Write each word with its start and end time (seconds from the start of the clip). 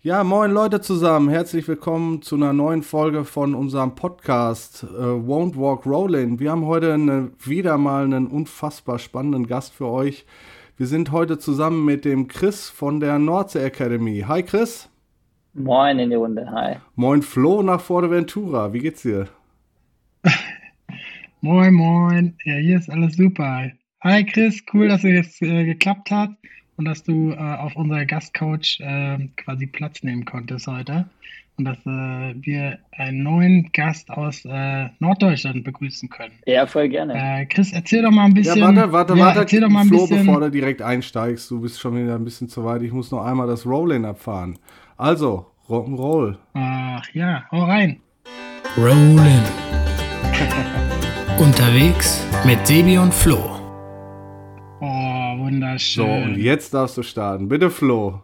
Ja, 0.00 0.22
moin 0.22 0.52
Leute 0.52 0.80
zusammen, 0.80 1.28
herzlich 1.28 1.66
willkommen 1.66 2.22
zu 2.22 2.36
einer 2.36 2.52
neuen 2.52 2.84
Folge 2.84 3.24
von 3.24 3.56
unserem 3.56 3.96
Podcast 3.96 4.84
äh, 4.84 4.86
Won't 4.86 5.56
Walk 5.56 5.86
Rollin. 5.86 6.38
Wir 6.38 6.52
haben 6.52 6.66
heute 6.66 6.94
eine, 6.94 7.32
wieder 7.44 7.78
mal 7.78 8.04
einen 8.04 8.28
unfassbar 8.28 9.00
spannenden 9.00 9.48
Gast 9.48 9.74
für 9.74 9.88
euch. 9.88 10.24
Wir 10.76 10.86
sind 10.86 11.10
heute 11.10 11.38
zusammen 11.38 11.84
mit 11.84 12.04
dem 12.04 12.28
Chris 12.28 12.68
von 12.68 13.00
der 13.00 13.18
Nordsee 13.18 13.64
Academy. 13.64 14.24
Hi 14.28 14.44
Chris. 14.44 14.88
Moin 15.52 15.98
in 15.98 16.10
die 16.10 16.16
Runde, 16.16 16.48
hi. 16.48 16.76
Moin 16.94 17.20
Flo 17.20 17.64
nach 17.64 17.80
Forteventura, 17.80 18.72
wie 18.72 18.78
geht's 18.78 19.02
dir? 19.02 19.26
moin, 21.40 21.74
moin, 21.74 22.36
ja, 22.44 22.54
hier 22.54 22.78
ist 22.78 22.88
alles 22.88 23.16
super. 23.16 23.72
Hi 24.04 24.24
Chris, 24.24 24.62
cool, 24.72 24.86
dass 24.86 25.02
es 25.02 25.10
jetzt 25.10 25.42
äh, 25.42 25.64
geklappt 25.64 26.12
hat 26.12 26.30
und 26.78 26.84
dass 26.84 27.02
du 27.02 27.32
äh, 27.32 27.36
auf 27.36 27.76
unserer 27.76 28.06
Gastcoach 28.06 28.80
äh, 28.80 29.28
quasi 29.36 29.66
Platz 29.66 30.02
nehmen 30.02 30.24
konntest 30.24 30.66
heute 30.66 31.06
und 31.58 31.64
dass 31.64 31.78
äh, 31.84 32.34
wir 32.40 32.78
einen 32.92 33.24
neuen 33.24 33.70
Gast 33.72 34.10
aus 34.10 34.44
äh, 34.44 34.88
Norddeutschland 35.00 35.64
begrüßen 35.64 36.08
können. 36.08 36.34
Ja, 36.46 36.66
voll 36.66 36.88
gerne. 36.88 37.14
Äh, 37.14 37.46
Chris, 37.46 37.72
erzähl 37.72 38.02
doch 38.02 38.12
mal 38.12 38.26
ein 38.26 38.34
bisschen. 38.34 38.58
Ja, 38.58 38.66
warte, 38.66 38.92
warte, 38.92 39.14
ja, 39.14 39.24
warte. 39.26 39.40
Erzähl 39.40 39.60
doch 39.60 39.68
mal 39.68 39.80
ein 39.80 39.88
Flo, 39.88 40.06
bisschen. 40.06 40.24
bevor 40.24 40.40
du 40.40 40.50
direkt 40.50 40.80
einsteigst, 40.80 41.50
du 41.50 41.60
bist 41.60 41.80
schon 41.80 41.96
wieder 42.00 42.14
ein 42.14 42.24
bisschen 42.24 42.48
zu 42.48 42.64
weit. 42.64 42.82
Ich 42.82 42.92
muss 42.92 43.10
noch 43.10 43.26
einmal 43.26 43.48
das 43.48 43.66
Rolling 43.66 44.04
abfahren. 44.04 44.56
Also, 44.96 45.46
Rock'n'Roll. 45.68 46.36
Ach 46.54 47.08
ja, 47.12 47.44
hau 47.50 47.64
rein. 47.64 48.00
Rollin. 48.76 49.42
Unterwegs 51.38 52.24
mit 52.44 52.64
Sebi 52.66 52.98
und 52.98 53.12
Flo. 53.12 53.57
Wunderschön. 55.48 56.04
So, 56.04 56.10
und 56.10 56.36
jetzt 56.36 56.74
darfst 56.74 56.98
du 56.98 57.02
starten. 57.02 57.48
Bitte, 57.48 57.70
Flo. 57.70 58.20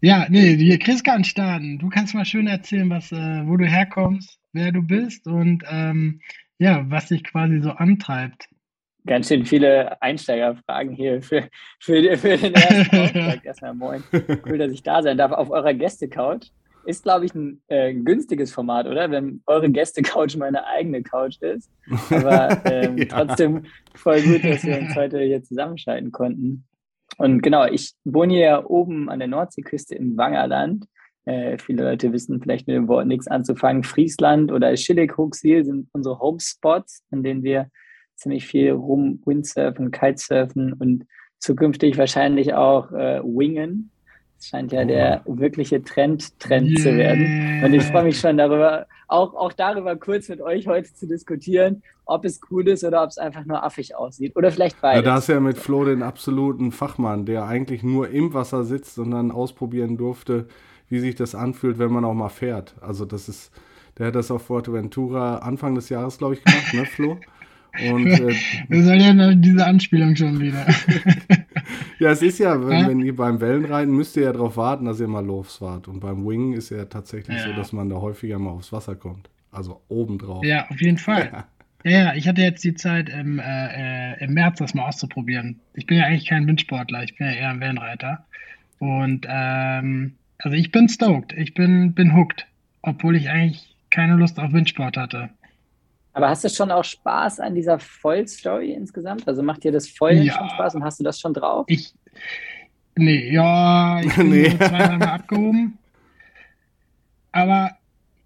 Ja, 0.00 0.26
nee, 0.30 0.56
hier, 0.56 0.78
Chris 0.78 1.02
kann 1.02 1.24
starten. 1.24 1.78
Du 1.78 1.90
kannst 1.90 2.14
mal 2.14 2.24
schön 2.24 2.46
erzählen, 2.46 2.88
was, 2.88 3.12
äh, 3.12 3.42
wo 3.46 3.56
du 3.56 3.66
herkommst, 3.66 4.38
wer 4.52 4.72
du 4.72 4.82
bist 4.82 5.26
und 5.26 5.62
ähm, 5.70 6.20
ja, 6.58 6.84
was 6.88 7.08
dich 7.08 7.22
quasi 7.22 7.60
so 7.60 7.70
antreibt. 7.70 8.48
Ganz 9.06 9.28
schön 9.28 9.44
viele 9.44 10.00
Einsteigerfragen 10.00 10.94
hier 10.94 11.20
für, 11.22 11.48
für, 11.80 12.16
für 12.16 12.38
den 12.38 12.54
ersten 12.54 12.96
Auftrag. 12.98 13.44
Erstmal 13.44 13.74
moin. 13.74 14.02
Cool, 14.46 14.56
dass 14.56 14.72
ich 14.72 14.82
da 14.82 15.02
sein 15.02 15.18
darf 15.18 15.32
auf 15.32 15.50
eurer 15.50 15.74
Gäste-Couch 15.74 16.46
ist, 16.86 17.02
glaube 17.02 17.24
ich, 17.26 17.34
ein 17.34 17.60
äh, 17.68 17.94
günstiges 17.94 18.52
Format, 18.52 18.86
oder? 18.86 19.10
Wenn 19.10 19.42
eure 19.46 19.70
Gäste-Couch 19.70 20.36
meine 20.36 20.66
eigene 20.66 21.02
Couch 21.02 21.40
ist. 21.40 21.70
Aber 22.10 22.64
ähm, 22.70 22.98
ja. 22.98 23.04
trotzdem 23.06 23.64
voll 23.94 24.22
gut, 24.22 24.44
dass 24.44 24.64
wir 24.64 24.78
uns 24.78 24.94
heute 24.94 25.20
hier 25.20 25.42
zusammenschalten 25.42 26.12
konnten. 26.12 26.64
Und 27.18 27.42
genau, 27.42 27.66
ich 27.66 27.94
wohne 28.04 28.34
hier 28.34 28.64
oben 28.68 29.08
an 29.08 29.18
der 29.18 29.28
Nordseeküste 29.28 29.94
im 29.94 30.16
Wangerland. 30.16 30.86
Äh, 31.26 31.58
viele 31.58 31.84
Leute 31.84 32.12
wissen 32.12 32.40
vielleicht 32.40 32.66
mit 32.66 32.76
dem 32.76 32.88
Wort 32.88 33.06
nichts 33.06 33.28
anzufangen. 33.28 33.84
Friesland 33.84 34.52
oder 34.52 34.76
Schillig-Huxil 34.76 35.64
sind 35.64 35.88
unsere 35.92 36.18
Homespots, 36.18 37.02
an 37.10 37.22
denen 37.22 37.42
wir 37.42 37.70
ziemlich 38.16 38.46
viel 38.46 38.72
rum 38.72 39.20
Windsurfen, 39.24 39.90
Kitesurfen 39.90 40.72
und 40.74 41.06
zukünftig 41.38 41.98
wahrscheinlich 41.98 42.54
auch 42.54 42.92
äh, 42.92 43.20
Wingen. 43.22 43.90
Das 44.44 44.50
scheint 44.50 44.72
ja 44.72 44.82
oh. 44.82 44.86
der 44.86 45.22
wirkliche 45.24 45.82
Trend, 45.82 46.38
Trend 46.38 46.68
yeah. 46.68 46.82
zu 46.82 46.96
werden. 46.96 47.64
Und 47.64 47.72
ich 47.72 47.82
freue 47.84 48.04
mich 48.04 48.20
schon 48.20 48.36
darüber, 48.36 48.86
auch, 49.08 49.34
auch 49.34 49.54
darüber 49.54 49.96
kurz 49.96 50.28
mit 50.28 50.42
euch 50.42 50.66
heute 50.66 50.92
zu 50.92 51.06
diskutieren, 51.06 51.82
ob 52.04 52.26
es 52.26 52.40
cool 52.50 52.68
ist 52.68 52.84
oder 52.84 53.02
ob 53.02 53.08
es 53.08 53.16
einfach 53.16 53.46
nur 53.46 53.64
affig 53.64 53.96
aussieht. 53.96 54.36
Oder 54.36 54.50
vielleicht 54.50 54.78
beides. 54.82 55.02
Ja, 55.02 55.10
da 55.10 55.16
ist 55.16 55.28
ja 55.28 55.40
mit 55.40 55.56
Flo 55.56 55.86
den 55.86 56.02
absoluten 56.02 56.72
Fachmann, 56.72 57.24
der 57.24 57.46
eigentlich 57.46 57.82
nur 57.82 58.10
im 58.10 58.34
Wasser 58.34 58.64
sitzt 58.64 58.98
und 58.98 59.12
dann 59.12 59.30
ausprobieren 59.30 59.96
durfte, 59.96 60.46
wie 60.90 60.98
sich 60.98 61.14
das 61.14 61.34
anfühlt, 61.34 61.78
wenn 61.78 61.90
man 61.90 62.04
auch 62.04 62.12
mal 62.12 62.28
fährt. 62.28 62.74
Also 62.82 63.06
das 63.06 63.30
ist, 63.30 63.50
der 63.96 64.08
hat 64.08 64.14
das 64.14 64.30
auf 64.30 64.42
Fuerteventura 64.42 65.38
Anfang 65.38 65.74
des 65.74 65.88
Jahres, 65.88 66.18
glaube 66.18 66.34
ich, 66.34 66.44
gemacht, 66.44 66.74
ne, 66.74 66.84
Flo? 66.84 67.18
Und, 67.90 68.06
äh, 68.08 68.34
das 68.68 68.84
soll 68.84 69.00
ja 69.00 69.34
diese 69.34 69.64
Anspielung 69.64 70.14
schon 70.14 70.38
wieder. 70.38 70.66
ja, 72.04 72.10
es 72.10 72.22
ist 72.22 72.38
ja, 72.38 72.60
wenn, 72.68 72.86
wenn, 72.86 73.00
ihr 73.00 73.16
beim 73.16 73.40
Wellenreiten 73.40 73.94
müsst 73.94 74.16
ihr 74.16 74.24
ja 74.24 74.32
darauf 74.32 74.56
warten, 74.58 74.84
dass 74.84 75.00
ihr 75.00 75.08
mal 75.08 75.24
losfahrt. 75.24 75.88
Und 75.88 76.00
beim 76.00 76.26
Wing 76.26 76.52
ist 76.52 76.70
ja 76.70 76.84
tatsächlich 76.84 77.38
ja. 77.38 77.44
so, 77.44 77.52
dass 77.54 77.72
man 77.72 77.88
da 77.88 77.96
häufiger 77.96 78.38
mal 78.38 78.50
aufs 78.50 78.72
Wasser 78.72 78.94
kommt. 78.94 79.30
Also 79.50 79.80
obendrauf. 79.88 80.44
Ja, 80.44 80.68
auf 80.68 80.80
jeden 80.80 80.98
Fall. 80.98 81.30
Ja. 81.32 81.46
Ja, 81.86 82.14
ich 82.14 82.26
hatte 82.26 82.40
jetzt 82.40 82.64
die 82.64 82.74
Zeit 82.74 83.10
im, 83.10 83.38
äh, 83.38 83.42
äh, 84.12 84.24
im 84.24 84.32
März 84.32 84.58
das 84.58 84.72
mal 84.72 84.86
auszuprobieren. 84.86 85.60
Ich 85.74 85.86
bin 85.86 85.98
ja 85.98 86.04
eigentlich 86.04 86.26
kein 86.26 86.46
Windsportler, 86.46 87.02
ich 87.04 87.16
bin 87.16 87.26
ja 87.26 87.34
eher 87.34 87.50
ein 87.50 87.60
Wellenreiter. 87.60 88.24
Und 88.78 89.26
ähm, 89.28 90.14
also 90.38 90.56
ich 90.56 90.72
bin 90.72 90.88
stoked, 90.88 91.34
ich 91.34 91.52
bin, 91.52 91.92
bin 91.92 92.16
hooked, 92.16 92.46
obwohl 92.80 93.16
ich 93.16 93.28
eigentlich 93.28 93.76
keine 93.90 94.14
Lust 94.14 94.38
auf 94.40 94.52
Windsport 94.52 94.96
hatte. 94.96 95.28
Aber 96.14 96.28
hast 96.28 96.44
du 96.44 96.48
schon 96.48 96.70
auch 96.70 96.84
Spaß 96.84 97.40
an 97.40 97.56
dieser 97.56 97.80
Foil-Story 97.80 98.72
insgesamt? 98.72 99.26
Also 99.26 99.42
macht 99.42 99.64
dir 99.64 99.72
das 99.72 99.88
Foilen 99.88 100.22
ja. 100.22 100.38
schon 100.38 100.48
Spaß 100.50 100.76
und 100.76 100.84
hast 100.84 101.00
du 101.00 101.04
das 101.04 101.20
schon 101.20 101.34
drauf? 101.34 101.66
Ich, 101.68 101.92
nee, 102.94 103.32
ja, 103.32 104.00
ich 104.00 104.14
bin 104.16 104.30
nee. 104.30 104.56
zweimal 104.56 104.98
mal 104.98 105.08
abgehoben. 105.08 105.76
Aber, 107.32 107.76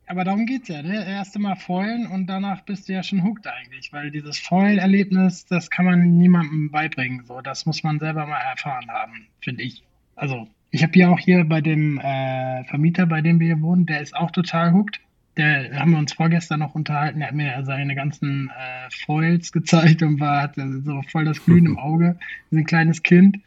aber 0.06 0.24
darum 0.24 0.44
geht 0.44 0.62
es 0.64 0.68
ja. 0.68 0.82
Ne? 0.82 1.02
Erst 1.08 1.38
Mal 1.38 1.56
Foilen 1.56 2.06
und 2.06 2.26
danach 2.26 2.60
bist 2.66 2.90
du 2.90 2.92
ja 2.92 3.02
schon 3.02 3.24
hooked 3.24 3.46
eigentlich. 3.46 3.90
Weil 3.90 4.10
dieses 4.10 4.38
Foil-Erlebnis, 4.38 5.46
das 5.46 5.70
kann 5.70 5.86
man 5.86 6.18
niemandem 6.18 6.70
beibringen. 6.70 7.24
So, 7.24 7.40
das 7.40 7.64
muss 7.64 7.82
man 7.82 7.98
selber 7.98 8.26
mal 8.26 8.40
erfahren 8.50 8.90
haben, 8.90 9.28
finde 9.40 9.62
ich. 9.62 9.82
Also, 10.14 10.46
ich 10.70 10.82
habe 10.82 10.98
ja 10.98 11.08
auch 11.08 11.18
hier 11.18 11.42
bei 11.44 11.62
dem 11.62 11.98
äh, 12.00 12.64
Vermieter, 12.64 13.06
bei 13.06 13.22
dem 13.22 13.40
wir 13.40 13.46
hier 13.46 13.62
wohnen, 13.62 13.86
der 13.86 14.02
ist 14.02 14.14
auch 14.14 14.30
total 14.30 14.74
hooked 14.74 15.00
der 15.38 15.78
haben 15.78 15.92
wir 15.92 15.98
uns 15.98 16.12
vorgestern 16.12 16.60
noch 16.60 16.74
unterhalten, 16.74 17.20
er 17.20 17.28
hat 17.28 17.34
mir 17.34 17.64
seine 17.64 17.94
ganzen 17.94 18.50
äh, 18.50 18.90
Foils 19.06 19.52
gezeigt 19.52 20.02
und 20.02 20.20
war, 20.20 20.42
hatte 20.42 20.82
so 20.82 21.02
voll 21.02 21.24
das 21.24 21.42
Glühen 21.44 21.66
im 21.66 21.78
Auge. 21.78 22.18
ein 22.52 22.64
kleines 22.64 23.02
Kind. 23.02 23.38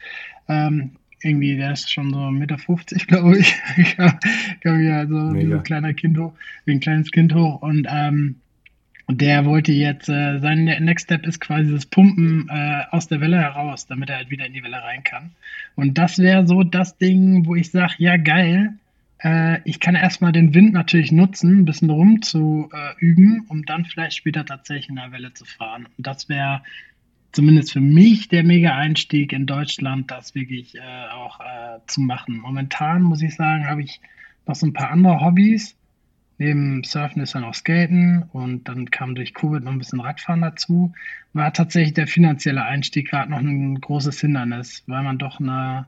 Ähm, 0.48 0.92
irgendwie, 1.22 1.56
der 1.56 1.72
ist 1.72 1.90
schon 1.90 2.12
so 2.12 2.30
Mitte 2.30 2.58
50, 2.58 3.06
glaube 3.06 3.38
ich. 3.38 3.54
ich 3.76 3.96
glaube 3.96 4.82
ja, 4.82 5.06
so 5.06 5.34
wie 5.34 5.54
ein 5.54 5.62
kleiner 5.62 5.94
Kind 5.94 6.18
hoch, 6.18 6.32
wie 6.64 6.72
ein 6.72 6.80
kleines 6.80 7.12
Kind 7.12 7.32
hoch. 7.32 7.62
Und 7.62 7.86
ähm, 7.88 8.36
der 9.08 9.44
wollte 9.44 9.72
jetzt, 9.72 10.08
äh, 10.08 10.38
sein 10.40 10.64
Next 10.64 11.04
Step 11.04 11.26
ist 11.26 11.40
quasi 11.40 11.70
das 11.70 11.86
Pumpen 11.86 12.48
äh, 12.48 12.82
aus 12.90 13.08
der 13.08 13.20
Welle 13.20 13.38
heraus, 13.38 13.86
damit 13.86 14.10
er 14.10 14.16
halt 14.16 14.30
wieder 14.30 14.46
in 14.46 14.52
die 14.52 14.62
Welle 14.62 14.82
rein 14.82 15.04
kann. 15.04 15.30
Und 15.76 15.98
das 15.98 16.18
wäre 16.18 16.46
so 16.46 16.62
das 16.62 16.98
Ding, 16.98 17.46
wo 17.46 17.54
ich 17.54 17.70
sage, 17.70 17.94
ja 17.98 18.16
geil, 18.16 18.74
äh, 19.22 19.60
ich 19.64 19.80
kann 19.80 19.94
erstmal 19.94 20.32
den 20.32 20.54
Wind 20.54 20.72
natürlich 20.72 21.12
nutzen, 21.12 21.60
ein 21.60 21.64
bisschen 21.64 21.90
rum 21.90 22.22
zu 22.22 22.68
äh, 22.72 22.94
üben, 22.98 23.46
um 23.48 23.64
dann 23.64 23.84
vielleicht 23.84 24.16
später 24.16 24.44
tatsächlich 24.44 24.88
in 24.88 24.96
der 24.96 25.12
Welle 25.12 25.32
zu 25.32 25.44
fahren. 25.44 25.86
Und 25.96 26.06
das 26.06 26.28
wäre 26.28 26.62
zumindest 27.32 27.72
für 27.72 27.80
mich 27.80 28.28
der 28.28 28.44
Mega-Einstieg 28.44 29.32
in 29.32 29.46
Deutschland, 29.46 30.10
das 30.10 30.34
wirklich 30.34 30.74
äh, 30.74 31.08
auch 31.12 31.40
äh, 31.40 31.78
zu 31.86 32.00
machen. 32.00 32.38
Momentan 32.38 33.02
muss 33.02 33.22
ich 33.22 33.34
sagen, 33.34 33.66
habe 33.66 33.82
ich 33.82 34.00
noch 34.46 34.54
so 34.54 34.66
ein 34.66 34.72
paar 34.72 34.90
andere 34.90 35.20
Hobbys. 35.20 35.76
Neben 36.38 36.82
Surfen 36.82 37.22
ist 37.22 37.34
dann 37.34 37.44
auch 37.44 37.54
Skaten 37.54 38.24
und 38.32 38.68
dann 38.68 38.90
kam 38.90 39.14
durch 39.14 39.32
Covid 39.32 39.62
noch 39.62 39.70
ein 39.70 39.78
bisschen 39.78 40.00
Radfahren 40.00 40.40
dazu. 40.40 40.92
War 41.32 41.52
tatsächlich 41.52 41.94
der 41.94 42.08
finanzielle 42.08 42.64
Einstieg 42.64 43.10
gerade 43.10 43.30
noch 43.30 43.38
ein 43.38 43.80
großes 43.80 44.20
Hindernis, 44.20 44.82
weil 44.86 45.04
man 45.04 45.18
doch 45.18 45.38
eine 45.38 45.86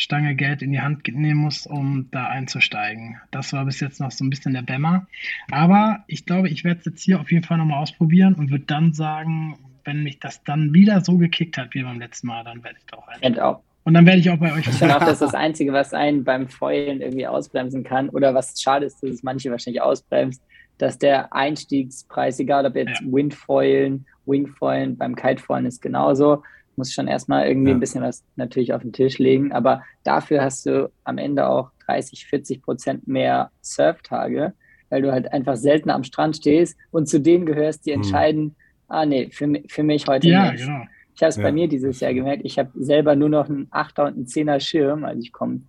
Stange 0.00 0.34
Geld 0.34 0.62
in 0.62 0.72
die 0.72 0.80
Hand 0.80 1.06
nehmen 1.06 1.40
muss, 1.40 1.66
um 1.66 2.08
da 2.10 2.26
einzusteigen. 2.26 3.20
Das 3.30 3.52
war 3.52 3.66
bis 3.66 3.80
jetzt 3.80 4.00
noch 4.00 4.10
so 4.10 4.24
ein 4.24 4.30
bisschen 4.30 4.54
der 4.54 4.62
Bämmer. 4.62 5.06
Aber 5.50 6.04
ich 6.06 6.24
glaube, 6.24 6.48
ich 6.48 6.64
werde 6.64 6.80
es 6.80 6.86
jetzt 6.86 7.02
hier 7.02 7.20
auf 7.20 7.30
jeden 7.30 7.44
Fall 7.44 7.58
nochmal 7.58 7.82
ausprobieren 7.82 8.34
und 8.34 8.50
würde 8.50 8.64
dann 8.64 8.94
sagen, 8.94 9.58
wenn 9.84 10.02
mich 10.02 10.18
das 10.18 10.42
dann 10.42 10.72
wieder 10.72 11.02
so 11.02 11.18
gekickt 11.18 11.58
hat 11.58 11.74
wie 11.74 11.82
beim 11.82 11.98
letzten 11.98 12.28
Mal, 12.28 12.44
dann 12.44 12.64
werde 12.64 12.78
ich 12.78 12.86
doch 12.86 13.06
auch. 13.42 13.60
Und 13.84 13.94
dann 13.94 14.06
werde 14.06 14.20
ich 14.20 14.30
auch 14.30 14.38
bei 14.38 14.52
euch. 14.52 14.66
Ich 14.66 14.74
finde 14.74 14.96
auch, 14.96 15.00
das 15.00 15.12
ist 15.12 15.22
das 15.22 15.34
Einzige, 15.34 15.72
was 15.72 15.92
einen 15.92 16.24
beim 16.24 16.48
Feulen 16.48 17.02
irgendwie 17.02 17.26
ausbremsen 17.26 17.84
kann 17.84 18.08
oder 18.08 18.34
was 18.34 18.60
schade 18.60 18.86
ist, 18.86 19.02
dass 19.02 19.10
es 19.10 19.22
manche 19.22 19.50
wahrscheinlich 19.50 19.82
ausbremst, 19.82 20.42
dass 20.78 20.98
der 20.98 21.34
Einstiegspreis, 21.34 22.38
egal 22.40 22.64
ob 22.64 22.74
jetzt 22.74 23.00
ja. 23.00 23.12
Windfoilen, 23.12 24.06
Wingfoilen, 24.24 24.96
beim 24.96 25.14
Kitefoilen 25.14 25.66
ist 25.66 25.82
genauso, 25.82 26.42
muss 26.76 26.92
schon 26.92 27.08
erstmal 27.08 27.46
irgendwie 27.46 27.70
ja. 27.70 27.76
ein 27.76 27.80
bisschen 27.80 28.02
was 28.02 28.24
natürlich 28.36 28.72
auf 28.72 28.82
den 28.82 28.92
Tisch 28.92 29.18
legen, 29.18 29.52
aber 29.52 29.82
dafür 30.04 30.42
hast 30.42 30.66
du 30.66 30.90
am 31.04 31.18
Ende 31.18 31.48
auch 31.48 31.70
30, 31.86 32.26
40 32.26 32.62
Prozent 32.62 33.08
mehr 33.08 33.50
Surftage, 33.60 34.54
weil 34.88 35.02
du 35.02 35.12
halt 35.12 35.32
einfach 35.32 35.56
seltener 35.56 35.94
am 35.94 36.04
Strand 36.04 36.36
stehst 36.36 36.76
und 36.90 37.08
zu 37.08 37.20
denen 37.20 37.46
gehörst, 37.46 37.86
die 37.86 37.92
hm. 37.92 38.00
entscheiden, 38.00 38.42
mhm. 38.42 38.54
ah 38.88 39.06
nee, 39.06 39.28
für, 39.30 39.52
für 39.68 39.82
mich 39.82 40.06
heute 40.06 40.28
ja, 40.28 40.52
nicht. 40.52 40.64
Genau. 40.64 40.82
Ich 41.14 41.22
habe 41.22 41.30
es 41.30 41.36
ja. 41.36 41.42
bei 41.42 41.52
mir 41.52 41.68
dieses 41.68 42.00
Jahr 42.00 42.14
gemerkt, 42.14 42.42
ich 42.44 42.58
habe 42.58 42.70
selber 42.74 43.14
nur 43.14 43.28
noch 43.28 43.48
einen 43.48 43.66
8er 43.68 44.06
und 44.06 44.14
einen 44.14 44.26
10er 44.26 44.60
Schirm, 44.60 45.04
also 45.04 45.20
ich 45.20 45.32
komme, 45.32 45.62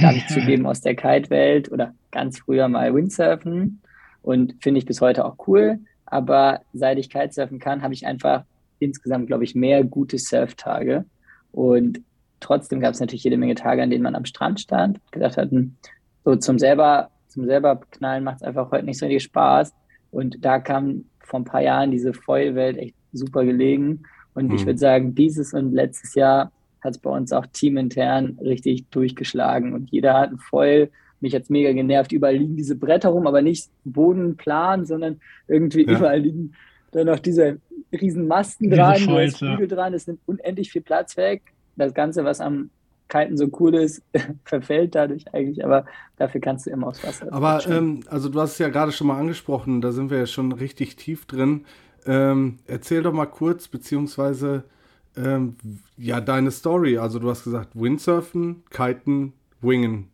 darf 0.00 0.16
ich 0.16 0.26
zugeben, 0.28 0.66
aus 0.66 0.80
der 0.80 0.94
Kite-Welt 0.94 1.70
oder 1.70 1.94
ganz 2.10 2.38
früher 2.38 2.68
mal 2.68 2.94
Windsurfen 2.94 3.82
und 4.22 4.54
finde 4.60 4.78
ich 4.78 4.86
bis 4.86 5.00
heute 5.00 5.24
auch 5.24 5.36
cool, 5.46 5.80
aber 6.06 6.60
seit 6.72 6.98
ich 6.98 7.10
Kitesurfen 7.10 7.58
kann, 7.58 7.82
habe 7.82 7.92
ich 7.92 8.06
einfach 8.06 8.44
insgesamt, 8.78 9.26
glaube 9.26 9.44
ich, 9.44 9.54
mehr 9.54 9.84
gute 9.84 10.18
Surftage. 10.18 11.04
Und 11.52 12.00
trotzdem 12.40 12.80
gab 12.80 12.94
es 12.94 13.00
natürlich 13.00 13.24
jede 13.24 13.36
Menge 13.36 13.54
Tage, 13.54 13.82
an 13.82 13.90
denen 13.90 14.02
man 14.02 14.14
am 14.14 14.24
Strand 14.24 14.60
stand, 14.60 15.00
gedacht 15.10 15.36
hat, 15.36 15.50
hm, 15.50 15.76
so 16.24 16.36
zum 16.36 16.58
selber, 16.58 17.10
zum 17.28 17.44
selber 17.44 17.80
knallen 17.90 18.24
macht 18.24 18.36
es 18.36 18.42
einfach 18.42 18.70
heute 18.70 18.84
nicht 18.84 18.98
so 18.98 19.06
viel 19.06 19.20
Spaß. 19.20 19.72
Und 20.10 20.44
da 20.44 20.58
kam 20.58 21.04
vor 21.20 21.40
ein 21.40 21.44
paar 21.44 21.62
Jahren 21.62 21.90
diese 21.90 22.12
Foil-Welt 22.12 22.76
echt 22.76 22.94
super 23.12 23.44
gelegen. 23.44 24.04
Und 24.34 24.48
mhm. 24.48 24.54
ich 24.54 24.66
würde 24.66 24.78
sagen, 24.78 25.14
dieses 25.14 25.52
und 25.52 25.72
letztes 25.72 26.14
Jahr 26.14 26.52
hat 26.80 26.92
es 26.92 26.98
bei 26.98 27.10
uns 27.10 27.32
auch 27.32 27.46
teamintern 27.46 28.38
richtig 28.42 28.88
durchgeschlagen. 28.90 29.72
Und 29.72 29.90
jeder 29.90 30.14
hat 30.14 30.30
ein 30.30 30.38
Foil. 30.38 30.90
Mich 31.20 31.34
hat 31.34 31.42
es 31.42 31.50
mega 31.50 31.72
genervt. 31.72 32.12
Überall 32.12 32.36
liegen 32.36 32.56
diese 32.56 32.76
Bretter 32.76 33.08
rum, 33.08 33.26
aber 33.26 33.42
nicht 33.42 33.70
bodenplan, 33.84 34.84
sondern 34.84 35.20
irgendwie 35.48 35.86
ja. 35.86 35.96
überall 35.96 36.20
liegen 36.20 36.52
dann 36.94 37.06
noch 37.06 37.18
diese 37.18 37.58
riesen 37.94 38.26
Masten 38.26 38.70
dran, 38.70 38.96
Flügel 38.96 39.68
dran. 39.68 39.94
Es 39.94 40.06
nimmt 40.06 40.20
unendlich 40.26 40.70
viel 40.70 40.82
Platz 40.82 41.16
weg. 41.16 41.42
Das 41.76 41.94
Ganze, 41.94 42.24
was 42.24 42.40
am 42.40 42.70
Kiten 43.08 43.36
so 43.36 43.48
cool 43.60 43.74
ist, 43.74 44.02
verfällt 44.44 44.94
dadurch 44.94 45.32
eigentlich, 45.32 45.64
aber 45.64 45.84
dafür 46.16 46.40
kannst 46.40 46.66
du 46.66 46.70
immer 46.70 46.88
aufs 46.88 47.04
Wasser. 47.04 47.32
Aber 47.32 47.64
ähm, 47.68 48.00
also 48.08 48.28
du 48.28 48.40
hast 48.40 48.52
es 48.52 48.58
ja 48.58 48.68
gerade 48.68 48.92
schon 48.92 49.06
mal 49.06 49.18
angesprochen, 49.18 49.80
da 49.80 49.92
sind 49.92 50.10
wir 50.10 50.18
ja 50.18 50.26
schon 50.26 50.52
richtig 50.52 50.96
tief 50.96 51.26
drin. 51.26 51.64
Ähm, 52.06 52.58
erzähl 52.66 53.02
doch 53.02 53.12
mal 53.12 53.26
kurz, 53.26 53.68
beziehungsweise 53.68 54.64
ähm, 55.16 55.56
ja, 55.96 56.20
deine 56.20 56.50
Story. 56.50 56.98
Also 56.98 57.18
du 57.18 57.30
hast 57.30 57.44
gesagt, 57.44 57.70
Windsurfen, 57.74 58.62
Kiten, 58.70 59.32
Wingen. 59.60 60.08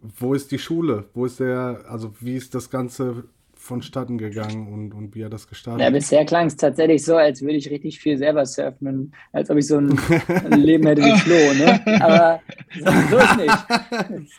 Wo 0.00 0.34
ist 0.34 0.50
die 0.52 0.58
Schule? 0.58 1.04
Wo 1.14 1.26
ist 1.26 1.40
der, 1.40 1.84
also 1.88 2.14
wie 2.20 2.36
ist 2.36 2.54
das 2.54 2.70
Ganze 2.70 3.24
vonstatten 3.66 4.16
gegangen 4.16 4.72
und, 4.72 4.94
und 4.94 5.14
wie 5.14 5.22
er 5.22 5.28
das 5.28 5.48
gestartet 5.48 5.82
hat? 5.82 5.92
Ja, 5.92 5.94
bisher 5.94 6.24
klang 6.24 6.46
es 6.46 6.56
tatsächlich 6.56 7.04
so, 7.04 7.16
als 7.16 7.42
würde 7.42 7.56
ich 7.56 7.68
richtig 7.70 7.98
viel 8.00 8.16
selber 8.16 8.46
surfen 8.46 8.88
und 8.88 9.12
als 9.32 9.50
ob 9.50 9.58
ich 9.58 9.66
so 9.66 9.78
ein, 9.78 9.98
Leben 10.50 10.86
hätte 10.86 11.02
wie 11.02 11.18
Flo, 11.18 11.34
ne? 11.34 12.00
Aber 12.00 12.40
so, 12.74 12.90
so 13.10 13.18
ist 13.18 13.36
nicht. 13.36 14.28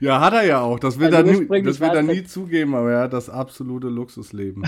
Ja, 0.00 0.20
hat 0.20 0.32
er 0.32 0.44
ja 0.44 0.60
auch. 0.60 0.78
Das 0.78 0.98
will 0.98 1.12
also 1.12 1.30
er, 1.30 1.40
nie, 1.40 1.62
das 1.62 1.80
will 1.80 1.88
er 1.88 2.02
nie 2.02 2.22
zugeben, 2.24 2.74
aber 2.74 2.92
er 2.92 3.00
hat 3.02 3.12
das 3.12 3.28
absolute 3.28 3.88
Luxusleben. 3.88 4.62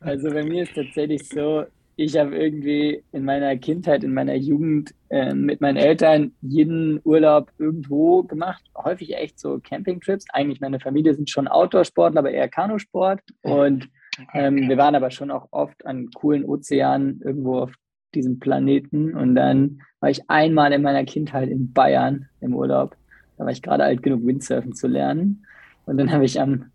Also 0.00 0.30
bei 0.30 0.44
mir 0.44 0.64
ist 0.64 0.74
tatsächlich 0.74 1.26
so, 1.28 1.64
ich 1.96 2.16
habe 2.16 2.36
irgendwie 2.36 3.04
in 3.12 3.24
meiner 3.24 3.56
Kindheit, 3.56 4.02
in 4.02 4.14
meiner 4.14 4.34
Jugend 4.34 4.94
äh, 5.10 5.34
mit 5.34 5.60
meinen 5.60 5.76
Eltern 5.76 6.32
jeden 6.40 7.00
Urlaub 7.04 7.52
irgendwo 7.58 8.22
gemacht. 8.22 8.62
Häufig 8.76 9.14
echt 9.14 9.38
so 9.38 9.60
Campingtrips. 9.62 10.24
Eigentlich 10.32 10.60
meine 10.60 10.80
Familie 10.80 11.14
sind 11.14 11.28
schon 11.28 11.48
Outdoor-Sportler, 11.48 12.20
aber 12.20 12.30
eher 12.30 12.48
Kanusport. 12.48 13.20
Und 13.42 13.88
ähm, 14.32 14.68
wir 14.68 14.78
waren 14.78 14.94
aber 14.94 15.10
schon 15.10 15.30
auch 15.30 15.48
oft 15.50 15.84
an 15.86 16.10
coolen 16.14 16.44
Ozeanen 16.44 17.20
irgendwo 17.22 17.58
auf 17.58 17.72
diesem 18.14 18.38
Planeten. 18.38 19.14
Und 19.14 19.34
dann 19.34 19.82
war 20.00 20.10
ich 20.10 20.28
einmal 20.28 20.72
in 20.72 20.82
meiner 20.82 21.04
Kindheit 21.04 21.48
in 21.48 21.72
Bayern 21.72 22.26
im 22.40 22.54
Urlaub. 22.54 22.96
Da 23.36 23.44
war 23.44 23.52
ich 23.52 23.62
gerade 23.62 23.84
alt 23.84 24.02
genug, 24.02 24.26
Windsurfen 24.26 24.74
zu 24.74 24.88
lernen. 24.88 25.44
Und 25.84 25.98
dann 25.98 26.10
habe 26.10 26.24
ich 26.24 26.40
am 26.40 26.71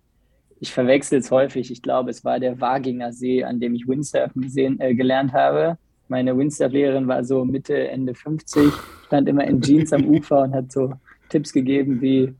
ich 0.59 0.73
verwechsel 0.73 1.19
es 1.19 1.31
häufig. 1.31 1.71
Ich 1.71 1.81
glaube, 1.81 2.09
es 2.09 2.25
war 2.25 2.39
der 2.39 2.59
Waginger 2.59 3.13
See, 3.13 3.43
an 3.43 3.59
dem 3.59 3.75
ich 3.75 3.87
Windsurfen 3.87 4.41
gesehen, 4.41 4.79
äh, 4.79 4.95
gelernt 4.95 5.33
habe. 5.33 5.77
Meine 6.07 6.37
Windsurf-Lehrerin 6.37 7.07
war 7.07 7.23
so 7.23 7.43
Mitte, 7.43 7.89
Ende 7.89 8.13
50, 8.13 8.71
stand 9.07 9.27
immer 9.27 9.45
in 9.45 9.61
Jeans 9.61 9.91
am 9.91 10.05
Ufer 10.05 10.43
und 10.43 10.53
hat 10.53 10.71
so 10.71 10.93
Tipps 11.29 11.51
gegeben 11.51 12.01
wie, 12.01 12.33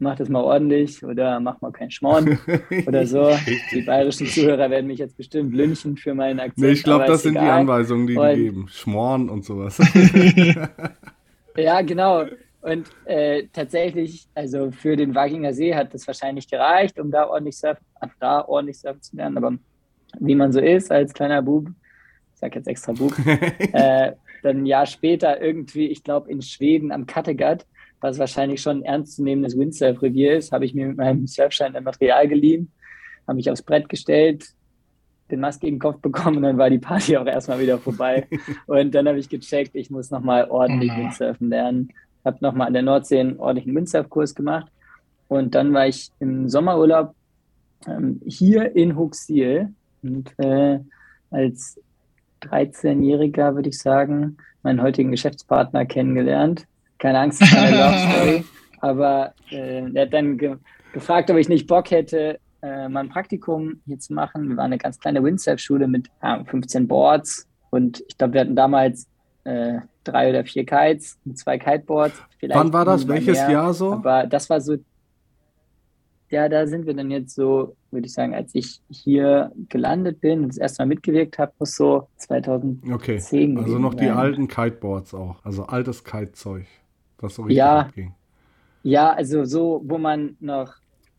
mach 0.00 0.16
das 0.16 0.28
mal 0.28 0.42
ordentlich 0.42 1.04
oder 1.04 1.38
mach 1.38 1.60
mal 1.60 1.70
keinen 1.70 1.92
Schmorn 1.92 2.38
oder 2.86 3.06
so. 3.06 3.30
Die 3.72 3.82
bayerischen 3.82 4.26
Zuhörer 4.26 4.68
werden 4.70 4.88
mich 4.88 4.98
jetzt 4.98 5.16
bestimmt 5.16 5.54
lynchen 5.54 5.96
für 5.96 6.14
meinen 6.14 6.40
Akzent. 6.40 6.58
Nee, 6.58 6.72
ich 6.72 6.82
glaube, 6.82 7.06
das 7.06 7.22
sind 7.22 7.36
egal. 7.36 7.44
die 7.44 7.50
Anweisungen, 7.50 8.06
die 8.08 8.16
und, 8.16 8.34
die 8.34 8.42
geben. 8.42 8.66
Schmorn 8.68 9.28
und 9.30 9.44
sowas. 9.44 9.78
ja, 11.56 11.80
genau. 11.82 12.24
Und 12.62 12.88
äh, 13.06 13.48
tatsächlich, 13.52 14.28
also 14.34 14.70
für 14.70 14.96
den 14.96 15.14
Waginger 15.16 15.52
See 15.52 15.74
hat 15.74 15.92
das 15.92 16.06
wahrscheinlich 16.06 16.48
gereicht, 16.48 16.98
um 16.98 17.10
da 17.10 17.28
ordentlich 17.28 17.58
surfen, 17.58 17.84
da 18.20 18.46
ordentlich 18.46 18.78
surfen 18.78 19.02
zu 19.02 19.16
lernen. 19.16 19.36
Aber 19.36 19.58
wie 20.20 20.36
man 20.36 20.52
so 20.52 20.60
ist 20.60 20.92
als 20.92 21.12
kleiner 21.12 21.42
Bub, 21.42 21.68
ich 21.68 22.38
sag 22.38 22.54
jetzt 22.54 22.68
extra 22.68 22.92
Bub, 22.92 23.14
äh, 23.26 24.12
dann 24.44 24.58
ein 24.58 24.66
Jahr 24.66 24.86
später 24.86 25.40
irgendwie, 25.40 25.88
ich 25.88 26.04
glaube 26.04 26.30
in 26.30 26.40
Schweden 26.40 26.92
am 26.92 27.06
Kattegat, 27.06 27.66
was 28.00 28.20
wahrscheinlich 28.20 28.62
schon 28.62 28.78
ein 28.78 28.84
ernstzunehmendes 28.84 29.58
Windsurf-Revier 29.58 30.36
ist, 30.36 30.52
habe 30.52 30.64
ich 30.64 30.74
mir 30.74 30.86
mit 30.86 30.98
meinem 30.98 31.26
Surfschein 31.26 31.74
ein 31.74 31.84
Material 31.84 32.28
geliehen, 32.28 32.70
habe 33.26 33.36
mich 33.36 33.50
aufs 33.50 33.62
Brett 33.62 33.88
gestellt, 33.88 34.46
den 35.32 35.40
Mast 35.40 35.60
gegen 35.60 35.76
den 35.76 35.80
Kopf 35.80 36.00
bekommen 36.00 36.38
und 36.38 36.42
dann 36.44 36.58
war 36.58 36.70
die 36.70 36.78
Party 36.78 37.16
auch 37.16 37.26
erstmal 37.26 37.58
wieder 37.58 37.78
vorbei. 37.78 38.28
und 38.66 38.94
dann 38.94 39.08
habe 39.08 39.18
ich 39.18 39.28
gecheckt, 39.28 39.74
ich 39.74 39.90
muss 39.90 40.12
nochmal 40.12 40.48
ordentlich 40.48 40.92
oh 40.94 40.98
Windsurfen 41.00 41.48
lernen 41.48 41.92
habe 42.24 42.38
nochmal 42.40 42.68
an 42.68 42.72
der 42.72 42.82
Nordsee 42.82 43.20
einen 43.20 43.38
ordentlichen 43.38 43.74
Windsurfkurs 43.74 44.34
gemacht. 44.34 44.70
Und 45.28 45.54
dann 45.54 45.72
war 45.72 45.86
ich 45.86 46.10
im 46.20 46.48
Sommerurlaub 46.48 47.14
ähm, 47.86 48.20
hier 48.26 48.76
in 48.76 48.96
Huxil 48.96 49.72
und 50.02 50.32
äh, 50.38 50.78
als 51.30 51.80
13-Jähriger, 52.42 53.54
würde 53.54 53.68
ich 53.70 53.78
sagen, 53.78 54.36
meinen 54.62 54.82
heutigen 54.82 55.10
Geschäftspartner 55.10 55.86
kennengelernt. 55.86 56.66
Keine 56.98 57.20
Angst, 57.20 57.40
keine 57.40 57.76
Love 57.76 57.98
Story. 57.98 58.44
Aber 58.80 59.32
äh, 59.50 59.90
er 59.92 60.02
hat 60.02 60.12
dann 60.12 60.38
ge 60.38 60.56
gefragt, 60.92 61.30
ob 61.30 61.38
ich 61.38 61.48
nicht 61.48 61.66
Bock 61.66 61.90
hätte, 61.90 62.38
äh, 62.60 62.88
mal 62.88 63.00
ein 63.00 63.08
Praktikum 63.08 63.80
hier 63.86 63.98
zu 63.98 64.12
machen. 64.12 64.50
Wir 64.50 64.56
waren 64.58 64.66
eine 64.66 64.78
ganz 64.78 65.00
kleine 65.00 65.24
Windsurf-Schule 65.24 65.88
mit 65.88 66.08
äh, 66.20 66.44
15 66.44 66.86
Boards. 66.86 67.48
Und 67.70 68.04
ich 68.08 68.18
glaube, 68.18 68.34
wir 68.34 68.42
hatten 68.42 68.56
damals 68.56 69.06
äh, 69.44 69.78
drei 70.04 70.30
oder 70.30 70.44
vier 70.44 70.64
Kites 70.64 71.18
und 71.24 71.38
zwei 71.38 71.58
Kiteboards. 71.58 72.20
Wann 72.48 72.72
war 72.72 72.84
das? 72.84 73.06
Welches 73.06 73.38
mehr. 73.38 73.50
Jahr 73.50 73.74
so? 73.74 73.92
Aber 73.92 74.26
das 74.26 74.50
war 74.50 74.60
so, 74.60 74.76
ja, 76.28 76.48
da 76.48 76.66
sind 76.66 76.86
wir 76.86 76.94
dann 76.94 77.10
jetzt 77.10 77.34
so, 77.34 77.76
würde 77.90 78.06
ich 78.06 78.12
sagen, 78.12 78.34
als 78.34 78.54
ich 78.54 78.80
hier 78.88 79.52
gelandet 79.68 80.20
bin 80.20 80.42
und 80.42 80.48
das 80.48 80.56
erste 80.56 80.82
Mal 80.82 80.86
mitgewirkt 80.86 81.38
habe, 81.38 81.52
muss 81.58 81.76
so 81.76 82.08
2010 82.16 82.92
Okay, 82.92 83.20
also 83.58 83.78
noch 83.78 83.94
die 83.94 84.08
alten 84.08 84.48
Kiteboards 84.48 85.14
auch, 85.14 85.44
also 85.44 85.64
altes 85.64 86.02
Kitezeug, 86.04 86.66
was 87.18 87.34
so 87.34 87.42
richtig 87.42 87.58
ja, 87.58 87.80
abging. 87.80 88.14
Ja, 88.82 89.12
also 89.12 89.44
so, 89.44 89.82
wo 89.84 89.98
man 89.98 90.36
noch, 90.40 90.74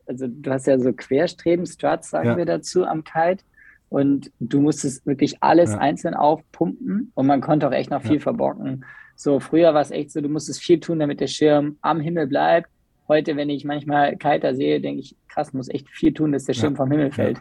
also 0.08 0.28
du 0.28 0.52
hast 0.52 0.66
ja 0.68 0.80
so 0.80 0.92
Querstreben, 0.92 1.66
Struts 1.66 2.10
sagen 2.10 2.30
ja. 2.30 2.38
wir 2.38 2.46
dazu 2.46 2.84
am 2.84 3.04
Kite 3.04 3.44
und 3.94 4.32
du 4.40 4.60
musstest 4.60 5.06
wirklich 5.06 5.44
alles 5.44 5.74
ja. 5.74 5.78
einzeln 5.78 6.16
aufpumpen 6.16 7.12
und 7.14 7.28
man 7.28 7.42
konnte 7.42 7.68
auch 7.68 7.72
echt 7.72 7.92
noch 7.92 8.02
viel 8.02 8.16
ja. 8.16 8.22
verbocken. 8.22 8.86
So, 9.16 9.40
früher 9.40 9.76
war 9.76 9.82
es 9.82 9.92
echt 9.92 10.10
so, 10.10 10.20
du 10.20 10.30
musstest 10.30 10.64
viel 10.64 10.80
tun, 10.80 10.98
damit 10.98 11.20
der 11.20 11.28
Schirm 11.28 11.78
am 11.82 12.00
Himmel 12.00 12.26
bleibt. 12.26 12.70
Heute, 13.08 13.36
wenn 13.36 13.52
ich 13.52 13.66
manchmal 13.66 14.18
Kiter 14.18 14.56
sehe, 14.56 14.82
denke 14.82 15.02
ich, 15.02 15.16
krass, 15.28 15.54
muss 15.54 15.70
echt 15.70 15.88
viel 15.92 16.12
tun, 16.12 16.32
dass 16.32 16.46
der 16.46 16.56
Schirm 16.56 16.74
ja. 16.74 16.78
vom 16.78 16.90
Himmel 16.90 17.12
fällt. 17.12 17.40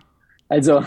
Also, 0.50 0.84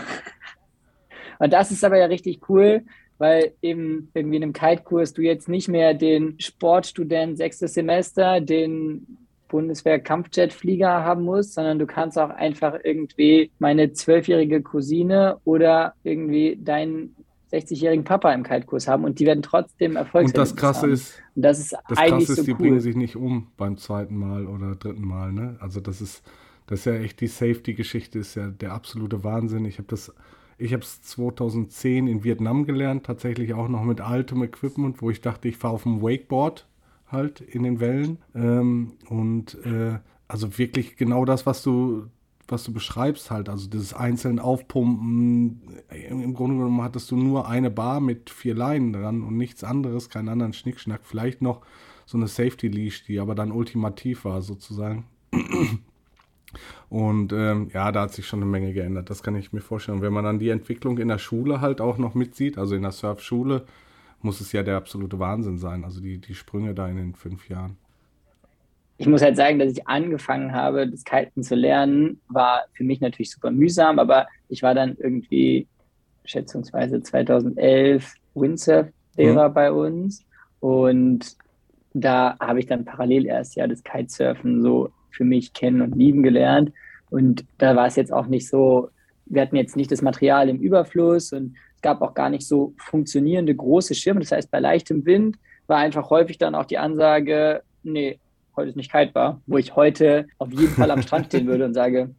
und 1.40 1.52
das 1.52 1.72
ist 1.72 1.82
aber 1.84 1.98
ja 1.98 2.06
richtig 2.06 2.48
cool, 2.48 2.82
weil 3.18 3.50
eben 3.60 4.08
irgendwie 4.14 4.36
in 4.36 4.44
einem 4.44 4.52
Kite-Kurs 4.52 5.14
du 5.14 5.22
jetzt 5.22 5.48
nicht 5.48 5.66
mehr 5.66 5.94
den 5.94 6.38
Sportstudent 6.38 7.38
sechstes 7.38 7.74
Semester, 7.74 8.40
den 8.40 9.18
Bundeswehr-Kampfjetflieger 9.48 11.04
haben 11.04 11.24
muss, 11.24 11.54
sondern 11.54 11.78
du 11.78 11.86
kannst 11.86 12.18
auch 12.18 12.30
einfach 12.30 12.78
irgendwie 12.82 13.50
meine 13.58 13.92
zwölfjährige 13.92 14.62
Cousine 14.62 15.38
oder 15.44 15.94
irgendwie 16.02 16.58
deinen 16.60 17.14
60-jährigen 17.52 18.04
Papa 18.04 18.32
im 18.32 18.42
Kaltkurs 18.42 18.88
haben 18.88 19.04
und 19.04 19.18
die 19.18 19.26
werden 19.26 19.42
trotzdem 19.42 19.96
erfolgreich. 19.96 20.30
Und 20.30 20.36
das 20.36 20.56
Krasse 20.56 20.82
haben. 20.82 20.92
ist, 20.92 21.22
und 21.34 21.42
das 21.42 21.58
ist 21.58 21.76
das 21.88 21.98
eigentlich 21.98 22.26
Krasse 22.26 22.32
ist, 22.32 22.36
so 22.38 22.42
die 22.44 22.52
cool. 22.52 22.58
bringen 22.58 22.80
sich 22.80 22.96
nicht 22.96 23.16
um 23.16 23.48
beim 23.56 23.76
zweiten 23.78 24.16
Mal 24.16 24.46
oder 24.46 24.74
dritten 24.74 25.06
Mal. 25.06 25.32
Ne? 25.32 25.56
Also 25.60 25.80
das 25.80 26.00
ist, 26.00 26.24
das 26.66 26.80
ist 26.80 26.84
ja 26.86 26.94
echt 26.94 27.20
die 27.20 27.28
Safety-Geschichte, 27.28 28.18
ist 28.18 28.34
ja 28.34 28.48
der 28.48 28.72
absolute 28.72 29.22
Wahnsinn. 29.22 29.64
Ich 29.64 29.78
habe 29.78 29.88
das, 29.88 30.12
ich 30.58 30.72
habe 30.72 30.82
es 30.82 31.02
2010 31.02 32.08
in 32.08 32.24
Vietnam 32.24 32.66
gelernt, 32.66 33.06
tatsächlich 33.06 33.54
auch 33.54 33.68
noch 33.68 33.84
mit 33.84 34.00
altem 34.00 34.42
Equipment, 34.42 35.00
wo 35.00 35.10
ich 35.10 35.20
dachte, 35.20 35.46
ich 35.48 35.56
fahre 35.56 35.74
auf 35.74 35.84
dem 35.84 36.02
Wakeboard 36.02 36.66
halt 37.08 37.40
in 37.40 37.62
den 37.62 37.80
Wellen. 37.80 38.18
Ähm, 38.34 38.92
und 39.08 39.54
äh, 39.64 39.98
also 40.28 40.58
wirklich 40.58 40.96
genau 40.96 41.24
das, 41.24 41.46
was 41.46 41.62
du, 41.62 42.06
was 42.48 42.64
du 42.64 42.72
beschreibst 42.72 43.30
halt. 43.30 43.48
Also 43.48 43.68
dieses 43.68 43.94
einzelne 43.94 44.42
Aufpumpen. 44.42 45.62
Im 46.08 46.34
Grunde 46.34 46.56
genommen 46.56 46.82
hattest 46.82 47.10
du 47.10 47.16
nur 47.16 47.48
eine 47.48 47.70
Bar 47.70 48.00
mit 48.00 48.30
vier 48.30 48.54
Leinen 48.54 48.92
dran 48.92 49.22
und 49.22 49.36
nichts 49.36 49.64
anderes, 49.64 50.08
keinen 50.08 50.28
anderen 50.28 50.52
Schnickschnack. 50.52 51.00
Vielleicht 51.04 51.42
noch 51.42 51.62
so 52.06 52.16
eine 52.18 52.28
Safety 52.28 52.68
Leash, 52.68 53.04
die 53.04 53.18
aber 53.18 53.34
dann 53.34 53.50
ultimativ 53.50 54.24
war 54.24 54.42
sozusagen. 54.42 55.04
Und 56.88 57.32
ähm, 57.32 57.68
ja, 57.72 57.90
da 57.92 58.02
hat 58.02 58.12
sich 58.12 58.26
schon 58.26 58.40
eine 58.40 58.50
Menge 58.50 58.72
geändert. 58.72 59.10
Das 59.10 59.22
kann 59.22 59.34
ich 59.34 59.52
mir 59.52 59.60
vorstellen. 59.60 59.98
Und 59.98 60.04
wenn 60.04 60.12
man 60.12 60.24
dann 60.24 60.38
die 60.38 60.50
Entwicklung 60.50 60.98
in 60.98 61.08
der 61.08 61.18
Schule 61.18 61.60
halt 61.60 61.80
auch 61.80 61.98
noch 61.98 62.14
mitzieht, 62.14 62.58
also 62.58 62.74
in 62.74 62.82
der 62.82 62.92
Surfschule, 62.92 63.66
muss 64.22 64.40
es 64.40 64.52
ja 64.52 64.62
der 64.62 64.76
absolute 64.76 65.18
Wahnsinn 65.18 65.58
sein. 65.58 65.84
Also 65.84 66.00
die, 66.00 66.18
die 66.18 66.34
Sprünge 66.34 66.74
da 66.74 66.88
in 66.88 66.96
den 66.96 67.14
fünf 67.14 67.48
Jahren. 67.48 67.76
Ich 68.98 69.06
muss 69.06 69.22
halt 69.22 69.36
sagen, 69.36 69.58
dass 69.58 69.72
ich 69.72 69.86
angefangen 69.86 70.52
habe, 70.52 70.88
das 70.88 71.04
Kiten 71.04 71.42
zu 71.42 71.54
lernen, 71.54 72.20
war 72.28 72.64
für 72.72 72.84
mich 72.84 73.00
natürlich 73.00 73.30
super 73.30 73.50
mühsam, 73.50 73.98
aber 73.98 74.26
ich 74.48 74.62
war 74.62 74.74
dann 74.74 74.96
irgendwie 74.98 75.66
schätzungsweise 76.24 77.02
2011 77.02 78.14
Windsurf-Lehrer 78.34 79.50
mhm. 79.50 79.54
bei 79.54 79.70
uns 79.70 80.24
und 80.60 81.36
da 81.92 82.36
habe 82.40 82.60
ich 82.60 82.66
dann 82.66 82.84
parallel 82.84 83.26
erst 83.26 83.56
ja 83.56 83.66
das 83.66 83.82
Kitesurfen 83.82 84.62
so 84.62 84.90
für 85.10 85.24
mich 85.24 85.52
kennen 85.52 85.80
und 85.80 85.96
lieben 85.96 86.22
gelernt. 86.22 86.72
Und 87.10 87.44
da 87.58 87.74
war 87.74 87.86
es 87.86 87.96
jetzt 87.96 88.12
auch 88.12 88.26
nicht 88.26 88.48
so, 88.48 88.90
wir 89.24 89.42
hatten 89.42 89.56
jetzt 89.56 89.76
nicht 89.76 89.90
das 89.90 90.02
Material 90.02 90.48
im 90.48 90.58
Überfluss 90.58 91.32
und 91.32 91.54
es 91.76 91.82
gab 91.82 92.02
auch 92.02 92.14
gar 92.14 92.30
nicht 92.30 92.46
so 92.46 92.74
funktionierende 92.78 93.54
große 93.54 93.94
Schirme. 93.94 94.20
Das 94.20 94.32
heißt, 94.32 94.50
bei 94.50 94.60
leichtem 94.60 95.04
Wind 95.06 95.38
war 95.66 95.78
einfach 95.78 96.10
häufig 96.10 96.38
dann 96.38 96.54
auch 96.54 96.64
die 96.64 96.78
Ansage, 96.78 97.62
nee, 97.82 98.18
heute 98.56 98.70
ist 98.70 98.76
nicht 98.76 98.90
kaltbar, 98.90 99.40
wo 99.46 99.58
ich 99.58 99.76
heute 99.76 100.26
auf 100.38 100.50
jeden 100.50 100.72
Fall 100.72 100.90
am 100.90 101.02
Strand 101.02 101.26
stehen 101.26 101.46
würde 101.46 101.66
und 101.66 101.74
sage, 101.74 102.10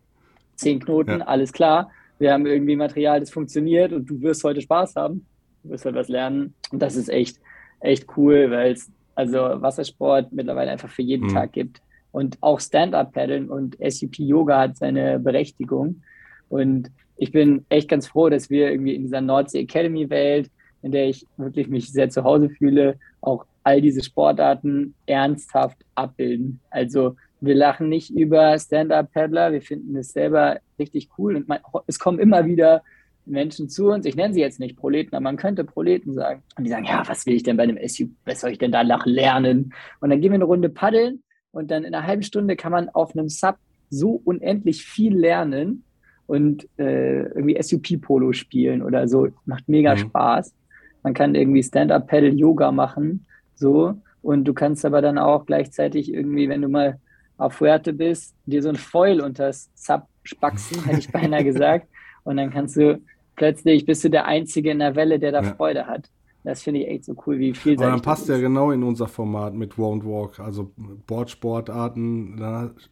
zehn 0.56 0.80
Knoten, 0.80 1.20
ja. 1.20 1.26
alles 1.26 1.52
klar, 1.52 1.92
wir 2.20 2.34
haben 2.34 2.46
irgendwie 2.46 2.76
Material, 2.76 3.20
das 3.20 3.30
funktioniert 3.30 3.94
und 3.94 4.10
du 4.10 4.22
wirst 4.22 4.44
heute 4.44 4.62
Spaß 4.62 4.96
haben, 4.96 5.26
du 5.64 5.70
wirst 5.70 5.86
heute 5.86 5.96
was 5.96 6.08
lernen. 6.08 6.54
Und 6.72 6.82
das 6.82 6.96
ist 6.96 7.10
echt, 7.10 7.40
echt 7.80 8.06
cool, 8.18 8.50
weil 8.52 8.74
es 8.74 8.92
also 9.16 9.38
Wassersport 9.38 10.32
mittlerweile 10.32 10.72
einfach 10.72 10.90
für 10.90 11.02
jeden 11.02 11.28
mhm. 11.28 11.34
Tag 11.34 11.54
gibt. 11.54 11.82
Und 12.12 12.38
auch 12.42 12.60
Stand-Up-Paddeln 12.60 13.50
und 13.50 13.78
SUP-Yoga 13.80 14.60
hat 14.60 14.78
seine 14.78 15.20
Berechtigung. 15.20 16.02
Und 16.50 16.90
ich 17.18 17.32
bin 17.32 17.66
echt 17.70 17.90
ganz 17.90 18.08
froh, 18.08 18.30
dass 18.30 18.50
wir 18.50 18.72
irgendwie 18.72 18.96
in 18.96 19.04
dieser 19.04 19.22
Nordsee 19.22 19.62
Academy-Welt, 19.62 20.50
in 20.82 20.92
der 20.92 21.10
ich 21.10 21.26
wirklich 21.38 21.68
mich 21.68 21.92
sehr 21.92 22.10
zu 22.10 22.24
Hause 22.24 22.50
fühle, 22.50 23.00
auch 23.22 23.46
all 23.64 23.82
diese 23.82 24.04
Sportarten 24.04 24.94
ernsthaft 25.06 25.78
abbilden. 25.96 26.60
Also 26.70 27.16
wir 27.42 27.56
lachen 27.56 27.90
nicht 27.90 28.12
über 28.12 28.58
Stand-Up-Paddler, 28.58 29.52
wir 29.52 29.62
finden 29.62 29.96
es 29.98 30.14
selber 30.14 30.60
richtig 30.80 31.10
cool 31.18 31.36
und 31.36 31.48
man, 31.48 31.60
es 31.88 32.00
kommen 32.00 32.20
immer 32.20 32.46
wieder 32.46 32.84
Menschen 33.26 33.68
zu 33.68 33.90
uns, 33.90 34.06
ich 34.06 34.16
nenne 34.16 34.34
sie 34.34 34.40
jetzt 34.40 34.60
nicht 34.60 34.78
Proleten, 34.78 35.16
aber 35.16 35.24
man 35.24 35.36
könnte 35.36 35.66
Proleten 35.66 36.14
sagen. 36.14 36.44
Und 36.58 36.64
die 36.64 36.70
sagen, 36.70 36.86
ja, 36.86 37.04
was 37.06 37.26
will 37.26 37.36
ich 37.36 37.44
denn 37.44 37.58
bei 37.58 37.64
einem 37.64 37.78
SUV, 37.86 38.10
was 38.26 38.40
soll 38.40 38.52
ich 38.52 38.58
denn 38.58 38.72
da 38.72 38.82
lernen? 38.82 39.74
Und 40.00 40.10
dann 40.10 40.22
gehen 40.22 40.32
wir 40.32 40.36
eine 40.36 40.46
Runde 40.46 40.70
paddeln 40.70 41.24
und 41.52 41.70
dann 41.70 41.84
in 41.84 41.94
einer 41.94 42.08
halben 42.08 42.24
Stunde 42.24 42.56
kann 42.56 42.72
man 42.72 42.90
auf 42.90 43.16
einem 43.16 43.28
Sub 43.28 43.58
so 43.90 44.22
unendlich 44.24 44.86
viel 44.86 45.18
lernen 45.18 45.84
und 46.28 46.68
äh, 46.78 47.24
irgendwie 47.24 47.62
SUP-Polo 47.62 48.34
spielen 48.34 48.84
oder 48.84 49.08
so. 49.08 49.30
Macht 49.46 49.68
mega 49.68 49.96
mhm. 49.96 50.00
Spaß. 50.00 50.54
Man 51.04 51.14
kann 51.14 51.36
irgendwie 51.36 51.64
Stand-Up-Paddle-Yoga 51.64 52.72
machen, 52.72 53.26
so. 53.56 53.96
Und 54.22 54.44
du 54.44 54.54
kannst 54.54 54.86
aber 54.86 55.02
dann 55.02 55.18
auch 55.18 55.46
gleichzeitig 55.46 56.14
irgendwie, 56.14 56.50
wenn 56.50 56.62
du 56.62 56.68
mal 56.68 57.00
auf 57.38 57.54
Fuerte 57.54 57.94
bist, 57.94 58.36
dir 58.46 58.62
so 58.62 58.70
ein 58.70 58.76
Foil 58.76 59.22
unter 59.22 59.48
das 59.48 59.70
Sub 59.76 60.08
spaxen, 60.24 60.84
hätte 60.84 61.00
ich 61.00 61.12
beinahe 61.12 61.44
gesagt. 61.46 61.88
Und 62.24 62.38
dann 62.38 62.52
kannst 62.52 62.76
du 62.76 63.02
plötzlich, 63.36 63.86
bist 63.86 64.04
du 64.04 64.10
der 64.10 64.26
Einzige 64.26 64.72
in 64.72 64.80
der 64.80 64.96
Welle, 64.96 65.20
der 65.20 65.32
da 65.32 65.42
ja. 65.42 65.54
Freude 65.54 65.88
hat. 65.88 66.10
Das 66.48 66.64
finde 66.64 66.80
ich 66.80 66.88
echt 66.88 67.04
so 67.04 67.14
cool, 67.26 67.40
wie 67.40 67.54
viel. 67.54 67.74
Aber 67.74 67.92
dann 67.92 68.02
passt 68.02 68.30
ja 68.30 68.38
genau 68.38 68.72
in 68.72 68.82
unser 68.82 69.10
Format 69.10 69.54
mit 69.54 69.74
Won't 69.74 70.06
Walk, 70.06 70.40
also 70.40 70.72
Boardsportarten. 71.06 72.42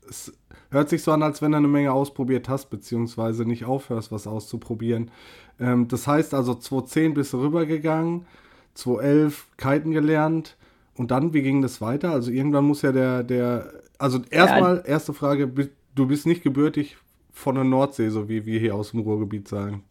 Es 0.10 0.38
hört 0.72 0.90
sich 0.90 1.02
so 1.04 1.14
an, 1.14 1.24
als 1.24 1.42
wenn 1.42 1.54
du 1.54 1.60
eine 1.60 1.70
Menge 1.70 1.94
ausprobiert 1.94 2.50
hast, 2.50 2.70
beziehungsweise 2.70 3.46
nicht 3.46 3.64
aufhörst, 3.64 4.12
was 4.12 4.28
auszuprobieren. 4.28 5.10
Ähm, 5.58 5.88
das 5.88 6.06
heißt 6.06 6.34
also, 6.34 6.54
2010 6.54 7.14
bist 7.14 7.32
du 7.32 7.40
rübergegangen, 7.40 8.26
2011 8.74 9.48
Kiten 9.56 9.92
gelernt 9.92 10.58
und 10.98 11.12
dann, 11.12 11.34
wie 11.34 11.42
ging 11.42 11.62
das 11.62 11.80
weiter? 11.80 12.12
Also 12.12 12.32
irgendwann 12.32 12.66
muss 12.66 12.82
ja 12.82 12.92
der, 12.92 13.24
der, 13.24 13.72
also 13.98 14.20
erstmal, 14.32 14.80
ja. 14.80 14.84
erste 14.84 15.14
Frage, 15.14 15.48
du 15.48 16.08
bist 16.08 16.26
nicht 16.26 16.44
gebürtig 16.44 16.98
von 17.32 17.56
der 17.56 17.64
Nordsee, 17.64 18.10
so 18.10 18.28
wie 18.28 18.46
wir 18.46 18.60
hier 18.60 18.76
aus 18.76 18.92
dem 18.92 19.00
Ruhrgebiet 19.00 19.48
sagen. 19.48 19.86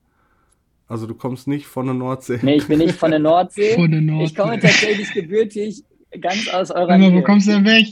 Also 0.87 1.07
du 1.07 1.15
kommst 1.15 1.49
nicht 1.49 1.67
von 1.67 1.87
der 1.87 1.95
Nordsee. 1.95 2.39
Nee, 2.43 2.57
ich 2.57 2.69
bin 2.69 2.79
nicht 2.79 2.95
von 2.95 3.11
der 3.11 3.21
Nordsee. 3.21 3.75
von 3.75 3.91
der 3.91 4.01
Nordsee. 4.01 4.25
Ich 4.25 4.35
komme 4.35 4.59
tatsächlich 4.59 5.13
gebürtig 5.13 5.83
ganz 6.21 6.49
aus 6.49 6.71
eurer 6.71 6.83
Aber 6.83 6.99
Nähe. 6.99 7.15
Wo 7.15 7.23
kommst 7.23 7.49
du 7.49 7.53
denn 7.53 7.65
weg? 7.65 7.87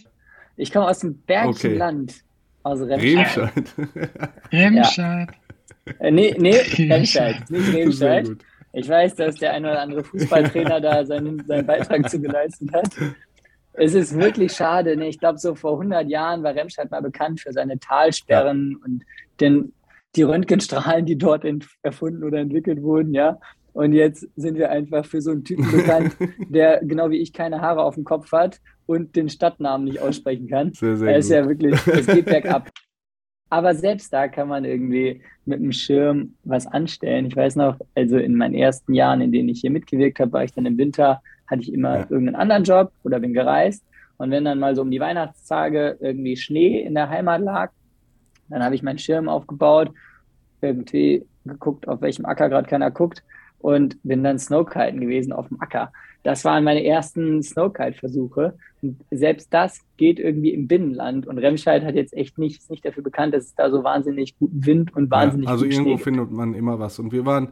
Ich 0.57 0.73
komme 0.73 0.89
aus 0.89 1.01
dem 1.01 1.19
Bergischen 1.23 1.71
okay. 1.71 1.79
Land. 1.79 2.25
Aus 2.63 2.81
Remscheid. 2.81 3.53
Remscheid. 3.57 3.75
Remscheid. 4.53 5.29
Ja. 5.87 5.95
Äh, 5.99 6.11
nee, 6.11 6.35
nee, 6.39 6.57
Remscheid, 6.79 7.51
nicht 7.51 7.75
Remscheid. 7.75 8.29
Ich 8.73 8.89
weiß, 8.89 9.17
dass 9.17 9.37
der 9.37 9.53
ein 9.53 9.65
oder 9.65 9.81
andere 9.81 10.05
Fußballtrainer 10.05 10.81
da 10.81 11.05
seinen, 11.05 11.45
seinen 11.45 11.67
Beitrag 11.67 12.09
zu 12.09 12.21
geleistet 12.21 12.73
hat. 12.73 12.89
Es 13.75 13.95
ist 13.95 14.15
wirklich 14.15 14.53
schade. 14.53 14.97
Ne? 14.97 15.09
Ich 15.09 15.19
glaube, 15.19 15.39
so 15.39 15.55
vor 15.55 15.73
100 15.73 16.09
Jahren 16.09 16.43
war 16.43 16.55
Remscheid 16.55 16.91
mal 16.91 17.03
bekannt 17.03 17.41
für 17.41 17.53
seine 17.53 17.79
Talsperren 17.79 18.73
ja. 18.73 18.85
und 18.85 19.03
den, 19.41 19.73
die 20.17 20.23
Röntgenstrahlen, 20.23 21.07
die 21.07 21.17
dort 21.17 21.45
erfunden 21.83 22.25
oder 22.25 22.39
entwickelt 22.39 22.83
wurden. 22.83 23.15
Ja, 23.15 23.39
und 23.73 23.93
jetzt 23.93 24.29
sind 24.37 24.59
wir 24.59 24.71
einfach 24.71 25.07
für 25.07 25.23
so 25.23 25.31
einen 25.31 25.45
Typen 25.45 25.71
bekannt, 25.71 26.17
der 26.49 26.81
genau 26.85 27.11
wie 27.11 27.19
ich 27.19 27.33
keine 27.33 27.61
Haare 27.61 27.83
auf 27.83 27.95
dem 27.95 28.05
Kopf 28.05 28.31
hat 28.33 28.61
und 28.87 29.17
den 29.17 29.29
Stadtnamen 29.29 29.85
nicht 29.85 30.01
aussprechen 30.01 30.49
kann. 30.49 30.73
Sehr, 30.75 30.97
sehr 30.97 31.11
er 31.11 31.19
ist 31.19 31.29
gut. 31.29 31.37
ja 31.37 31.49
wirklich, 31.49 31.87
es 31.87 32.07
geht 32.07 32.25
bergab. 32.27 32.71
Aber 33.49 33.75
selbst 33.75 34.13
da 34.13 34.29
kann 34.29 34.49
man 34.49 34.65
irgendwie 34.65 35.23
mit 35.45 35.61
dem 35.61 35.73
Schirm 35.73 36.35
was 36.43 36.67
anstellen. 36.67 37.27
Ich 37.27 37.37
weiß 37.37 37.57
noch, 37.57 37.79
also 37.95 38.17
in 38.17 38.35
meinen 38.35 38.55
ersten 38.55 38.95
Jahren, 38.95 39.21
in 39.21 39.31
denen 39.31 39.51
ich 39.51 39.61
hier 39.61 39.71
mitgewirkt 39.71 40.21
habe, 40.21 40.33
war 40.33 40.45
ich 40.45 40.53
dann 40.53 40.65
im 40.65 40.79
Winter, 40.79 41.21
hatte 41.47 41.63
ich 41.63 41.73
immer 41.73 41.99
ja. 41.99 42.07
irgendeinen 42.09 42.37
anderen 42.37 42.65
Job 42.65 42.93
oder 43.05 43.21
bin 43.21 43.35
gereist. 43.35 43.85
Und 44.17 44.31
wenn 44.31 44.45
dann 44.45 44.59
mal 44.59 44.75
so 44.75 44.83
um 44.83 44.91
die 44.91 45.01
Weihnachtstage 45.01 45.99
irgendwie 46.01 46.37
Schnee 46.37 46.81
in 46.81 46.95
der 46.95 47.11
Heimat 47.11 47.43
lag, 47.43 47.73
dann 48.53 48.65
habe 48.65 48.75
ich 48.75 48.83
meinen 48.83 48.99
Schirm 48.99 49.29
aufgebaut, 49.29 49.91
irgendwie 50.61 51.27
geguckt, 51.45 51.89
auf 51.89 52.01
welchem 52.01 52.25
Acker 52.25 52.49
gerade 52.49 52.69
keiner 52.69 52.91
guckt 52.91 53.23
und 53.59 53.97
bin 54.03 54.23
dann 54.23 54.39
Snowkiten 54.39 55.01
gewesen 55.01 55.33
auf 55.33 55.49
dem 55.49 55.61
Acker. 55.61 55.93
Das 56.23 56.45
waren 56.45 56.63
meine 56.63 56.85
ersten 56.85 57.43
Snowkite-Versuche. 57.43 58.55
Und 58.81 59.01
selbst 59.11 59.53
das 59.53 59.81
geht 59.97 60.21
irgendwie 60.21 60.53
im 60.53 60.69
Binnenland. 60.69 61.27
Und 61.27 61.39
Remscheid 61.39 61.85
hat 61.85 61.97
jetzt 61.97 62.15
echt 62.15 62.39
nicht, 62.39 62.71
nicht 62.71 62.85
dafür 62.85 63.03
bekannt, 63.03 63.35
dass 63.35 63.45
es 63.45 63.55
da 63.55 63.71
so 63.71 63.83
wahnsinnig 63.83 64.39
guten 64.39 64.65
Wind 64.65 64.95
und 64.95 65.11
wahnsinnig 65.11 65.47
ja, 65.47 65.53
Also 65.53 65.65
irgendwo 65.65 65.97
Schnee 65.97 65.99
findet 65.99 66.31
man 66.31 66.55
immer 66.55 66.79
was. 66.79 67.01
Und 67.01 67.13
wir 67.13 67.27
waren, 67.27 67.49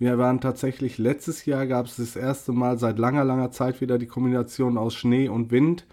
wir 0.00 0.18
waren 0.18 0.40
tatsächlich, 0.40 0.98
letztes 0.98 1.44
Jahr 1.44 1.66
gab 1.66 1.86
es 1.86 1.96
das 1.96 2.16
erste 2.16 2.52
Mal 2.52 2.78
seit 2.78 2.98
langer, 2.98 3.24
langer 3.24 3.52
Zeit 3.52 3.80
wieder 3.80 3.98
die 3.98 4.06
Kombination 4.06 4.78
aus 4.78 4.94
Schnee 4.94 5.28
und 5.28 5.52
Wind. 5.52 5.86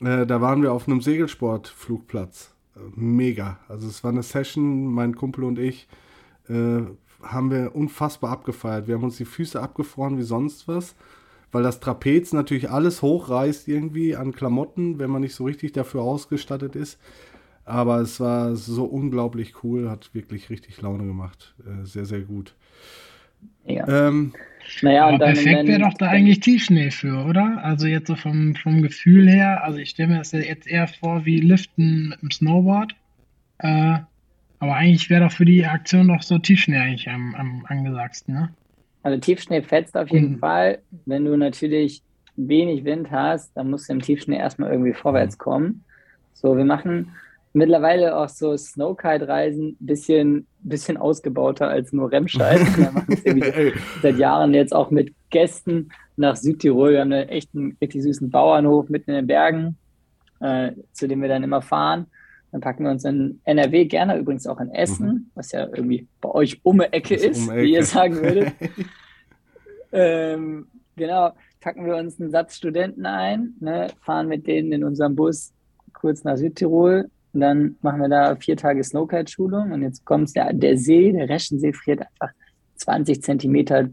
Äh, 0.00 0.26
da 0.26 0.40
waren 0.40 0.62
wir 0.62 0.72
auf 0.72 0.88
einem 0.88 1.00
Segelsportflugplatz. 1.00 2.51
Mega. 2.94 3.58
Also 3.68 3.88
es 3.88 4.02
war 4.02 4.10
eine 4.10 4.22
Session, 4.22 4.86
mein 4.86 5.14
Kumpel 5.14 5.44
und 5.44 5.58
ich. 5.58 5.88
Äh, 6.48 6.82
haben 7.22 7.50
wir 7.50 7.76
unfassbar 7.76 8.30
abgefeiert. 8.30 8.88
Wir 8.88 8.96
haben 8.96 9.04
uns 9.04 9.16
die 9.16 9.24
Füße 9.24 9.60
abgefroren 9.60 10.18
wie 10.18 10.22
sonst 10.22 10.66
was 10.66 10.96
weil 11.52 11.62
das 11.62 11.80
Trapez 11.80 12.32
natürlich 12.32 12.70
alles 12.70 13.02
hochreißt 13.02 13.68
irgendwie 13.68 14.16
an 14.16 14.32
Klamotten, 14.32 14.98
wenn 14.98 15.10
man 15.10 15.20
nicht 15.20 15.34
so 15.34 15.44
richtig 15.44 15.72
dafür 15.72 16.00
ausgestattet 16.00 16.74
ist. 16.74 16.98
Aber 17.64 18.00
es 18.00 18.18
war 18.18 18.56
so 18.56 18.84
unglaublich 18.84 19.62
cool, 19.62 19.88
hat 19.88 20.14
wirklich 20.14 20.50
richtig 20.50 20.80
Laune 20.80 21.04
gemacht. 21.04 21.54
Äh, 21.64 21.84
sehr, 21.86 22.06
sehr 22.06 22.22
gut. 22.22 22.56
Ja. 23.64 23.86
Ähm, 23.86 24.32
naja, 24.82 25.06
aber 25.06 25.18
perfekt 25.18 25.66
wäre 25.66 25.80
doch 25.80 25.94
da 25.94 26.08
eigentlich 26.08 26.40
Tiefschnee 26.40 26.90
für, 26.90 27.24
oder? 27.24 27.60
Also 27.62 27.86
jetzt 27.86 28.08
so 28.08 28.16
vom, 28.16 28.54
vom 28.54 28.82
Gefühl 28.82 29.28
her, 29.28 29.64
also 29.64 29.78
ich 29.78 29.90
stelle 29.90 30.10
mir 30.10 30.18
das 30.18 30.32
jetzt 30.32 30.66
eher 30.66 30.88
vor 30.88 31.24
wie 31.24 31.40
Liften 31.40 32.10
mit 32.10 32.22
dem 32.22 32.30
Snowboard. 32.30 32.94
Äh, 33.58 33.98
aber 34.58 34.74
eigentlich 34.74 35.10
wäre 35.10 35.24
doch 35.24 35.32
für 35.32 35.44
die 35.44 35.64
Aktion 35.66 36.08
doch 36.08 36.22
so 36.22 36.38
Tiefschnee 36.38 36.78
eigentlich 36.78 37.08
am, 37.08 37.34
am 37.34 37.66
angesagtsten, 37.68 38.34
ne? 38.34 38.54
Also 39.02 39.18
Tiefschnee 39.18 39.62
fetzt 39.62 39.96
auf 39.96 40.08
jeden 40.10 40.34
mhm. 40.34 40.38
Fall. 40.38 40.78
Wenn 41.06 41.24
du 41.24 41.36
natürlich 41.36 42.02
wenig 42.36 42.84
Wind 42.84 43.10
hast, 43.10 43.56
dann 43.56 43.70
musst 43.70 43.88
du 43.88 43.94
im 43.94 44.00
Tiefschnee 44.00 44.36
erstmal 44.36 44.70
irgendwie 44.70 44.92
vorwärts 44.92 45.38
kommen. 45.38 45.84
So, 46.32 46.56
wir 46.56 46.64
machen 46.64 47.10
mittlerweile 47.52 48.16
auch 48.16 48.28
so 48.28 48.56
Snowkite-Reisen 48.56 49.68
ein 49.68 49.76
bisschen, 49.80 50.46
bisschen 50.60 50.96
ausgebauter 50.96 51.68
als 51.68 51.92
nur 51.92 52.10
Remscheid. 52.10 52.60
Wir 52.76 52.90
machen 52.90 53.12
es 53.12 54.02
seit 54.02 54.18
Jahren 54.18 54.54
jetzt 54.54 54.74
auch 54.74 54.90
mit 54.90 55.14
Gästen 55.30 55.90
nach 56.16 56.36
Südtirol. 56.36 56.92
Wir 56.92 57.00
haben 57.00 57.12
einen 57.12 57.28
echten, 57.28 57.76
richtig 57.80 58.02
süßen 58.02 58.30
Bauernhof 58.30 58.88
mitten 58.88 59.10
in 59.10 59.16
den 59.16 59.26
Bergen, 59.26 59.76
äh, 60.40 60.72
zu 60.92 61.08
dem 61.08 61.22
wir 61.22 61.28
dann 61.28 61.42
immer 61.42 61.62
fahren. 61.62 62.06
Dann 62.52 62.60
packen 62.60 62.84
wir 62.84 62.90
uns 62.90 63.04
in 63.04 63.40
NRW, 63.44 63.86
gerne 63.86 64.18
übrigens 64.18 64.46
auch 64.46 64.60
in 64.60 64.70
Essen, 64.70 65.06
mhm. 65.06 65.26
was 65.34 65.52
ja 65.52 65.66
irgendwie 65.66 66.06
bei 66.20 66.28
euch 66.30 66.60
um 66.62 66.78
die 66.80 66.92
Ecke 66.92 67.14
ist, 67.14 67.24
ist 67.24 67.48
um 67.48 67.50
Ecke. 67.50 67.62
wie 67.62 67.72
ihr 67.72 67.84
sagen 67.84 68.16
würdet. 68.16 68.52
ähm, 69.92 70.66
genau, 70.94 71.32
packen 71.60 71.86
wir 71.86 71.96
uns 71.96 72.20
einen 72.20 72.30
Satz 72.30 72.56
Studenten 72.56 73.06
ein, 73.06 73.54
ne, 73.60 73.88
fahren 74.02 74.28
mit 74.28 74.46
denen 74.46 74.70
in 74.72 74.84
unserem 74.84 75.16
Bus 75.16 75.54
kurz 75.94 76.24
nach 76.24 76.36
Südtirol. 76.36 77.08
Und 77.32 77.40
dann 77.40 77.76
machen 77.80 78.00
wir 78.00 78.08
da 78.08 78.36
vier 78.36 78.56
Tage 78.56 78.82
Snowkite-Schulung. 78.84 79.72
Und 79.72 79.82
jetzt 79.82 80.04
kommt 80.04 80.34
ja, 80.34 80.52
der 80.52 80.76
See, 80.76 81.12
der 81.12 81.28
Reschensee 81.28 81.72
friert 81.72 82.00
einfach 82.00 82.34
20 82.76 83.22
Zentimeter 83.22 83.88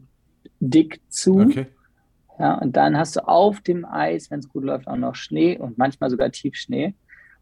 dick 0.60 1.00
zu. 1.10 1.40
Okay. 1.40 1.68
Ja, 2.38 2.56
und 2.56 2.76
dann 2.78 2.98
hast 2.98 3.16
du 3.16 3.28
auf 3.28 3.60
dem 3.62 3.86
Eis, 3.86 4.32
wenn 4.32 4.40
es 4.40 4.50
gut 4.50 4.64
läuft, 4.64 4.88
auch 4.88 4.96
noch 4.96 5.16
Schnee 5.16 5.58
und 5.58 5.78
manchmal 5.78 6.10
sogar 6.10 6.32
Tiefschnee. 6.32 6.94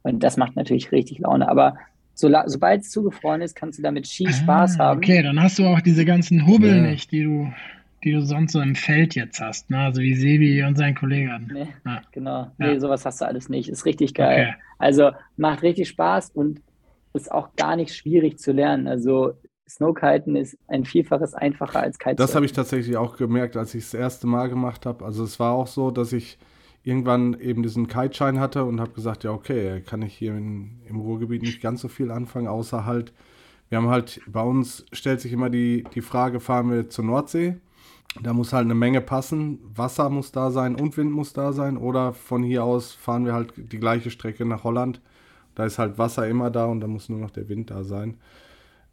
Und 0.02 0.24
das 0.24 0.38
macht 0.38 0.56
natürlich 0.56 0.92
richtig 0.92 1.20
Laune. 1.20 1.48
Aber 1.50 1.76
so, 2.14 2.32
sobald 2.46 2.82
es 2.82 2.90
zugefroren 2.90 3.42
ist, 3.42 3.56
kannst 3.56 3.78
du 3.78 3.84
damit 3.84 4.08
Ski 4.08 4.28
ah, 4.28 4.34
Spaß 4.34 4.80
haben. 4.80 4.98
Okay, 4.98 5.22
dann 5.22 5.42
hast 5.42 5.60
du 5.60 5.66
auch 5.66 5.82
diese 5.82 6.04
ganzen 6.04 6.48
Hubbel 6.48 6.78
ja. 6.78 6.82
nicht, 6.82 7.12
die 7.12 7.24
du, 7.24 7.52
die 8.04 8.12
du 8.12 8.22
sonst 8.22 8.54
so 8.54 8.62
im 8.62 8.76
Feld 8.76 9.16
jetzt 9.16 9.40
hast, 9.40 9.70
ne? 9.70 9.80
Also 9.80 10.02
wie 10.02 10.14
Sebi 10.14 10.64
und 10.64 10.78
sein 10.78 10.96
Kollege. 10.96 11.40
Nee, 11.52 11.68
ja. 11.86 12.02
Genau. 12.12 12.52
Nee, 12.58 12.74
ja. 12.74 12.80
sowas 12.80 13.06
hast 13.06 13.22
du 13.22 13.26
alles 13.26 13.50
nicht. 13.50 13.70
Ist 13.70 13.86
richtig 13.86 14.14
geil. 14.14 14.54
Okay. 14.54 14.64
Also 14.78 15.12
macht 15.36 15.64
richtig 15.64 15.90
Spaß 15.90 16.32
und 16.32 16.62
ist 17.14 17.32
auch 17.32 17.56
gar 17.56 17.76
nicht 17.76 17.96
schwierig 17.96 18.38
zu 18.40 18.52
lernen. 18.52 18.88
Also 18.88 19.34
Snowkiten 19.68 20.36
ist 20.36 20.58
ein 20.68 20.86
Vielfaches 20.86 21.34
einfacher 21.34 21.80
als 21.80 21.98
Kitesurfen. 21.98 22.18
Das 22.18 22.36
habe 22.36 22.46
ich 22.46 22.54
tatsächlich 22.54 22.98
auch 22.98 23.18
gemerkt, 23.18 23.58
als 23.58 23.74
ich 23.76 23.84
es 23.84 23.92
das 23.92 24.00
erste 24.00 24.28
Mal 24.28 24.48
gemacht 24.50 24.86
habe. 24.86 25.04
Also 25.04 25.24
es 25.24 25.40
war 25.40 25.54
auch 25.54 25.68
so, 25.68 25.92
dass 25.92 26.14
ich 26.14 26.38
irgendwann 26.84 27.38
eben 27.40 27.64
diesen 27.64 27.88
Kiteschein 27.88 28.40
hatte 28.40 28.64
und 28.64 28.80
habe 28.80 28.92
gesagt, 28.92 29.26
ja 29.26 29.32
okay, 29.32 29.82
kann 29.82 30.02
ich 30.02 30.14
hier 30.14 30.36
in, 30.36 30.80
im 30.88 31.00
Ruhrgebiet 31.00 31.42
nicht 31.42 31.62
ganz 31.62 31.82
so 31.82 31.90
viel 31.90 32.12
anfangen, 32.12 32.48
außer 32.48 32.86
halt, 32.86 33.12
wir 33.68 33.80
haben 33.80 33.90
halt, 33.90 34.22
bei 34.26 34.42
uns 34.42 34.86
stellt 34.94 35.20
sich 35.20 35.34
immer 35.34 35.50
die, 35.50 35.84
die 35.96 36.02
Frage, 36.02 36.40
fahren 36.40 36.72
wir 36.72 36.90
zur 36.90 37.04
Nordsee? 37.04 37.58
Da 38.24 38.34
muss 38.34 38.54
halt 38.54 38.66
eine 38.66 38.76
Menge 38.76 39.02
passen, 39.02 39.60
Wasser 39.76 40.10
muss 40.10 40.32
da 40.32 40.50
sein 40.50 40.76
und 40.76 40.98
Wind 40.98 41.12
muss 41.12 41.34
da 41.34 41.54
sein 41.54 41.78
oder 41.78 42.14
von 42.14 42.42
hier 42.42 42.64
aus 42.64 42.94
fahren 42.94 43.26
wir 43.26 43.34
halt 43.34 43.54
die 43.56 43.80
gleiche 43.80 44.10
Strecke 44.10 44.46
nach 44.46 44.64
Holland. 44.64 45.02
Da 45.56 45.66
ist 45.66 45.78
halt 45.78 45.98
Wasser 45.98 46.28
immer 46.28 46.50
da 46.50 46.66
und 46.66 46.80
da 46.82 46.88
muss 46.88 47.10
nur 47.10 47.20
noch 47.20 47.32
der 47.32 47.50
Wind 47.50 47.70
da 47.70 47.84
sein. 47.84 48.18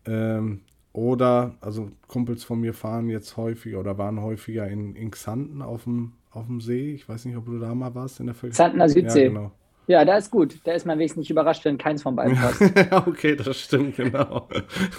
Ähm, 0.06 0.60
oder, 0.92 1.56
also 1.60 1.90
Kumpels 2.06 2.44
von 2.44 2.60
mir 2.60 2.72
fahren 2.74 3.08
jetzt 3.08 3.36
häufiger 3.36 3.80
oder 3.80 3.98
waren 3.98 4.20
häufiger 4.20 4.68
in, 4.68 4.94
in 4.94 5.10
Xanten 5.10 5.60
auf 5.62 5.84
dem, 5.84 6.12
auf 6.30 6.46
dem 6.46 6.60
See. 6.60 6.92
Ich 6.92 7.08
weiß 7.08 7.24
nicht, 7.24 7.36
ob 7.36 7.46
du 7.46 7.58
da 7.58 7.74
mal 7.74 7.94
warst 7.94 8.20
in 8.20 8.26
der 8.26 8.34
Vergangenheit. 8.34 8.54
Xantener 8.54 8.88
Südsee. 8.88 9.22
Ja, 9.24 9.28
genau. 9.28 9.52
Ja, 9.86 10.04
da 10.04 10.16
ist 10.16 10.30
gut. 10.30 10.60
Da 10.64 10.72
ist 10.72 10.86
man 10.86 10.98
wenigstens 10.98 11.22
nicht 11.22 11.30
überrascht, 11.30 11.64
wenn 11.64 11.78
keins 11.78 12.02
von 12.02 12.16
beiden 12.16 12.36
passt. 12.36 12.62
okay, 13.06 13.36
das 13.36 13.58
stimmt, 13.58 13.96
genau. 13.96 14.48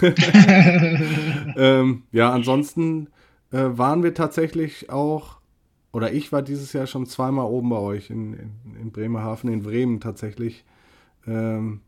ähm, 1.56 2.02
ja, 2.12 2.30
ansonsten 2.30 3.08
äh, 3.52 3.78
waren 3.78 4.02
wir 4.02 4.14
tatsächlich 4.14 4.90
auch, 4.90 5.38
oder 5.92 6.12
ich 6.12 6.32
war 6.32 6.42
dieses 6.42 6.72
Jahr 6.72 6.86
schon 6.86 7.06
zweimal 7.06 7.46
oben 7.46 7.70
bei 7.70 7.78
euch 7.78 8.10
in, 8.10 8.34
in, 8.34 8.76
in 8.80 8.92
Bremerhaven, 8.92 9.52
in 9.52 9.62
Bremen 9.62 10.00
tatsächlich. 10.00 10.64
Ähm, 11.26 11.80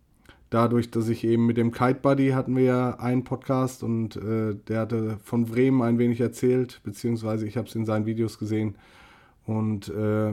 dadurch, 0.51 0.91
dass 0.91 1.09
ich 1.09 1.25
eben 1.25 1.47
mit 1.47 1.57
dem 1.57 1.73
Kite 1.73 2.01
Buddy 2.01 2.31
hatten 2.31 2.57
wir 2.57 2.65
ja 2.65 2.99
einen 2.99 3.25
Podcast 3.25 3.83
und 3.83 4.17
äh, 4.17 4.55
der 4.55 4.81
hatte 4.81 5.19
von 5.23 5.45
Bremen 5.45 5.83
ein 5.83 5.99
wenig 5.99 6.21
erzählt, 6.21 6.81
beziehungsweise 6.85 7.47
ich 7.47 7.57
habe 7.57 7.69
es 7.69 7.75
in 7.75 7.85
seinen 7.85 8.07
Videos 8.07 8.39
gesehen 8.39 8.77
und 9.45 9.89
äh, 9.89 10.33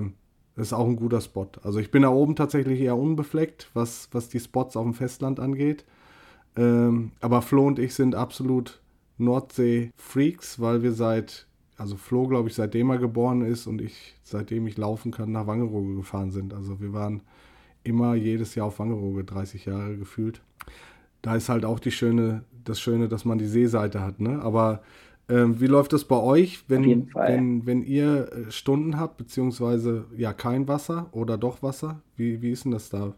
das 0.56 0.68
ist 0.68 0.74
auch 0.74 0.88
ein 0.88 0.96
guter 0.96 1.20
Spot. 1.20 1.48
Also 1.64 1.80
ich 1.80 1.92
bin 1.92 2.04
da 2.04 2.10
oben 2.10 2.36
tatsächlich 2.36 2.80
eher 2.80 2.98
unbefleckt, 2.98 3.70
was, 3.74 4.08
was 4.12 4.30
die 4.30 4.40
Spots 4.40 4.78
auf 4.78 4.84
dem 4.84 4.94
Festland 4.94 5.40
angeht. 5.40 5.84
Ähm, 6.56 7.12
aber 7.20 7.42
Flo 7.42 7.68
und 7.68 7.78
ich 7.78 7.94
sind 7.94 8.16
absolut 8.16 8.80
Nordsee-Freaks, 9.18 10.60
weil 10.60 10.84
wir 10.84 10.92
seit, 10.92 11.48
also 11.78 11.96
Flo 11.96 12.28
glaube 12.28 12.50
ich 12.50 12.56
seitdem 12.56 12.90
er 12.90 12.98
geboren 12.98 13.42
ist 13.42 13.68
und 13.68 13.82
ich 13.82 14.16
seitdem 14.24 14.68
ich 14.68 14.78
laufen 14.78 15.12
kann 15.12 15.32
nach 15.32 15.48
Wangerooge 15.48 15.96
gefahren 15.96 16.32
sind. 16.32 16.54
Also 16.54 16.80
wir 16.82 16.94
waren 16.94 17.22
immer 17.84 18.16
jedes 18.16 18.56
Jahr 18.56 18.68
auf 18.68 18.80
Wangerooge, 18.80 19.24
30 19.24 19.66
Jahre 19.66 19.98
gefühlt. 19.98 20.42
Da 21.22 21.36
ist 21.36 21.50
halt 21.50 21.66
auch 21.66 21.80
die 21.80 21.92
schöne, 21.92 22.44
das 22.64 22.80
Schöne, 22.80 23.08
dass 23.08 23.26
man 23.26 23.38
die 23.38 23.48
Seeseite 23.48 24.02
hat, 24.02 24.20
ne? 24.20 24.42
Aber 24.42 24.82
ähm, 25.28 25.60
wie 25.60 25.68
läuft 25.68 25.94
das 25.94 26.06
bei 26.06 26.18
euch, 26.18 26.64
wenn, 26.68 27.10
wenn, 27.14 27.66
wenn 27.66 27.84
ihr 27.84 28.32
äh, 28.32 28.52
Stunden 28.52 29.00
habt, 29.00 29.18
beziehungsweise 29.18 30.06
ja 30.16 30.34
kein 30.34 30.68
Wasser 30.68 31.08
oder 31.14 31.38
doch 31.38 31.64
Wasser? 31.64 32.02
Wie, 32.16 32.42
wie 32.42 32.52
ist 32.52 32.66
denn 32.66 32.72
das 32.72 32.90
da? 32.90 33.16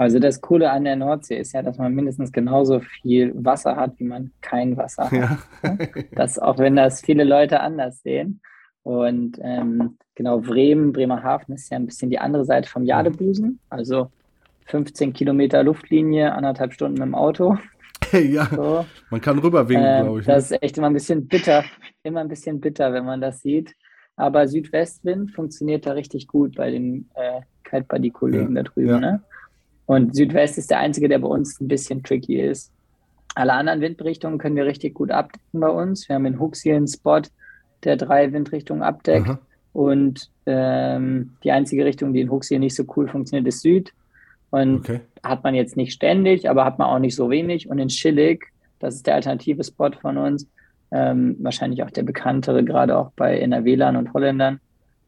Also 0.00 0.18
das 0.18 0.40
Coole 0.40 0.70
an 0.70 0.84
der 0.84 0.96
Nordsee 0.96 1.36
ist 1.36 1.52
ja, 1.52 1.60
dass 1.60 1.76
man 1.76 1.94
mindestens 1.94 2.32
genauso 2.32 2.80
viel 2.80 3.34
Wasser 3.34 3.76
hat, 3.76 3.98
wie 3.98 4.04
man 4.04 4.30
kein 4.40 4.78
Wasser 4.78 5.10
hat. 5.10 5.12
Ja. 5.12 5.38
das, 6.12 6.38
auch 6.38 6.56
wenn 6.56 6.74
das 6.74 7.02
viele 7.02 7.22
Leute 7.22 7.60
anders 7.60 8.00
sehen. 8.00 8.40
Und 8.82 9.38
ähm, 9.42 9.98
genau, 10.14 10.40
Bremen, 10.40 10.94
Bremerhaven 10.94 11.54
ist 11.54 11.70
ja 11.70 11.76
ein 11.76 11.84
bisschen 11.84 12.08
die 12.08 12.18
andere 12.18 12.46
Seite 12.46 12.66
vom 12.66 12.84
Jadebusen. 12.84 13.60
Also 13.68 14.10
15 14.68 15.12
Kilometer 15.12 15.62
Luftlinie, 15.62 16.32
anderthalb 16.32 16.72
Stunden 16.72 16.94
mit 16.94 17.02
dem 17.02 17.14
Auto. 17.14 17.58
ja, 18.12 18.46
so. 18.46 18.86
man 19.10 19.20
kann 19.20 19.38
rüberwinken, 19.38 19.84
äh, 19.84 20.02
glaube 20.02 20.20
ich. 20.20 20.26
Ne? 20.26 20.32
Das 20.32 20.50
ist 20.50 20.62
echt 20.62 20.78
immer 20.78 20.86
ein 20.86 20.94
bisschen 20.94 21.28
bitter, 21.28 21.62
immer 22.04 22.20
ein 22.20 22.28
bisschen 22.28 22.58
bitter, 22.58 22.94
wenn 22.94 23.04
man 23.04 23.20
das 23.20 23.42
sieht. 23.42 23.74
Aber 24.16 24.48
Südwestwind 24.48 25.32
funktioniert 25.32 25.84
da 25.84 25.92
richtig 25.92 26.26
gut 26.26 26.56
bei 26.56 26.70
den 26.70 27.10
äh, 27.16 27.42
Kite 27.64 27.84
Buddy 27.86 28.10
Kollegen 28.10 28.56
ja. 28.56 28.62
da 28.62 28.70
drüben. 28.70 28.88
Ja. 28.88 28.98
Ne? 28.98 29.22
Und 29.90 30.14
Südwest 30.14 30.56
ist 30.56 30.70
der 30.70 30.78
einzige, 30.78 31.08
der 31.08 31.18
bei 31.18 31.26
uns 31.26 31.60
ein 31.60 31.66
bisschen 31.66 32.04
tricky 32.04 32.40
ist. 32.40 32.70
Alle 33.34 33.54
anderen 33.54 33.80
Windrichtungen 33.80 34.38
können 34.38 34.54
wir 34.54 34.64
richtig 34.64 34.94
gut 34.94 35.10
abdecken 35.10 35.58
bei 35.58 35.68
uns. 35.68 36.08
Wir 36.08 36.14
haben 36.14 36.26
in 36.26 36.38
Hooks 36.38 36.62
hier 36.62 36.76
einen 36.76 36.86
Spot, 36.86 37.22
der 37.82 37.96
drei 37.96 38.32
Windrichtungen 38.32 38.84
abdeckt. 38.84 39.26
Aha. 39.26 39.40
Und 39.72 40.30
ähm, 40.46 41.32
die 41.42 41.50
einzige 41.50 41.84
Richtung, 41.84 42.12
die 42.12 42.20
in 42.20 42.30
Hooks 42.30 42.46
hier 42.46 42.60
nicht 42.60 42.76
so 42.76 42.84
cool 42.94 43.08
funktioniert, 43.08 43.48
ist 43.48 43.62
Süd. 43.62 43.92
Und 44.50 44.88
okay. 44.88 45.00
hat 45.24 45.42
man 45.42 45.56
jetzt 45.56 45.76
nicht 45.76 45.92
ständig, 45.92 46.48
aber 46.48 46.64
hat 46.64 46.78
man 46.78 46.86
auch 46.86 47.00
nicht 47.00 47.16
so 47.16 47.28
wenig. 47.28 47.68
Und 47.68 47.80
in 47.80 47.90
Schillig, 47.90 48.46
das 48.78 48.94
ist 48.94 49.08
der 49.08 49.16
alternative 49.16 49.64
Spot 49.64 49.90
von 50.00 50.18
uns, 50.18 50.46
ähm, 50.92 51.34
wahrscheinlich 51.40 51.82
auch 51.82 51.90
der 51.90 52.04
bekanntere, 52.04 52.62
gerade 52.62 52.96
auch 52.96 53.10
bei 53.16 53.40
NRWlern 53.40 53.96
und 53.96 54.14
Holländern 54.14 54.60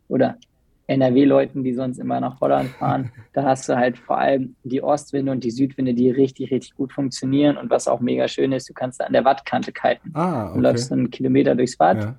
oder 0.08 0.38
NRW-Leuten, 0.86 1.64
die 1.64 1.74
sonst 1.74 1.98
immer 1.98 2.20
nach 2.20 2.40
Holland 2.40 2.70
fahren. 2.70 3.12
da 3.32 3.44
hast 3.44 3.68
du 3.68 3.76
halt 3.76 3.98
vor 3.98 4.18
allem 4.18 4.56
die 4.64 4.82
Ostwinde 4.82 5.32
und 5.32 5.44
die 5.44 5.50
Südwinde, 5.50 5.94
die 5.94 6.10
richtig, 6.10 6.50
richtig 6.50 6.74
gut 6.74 6.92
funktionieren. 6.92 7.56
Und 7.56 7.70
was 7.70 7.88
auch 7.88 8.00
mega 8.00 8.28
schön 8.28 8.52
ist, 8.52 8.68
du 8.68 8.74
kannst 8.74 9.00
da 9.00 9.04
an 9.04 9.12
der 9.12 9.24
Wattkante 9.24 9.72
kiten. 9.72 10.10
Ah, 10.14 10.46
okay. 10.46 10.54
Du 10.54 10.60
läufst 10.60 10.92
einen 10.92 11.10
Kilometer 11.10 11.54
durchs 11.54 11.78
Watt. 11.78 11.98
Ja 11.98 12.16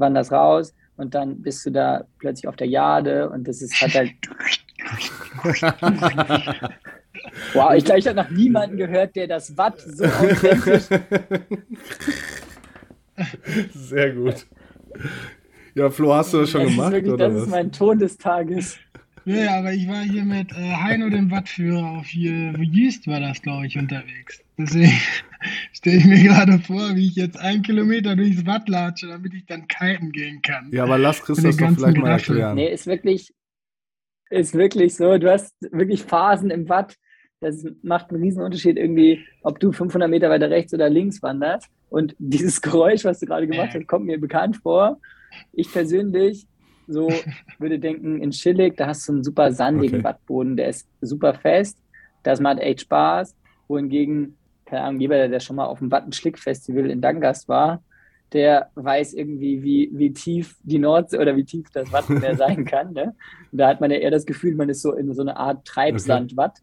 wanderst 0.00 0.32
raus 0.32 0.74
und 0.96 1.14
dann 1.14 1.40
bist 1.42 1.64
du 1.64 1.70
da 1.70 2.04
plötzlich 2.18 2.48
auf 2.48 2.56
der 2.56 2.66
Jade 2.66 3.30
und 3.30 3.46
das 3.46 3.62
ist 3.62 3.80
hat 3.80 3.94
halt. 3.94 4.10
wow, 7.52 7.72
ich 7.74 7.84
glaube, 7.84 8.00
ich 8.00 8.08
habe 8.08 8.16
noch 8.16 8.30
niemanden 8.30 8.76
gehört, 8.76 9.14
der 9.14 9.28
das 9.28 9.56
Watt 9.56 9.80
so 9.80 10.04
authentisch. 10.04 10.84
Sehr 13.74 14.14
gut. 14.14 14.46
Ja, 15.74 15.90
Flo, 15.90 16.14
hast 16.14 16.34
du 16.34 16.38
das 16.38 16.50
schon 16.50 16.62
das 16.62 16.70
gemacht? 16.70 16.88
Ist 16.88 16.92
wirklich, 16.94 17.12
oder 17.12 17.28
das 17.28 17.36
was? 17.36 17.42
ist 17.44 17.50
mein 17.50 17.72
Ton 17.72 17.98
des 17.98 18.16
Tages. 18.18 18.78
Ja, 19.24 19.58
aber 19.58 19.72
ich 19.72 19.86
war 19.86 20.02
hier 20.02 20.24
mit 20.24 20.50
äh, 20.52 20.74
Heino, 20.76 21.10
dem 21.10 21.30
Wattführer, 21.30 21.98
auf 21.98 22.06
hier, 22.06 22.54
Jüst 22.58 23.06
war 23.06 23.20
das, 23.20 23.42
glaube 23.42 23.66
ich, 23.66 23.76
unterwegs. 23.76 24.42
Deswegen 24.58 24.92
stelle 25.72 25.96
ich 25.98 26.04
mir 26.06 26.22
gerade 26.22 26.58
vor, 26.58 26.94
wie 26.94 27.06
ich 27.06 27.16
jetzt 27.16 27.38
einen 27.38 27.62
Kilometer 27.62 28.16
durchs 28.16 28.46
Watt 28.46 28.68
latsche, 28.68 29.08
damit 29.08 29.34
ich 29.34 29.46
dann 29.46 29.68
kiten 29.68 30.12
gehen 30.12 30.42
kann. 30.42 30.70
Ja, 30.72 30.84
aber 30.84 30.98
lass 30.98 31.22
Chris 31.22 31.42
das 31.42 31.56
doch 31.56 31.70
vielleicht 31.70 31.98
mal 31.98 32.10
erklären. 32.10 32.56
Nee, 32.56 32.72
ist 32.72 32.86
wirklich, 32.86 33.32
ist 34.30 34.54
wirklich 34.54 34.96
so. 34.96 35.18
Du 35.18 35.30
hast 35.30 35.54
wirklich 35.70 36.02
Phasen 36.02 36.50
im 36.50 36.68
Watt. 36.68 36.96
Das 37.40 37.64
macht 37.82 38.10
einen 38.10 38.22
riesen 38.22 38.42
Unterschied 38.42 38.76
irgendwie, 38.76 39.24
ob 39.42 39.60
du 39.60 39.72
500 39.72 40.10
Meter 40.10 40.28
weiter 40.28 40.50
rechts 40.50 40.74
oder 40.74 40.90
links 40.90 41.22
wanderst. 41.22 41.68
Und 41.88 42.14
dieses 42.18 42.60
Geräusch, 42.60 43.04
was 43.04 43.20
du 43.20 43.26
gerade 43.26 43.46
gemacht 43.46 43.70
hast, 43.74 43.86
kommt 43.86 44.06
mir 44.06 44.20
bekannt 44.20 44.58
vor. 44.58 45.00
Ich 45.52 45.72
persönlich 45.72 46.46
so 46.86 47.08
würde 47.58 47.78
denken, 47.78 48.20
in 48.20 48.32
Schillig, 48.32 48.76
da 48.76 48.88
hast 48.88 49.08
du 49.08 49.12
einen 49.12 49.24
super 49.24 49.52
sandigen 49.52 50.00
okay. 50.00 50.04
Wattboden, 50.04 50.56
der 50.56 50.68
ist 50.68 50.88
super 51.00 51.34
fest. 51.34 51.78
Das 52.22 52.40
macht 52.40 52.58
echt 52.58 52.82
Spaß. 52.82 53.36
Wohingegen 53.68 54.36
keine 54.70 54.84
Ahnung, 54.84 55.00
jeder, 55.00 55.28
der 55.28 55.40
schon 55.40 55.56
mal 55.56 55.66
auf 55.66 55.80
dem 55.80 55.90
Wattenschlick-Festival 55.90 56.90
in 56.90 57.00
Dangast 57.00 57.48
war, 57.48 57.82
der 58.32 58.70
weiß 58.76 59.14
irgendwie, 59.14 59.64
wie, 59.64 59.90
wie 59.92 60.12
tief 60.12 60.56
die 60.62 60.78
Nordsee 60.78 61.18
oder 61.18 61.36
wie 61.36 61.44
tief 61.44 61.68
das 61.72 61.92
Wattenmeer 61.92 62.36
sein 62.36 62.64
kann. 62.64 62.92
Ne? 62.92 63.14
da 63.50 63.66
hat 63.68 63.80
man 63.80 63.90
ja 63.90 63.98
eher 63.98 64.12
das 64.12 64.24
Gefühl, 64.24 64.54
man 64.54 64.68
ist 64.68 64.82
so 64.82 64.92
in 64.94 65.12
so 65.12 65.22
eine 65.22 65.36
Art 65.36 65.64
Treibsandwatt. 65.64 66.58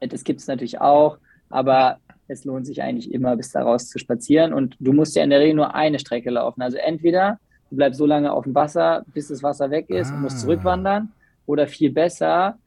Okay. 0.00 0.08
Das 0.08 0.24
gibt 0.24 0.40
es 0.40 0.48
natürlich 0.48 0.80
auch, 0.80 1.18
aber 1.48 1.98
es 2.26 2.44
lohnt 2.44 2.66
sich 2.66 2.82
eigentlich 2.82 3.12
immer, 3.12 3.36
bis 3.36 3.52
da 3.52 3.62
raus 3.62 3.88
zu 3.88 4.00
spazieren. 4.00 4.52
Und 4.52 4.76
du 4.80 4.92
musst 4.92 5.14
ja 5.14 5.22
in 5.22 5.30
der 5.30 5.38
Regel 5.38 5.54
nur 5.54 5.76
eine 5.76 6.00
Strecke 6.00 6.30
laufen. 6.30 6.60
Also 6.60 6.78
entweder 6.78 7.38
du 7.72 7.76
bleibst 7.76 7.98
so 7.98 8.06
lange 8.06 8.30
auf 8.30 8.44
dem 8.44 8.54
Wasser, 8.54 9.02
bis 9.14 9.28
das 9.28 9.42
Wasser 9.42 9.70
weg 9.70 9.88
ist 9.88 10.10
ah. 10.10 10.14
und 10.14 10.22
musst 10.22 10.36
ah. 10.36 10.40
zurückwandern. 10.40 11.12
Oder 11.46 11.66
viel 11.66 11.90
besser, 11.90 12.58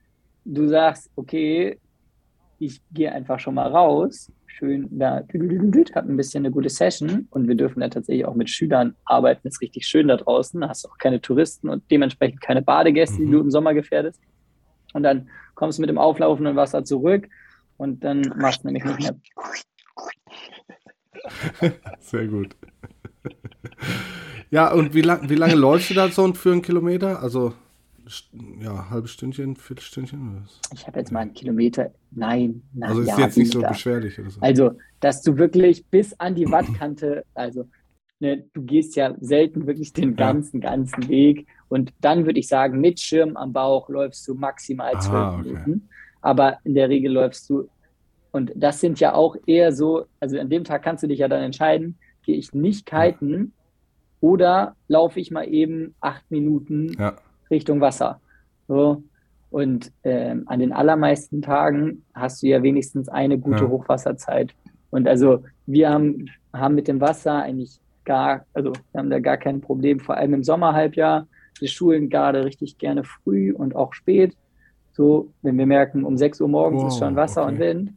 du 0.44 0.68
sagst, 0.68 1.10
okay, 1.16 1.80
ich 2.60 2.82
gehe 2.92 3.12
einfach 3.12 3.40
schon 3.40 3.54
mal 3.56 3.68
raus 3.68 4.32
schön 4.58 4.88
da, 4.92 5.18
hat 5.18 6.06
ein 6.06 6.18
bisschen 6.18 6.46
eine 6.46 6.52
gute 6.52 6.70
Session 6.70 7.28
und 7.32 7.48
wir 7.48 7.56
dürfen 7.56 7.82
da 7.82 7.90
tatsächlich 7.90 8.26
auch 8.26 8.36
mit 8.36 8.50
Schülern 8.50 8.96
arbeiten. 9.04 9.48
Ist 9.48 9.62
richtig 9.62 9.86
schön 9.86 10.08
da 10.08 10.16
draußen. 10.16 10.62
Da 10.62 10.70
hast 10.70 10.90
auch 10.90 10.98
keine 10.98 11.20
Touristen 11.22 11.70
und 11.70 11.84
dementsprechend 11.92 12.42
keine 12.42 12.62
Badegäste, 12.62 13.18
die 13.18 13.26
du 13.26 13.40
mhm. 13.40 13.46
im 13.46 13.52
Sommer 13.52 13.74
gefährdest. 13.74 14.22
Und 14.94 15.04
dann 15.04 15.30
kommst 15.56 15.78
du 15.78 15.82
mit 15.82 15.90
dem 15.90 15.98
auflaufenden 15.98 16.56
Wasser 16.56 16.86
zurück 16.86 17.28
und 17.78 18.04
dann 18.04 18.22
machst 18.38 18.64
du 18.64 18.68
nämlich 18.68 18.86
nicht 18.86 19.00
mehr. 19.02 19.16
Sehr 22.00 22.28
gut. 22.28 22.56
Ja, 24.52 24.72
und 24.72 24.94
wie, 24.94 25.02
lang, 25.02 25.30
wie 25.30 25.36
lange 25.36 25.56
läufst 25.56 25.90
du 25.90 25.94
da 25.96 26.08
so 26.10 26.32
für 26.34 26.52
einen 26.52 26.62
Kilometer? 26.62 27.22
Also 27.22 27.54
ja, 28.62 28.90
halbes 28.90 29.12
Stündchen, 29.12 29.56
Viertelstündchen? 29.56 30.44
Ich 30.74 30.86
habe 30.86 31.00
jetzt 31.00 31.12
mal 31.12 31.22
einen 31.22 31.34
Kilometer. 31.34 31.92
Nein, 32.12 32.62
nein. 32.74 32.90
Also 32.90 33.02
ist 33.02 33.10
ja, 33.10 33.20
jetzt 33.20 33.38
nicht 33.38 33.52
so 33.52 33.62
beschwerlich 33.62 34.20
oder 34.20 34.30
so. 34.30 34.40
Also, 34.42 34.72
dass 35.00 35.22
du 35.24 35.38
wirklich 35.38 35.86
bis 35.88 36.14
an 36.20 36.36
die 36.36 36.50
Wattkante, 36.50 37.26
also 37.34 37.66
ne, 38.20 38.46
du 38.54 38.62
gehst 38.62 38.96
ja 38.96 39.16
selten 39.20 39.66
wirklich 39.66 39.92
den 39.92 40.16
ganzen, 40.16 40.62
ja. 40.62 40.70
ganzen 40.70 41.08
Weg. 41.10 41.48
Und 41.68 41.94
dann 42.02 42.26
würde 42.26 42.40
ich 42.40 42.48
sagen, 42.48 42.80
mit 42.80 43.00
Schirm 43.00 43.36
am 43.36 43.54
Bauch 43.54 43.90
läufst 43.90 44.28
du 44.28 44.36
maximal 44.36 44.94
zwölf 45.02 45.14
ah, 45.14 45.40
okay. 45.40 45.50
Minuten. 45.50 45.90
Aber 46.22 46.60
in 46.64 46.76
der 46.76 46.90
Regel 46.90 47.12
läufst 47.14 47.50
du, 47.50 47.68
und 48.32 48.52
das 48.56 48.80
sind 48.82 49.00
ja 49.00 49.14
auch 49.14 49.36
eher 49.48 49.72
so, 49.72 50.06
also 50.20 50.40
an 50.40 50.50
dem 50.50 50.64
Tag 50.64 50.84
kannst 50.84 51.04
du 51.04 51.08
dich 51.08 51.20
ja 51.20 51.28
dann 51.28 51.42
entscheiden, 51.42 51.98
gehe 52.26 52.38
ich 52.38 52.54
nicht 52.54 52.86
kiten 52.86 53.54
oder 54.22 54.76
laufe 54.88 55.20
ich 55.20 55.32
mal 55.32 55.48
eben 55.48 55.96
acht 56.02 56.30
Minuten 56.30 56.94
ja. 56.98 57.16
Richtung 57.50 57.82
Wasser. 57.82 58.20
So. 58.68 59.04
Und 59.52 59.92
ähm, 60.04 60.44
an 60.48 60.60
den 60.60 60.74
allermeisten 60.74 61.42
Tagen 61.42 62.04
hast 62.14 62.44
du 62.44 62.48
ja 62.48 62.62
wenigstens 62.64 63.08
eine 63.08 63.38
gute 63.38 63.64
ja. 63.64 63.70
Hochwasserzeit. 63.70 64.54
Und 64.90 65.08
also 65.08 65.44
wir 65.66 65.90
haben, 65.90 66.26
haben 66.52 66.76
mit 66.76 66.88
dem 66.88 67.00
Wasser 67.00 67.44
eigentlich 67.44 67.80
gar, 68.04 68.46
also 68.54 68.74
wir 68.92 69.00
haben 69.00 69.10
da 69.10 69.20
gar 69.20 69.38
kein 69.38 69.62
Problem, 69.62 70.00
vor 70.00 70.18
allem 70.18 70.34
im 70.34 70.44
Sommerhalbjahr. 70.44 71.28
Wir 71.60 71.68
schulen 71.68 72.10
gerade 72.10 72.44
richtig 72.46 72.78
gerne 72.78 73.04
früh 73.04 73.54
und 73.54 73.76
auch 73.76 73.94
spät. 73.94 74.36
So, 74.94 75.30
wenn 75.42 75.58
wir 75.58 75.66
merken, 75.66 76.04
um 76.04 76.18
6 76.18 76.42
Uhr 76.42 76.48
morgens 76.48 76.84
wow, 76.84 76.88
ist 76.88 77.00
schon 77.00 77.16
Wasser 77.16 77.44
okay. 77.44 77.52
und 77.52 77.60
Wind, 77.60 77.94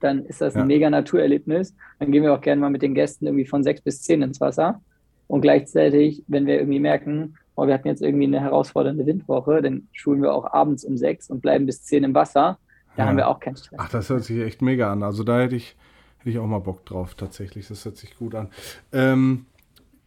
dann 0.00 0.24
ist 0.24 0.40
das 0.40 0.54
ein 0.54 0.60
ja. 0.60 0.66
mega 0.66 0.90
Naturerlebnis. 0.90 1.74
Dann 1.98 2.12
gehen 2.12 2.22
wir 2.22 2.34
auch 2.34 2.40
gerne 2.40 2.60
mal 2.60 2.70
mit 2.70 2.82
den 2.82 2.94
Gästen 2.94 3.26
irgendwie 3.26 3.46
von 3.46 3.62
6 3.62 3.82
bis 3.82 4.02
10 4.02 4.22
ins 4.22 4.40
Wasser. 4.40 4.80
Und 5.26 5.42
gleichzeitig, 5.42 6.24
wenn 6.26 6.46
wir 6.46 6.58
irgendwie 6.58 6.80
merken, 6.80 7.36
oh, 7.54 7.66
wir 7.66 7.74
hatten 7.74 7.88
jetzt 7.88 8.02
irgendwie 8.02 8.26
eine 8.26 8.40
herausfordernde 8.40 9.04
Windwoche, 9.04 9.60
dann 9.62 9.88
schulen 9.92 10.22
wir 10.22 10.32
auch 10.32 10.52
abends 10.52 10.84
um 10.84 10.96
6 10.96 11.28
und 11.30 11.42
bleiben 11.42 11.66
bis 11.66 11.82
10 11.84 12.04
im 12.04 12.14
Wasser. 12.14 12.58
Da 12.96 13.02
ja. 13.02 13.08
haben 13.08 13.16
wir 13.16 13.28
auch 13.28 13.40
keinen 13.40 13.56
Stress. 13.56 13.78
Ach, 13.78 13.90
das 13.90 14.08
hört 14.10 14.24
sich 14.24 14.40
echt 14.40 14.62
mega 14.62 14.90
an. 14.92 15.02
Also 15.02 15.24
da 15.24 15.40
hätte 15.40 15.56
ich, 15.56 15.76
hätte 16.18 16.30
ich 16.30 16.38
auch 16.38 16.46
mal 16.46 16.60
Bock 16.60 16.86
drauf, 16.86 17.14
tatsächlich. 17.14 17.68
Das 17.68 17.84
hört 17.84 17.96
sich 17.96 18.16
gut 18.16 18.34
an. 18.34 18.48
Ähm, 18.92 19.46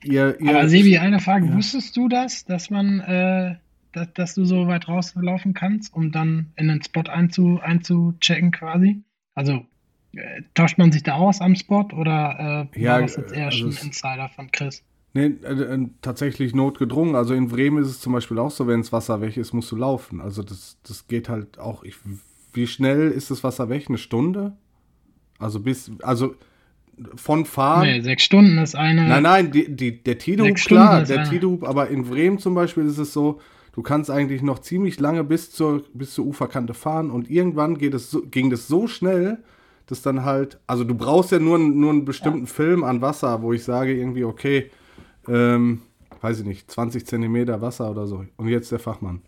ihr, 0.03 0.39
ihr, 0.39 0.49
Aber 0.49 0.67
Sebi, 0.67 0.97
eine 0.97 1.19
Frage. 1.19 1.47
Ja. 1.47 1.55
Wusstest 1.55 1.95
du 1.95 2.07
das, 2.07 2.45
dass 2.45 2.69
man, 2.69 2.99
äh, 3.01 3.55
dass, 3.93 4.13
dass, 4.13 4.35
du 4.35 4.45
so 4.45 4.67
weit 4.67 4.87
rauslaufen 4.87 5.53
kannst, 5.53 5.93
um 5.93 6.11
dann 6.11 6.51
in 6.55 6.67
den 6.67 6.81
Spot 6.81 7.03
einzu, 7.09 7.59
einzuchecken 7.61 8.51
quasi? 8.51 9.03
Also 9.35 9.65
tauscht 10.53 10.77
man 10.77 10.91
sich 10.91 11.03
da 11.03 11.15
aus 11.15 11.41
am 11.41 11.55
Spot 11.55 11.87
oder 11.95 12.67
äh, 12.73 12.81
ja, 12.81 12.93
war 12.93 13.01
das 13.01 13.15
jetzt 13.15 13.33
eher 13.33 13.45
also 13.45 13.71
schon 13.71 13.87
Insider 13.87 14.29
von 14.29 14.51
Chris? 14.51 14.83
Nee, 15.13 15.35
äh, 15.43 15.53
äh, 15.53 15.87
tatsächlich 16.01 16.55
notgedrungen. 16.55 17.15
Also 17.15 17.33
in 17.33 17.47
Bremen 17.47 17.81
ist 17.81 17.89
es 17.89 17.99
zum 17.99 18.13
Beispiel 18.13 18.39
auch 18.39 18.51
so, 18.51 18.67
wenn 18.67 18.81
das 18.81 18.93
Wasser 18.93 19.21
weg 19.21 19.37
ist, 19.37 19.53
musst 19.53 19.71
du 19.71 19.75
laufen. 19.75 20.21
Also 20.21 20.43
das, 20.43 20.77
das 20.87 21.07
geht 21.07 21.27
halt 21.27 21.59
auch. 21.59 21.83
Ich, 21.83 21.95
wie 22.53 22.67
schnell 22.67 23.11
ist 23.11 23.31
das 23.31 23.43
Wasser 23.43 23.69
weg? 23.69 23.85
Eine 23.87 23.97
Stunde? 23.97 24.53
Also 25.37 25.59
bis, 25.59 25.91
also 26.01 26.35
von 27.15 27.45
Fahren. 27.45 27.87
Nee, 27.87 28.01
sechs 28.01 28.23
Stunden 28.23 28.57
ist 28.57 28.75
eine. 28.75 29.07
Nein, 29.07 29.23
nein, 29.23 29.51
die, 29.51 29.75
die, 29.75 30.03
der 30.03 30.17
Tidub, 30.17 30.55
klar, 30.55 31.03
der 31.03 31.23
Tidub, 31.23 31.63
aber 31.63 31.89
in 31.89 32.03
Bremen 32.03 32.37
zum 32.37 32.53
Beispiel 32.53 32.85
ist 32.85 32.97
es 32.97 33.11
so, 33.11 33.41
du 33.73 33.81
kannst 33.81 34.11
eigentlich 34.11 34.41
noch 34.41 34.59
ziemlich 34.59 34.99
lange 34.99 35.23
bis 35.23 35.51
zur, 35.51 35.83
bis 35.93 36.13
zur 36.13 36.25
Uferkante 36.25 36.73
fahren 36.73 37.09
und 37.09 37.29
irgendwann 37.29 37.77
geht 37.77 37.93
es 37.93 38.11
so, 38.11 38.21
ging 38.21 38.49
das 38.49 38.67
so 38.67 38.87
schnell, 38.87 39.39
dass 39.91 40.01
dann 40.01 40.23
halt, 40.23 40.59
also 40.67 40.83
du 40.83 40.95
brauchst 40.95 41.31
ja 41.31 41.39
nur, 41.39 41.59
nur 41.59 41.91
einen 41.91 42.05
bestimmten 42.05 42.45
ja. 42.45 42.51
Film 42.51 42.83
an 42.83 43.01
Wasser, 43.01 43.41
wo 43.41 43.53
ich 43.53 43.63
sage 43.63 43.93
irgendwie, 43.93 44.23
okay, 44.23 44.71
ähm, 45.27 45.81
weiß 46.21 46.39
ich 46.39 46.45
nicht, 46.45 46.71
20 46.71 47.05
Zentimeter 47.05 47.61
Wasser 47.61 47.91
oder 47.91 48.07
so. 48.07 48.25
Und 48.37 48.47
jetzt 48.47 48.71
der 48.71 48.79
Fachmann. 48.79 49.21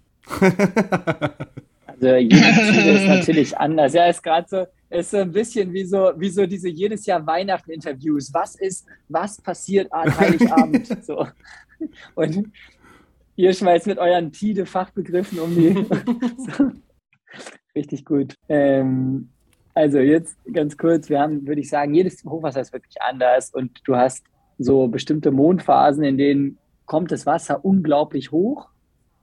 also 1.86 2.15
jedes 2.15 2.56
Ziel 2.56 2.95
ist 2.95 3.08
natürlich 3.08 3.58
anders. 3.58 3.93
Ja, 3.93 4.08
ist 4.08 4.23
gerade 4.23 4.47
so, 4.49 4.65
ist 4.89 5.12
so 5.12 5.17
ein 5.17 5.32
bisschen 5.32 5.73
wie 5.73 5.84
so, 5.84 6.12
wie 6.15 6.30
so 6.30 6.45
diese 6.45 6.69
jedes 6.69 7.06
Jahr 7.06 7.26
Weihnachten-Interviews. 7.26 8.34
Was 8.34 8.56
ist, 8.56 8.86
was 9.10 9.41
passiert 9.41 9.91
an 9.91 10.17
Heiligabend? 10.17 10.88
so. 11.06 11.28
Und 12.15 12.52
ihr 13.36 13.54
schmeißt 13.54 13.88
mit 13.88 13.97
euren 13.97 14.32
Tide-Fachbegriffen 14.32 15.39
um 15.39 15.56
die. 15.56 15.73
so. 16.58 16.71
Richtig 17.76 18.06
gut. 18.06 18.36
Ähm, 18.47 19.30
also 19.73 19.99
jetzt 19.99 20.38
ganz 20.51 20.77
kurz, 20.77 21.09
wir 21.09 21.19
haben, 21.19 21.47
würde 21.47 21.62
ich 21.62 21.69
sagen, 21.69 21.93
jedes 21.93 22.23
Hochwasser 22.23 22.62
ist 22.62 22.73
wirklich 22.73 23.01
anders 23.01 23.51
und 23.53 23.81
du 23.86 23.95
hast 23.95 24.25
so 24.57 24.88
bestimmte 24.88 25.31
Mondphasen, 25.31 26.03
in 26.03 26.17
denen 26.17 26.57
kommt 26.86 27.12
das 27.12 27.25
Wasser 27.25 27.63
unglaublich 27.65 28.31
hoch 28.31 28.69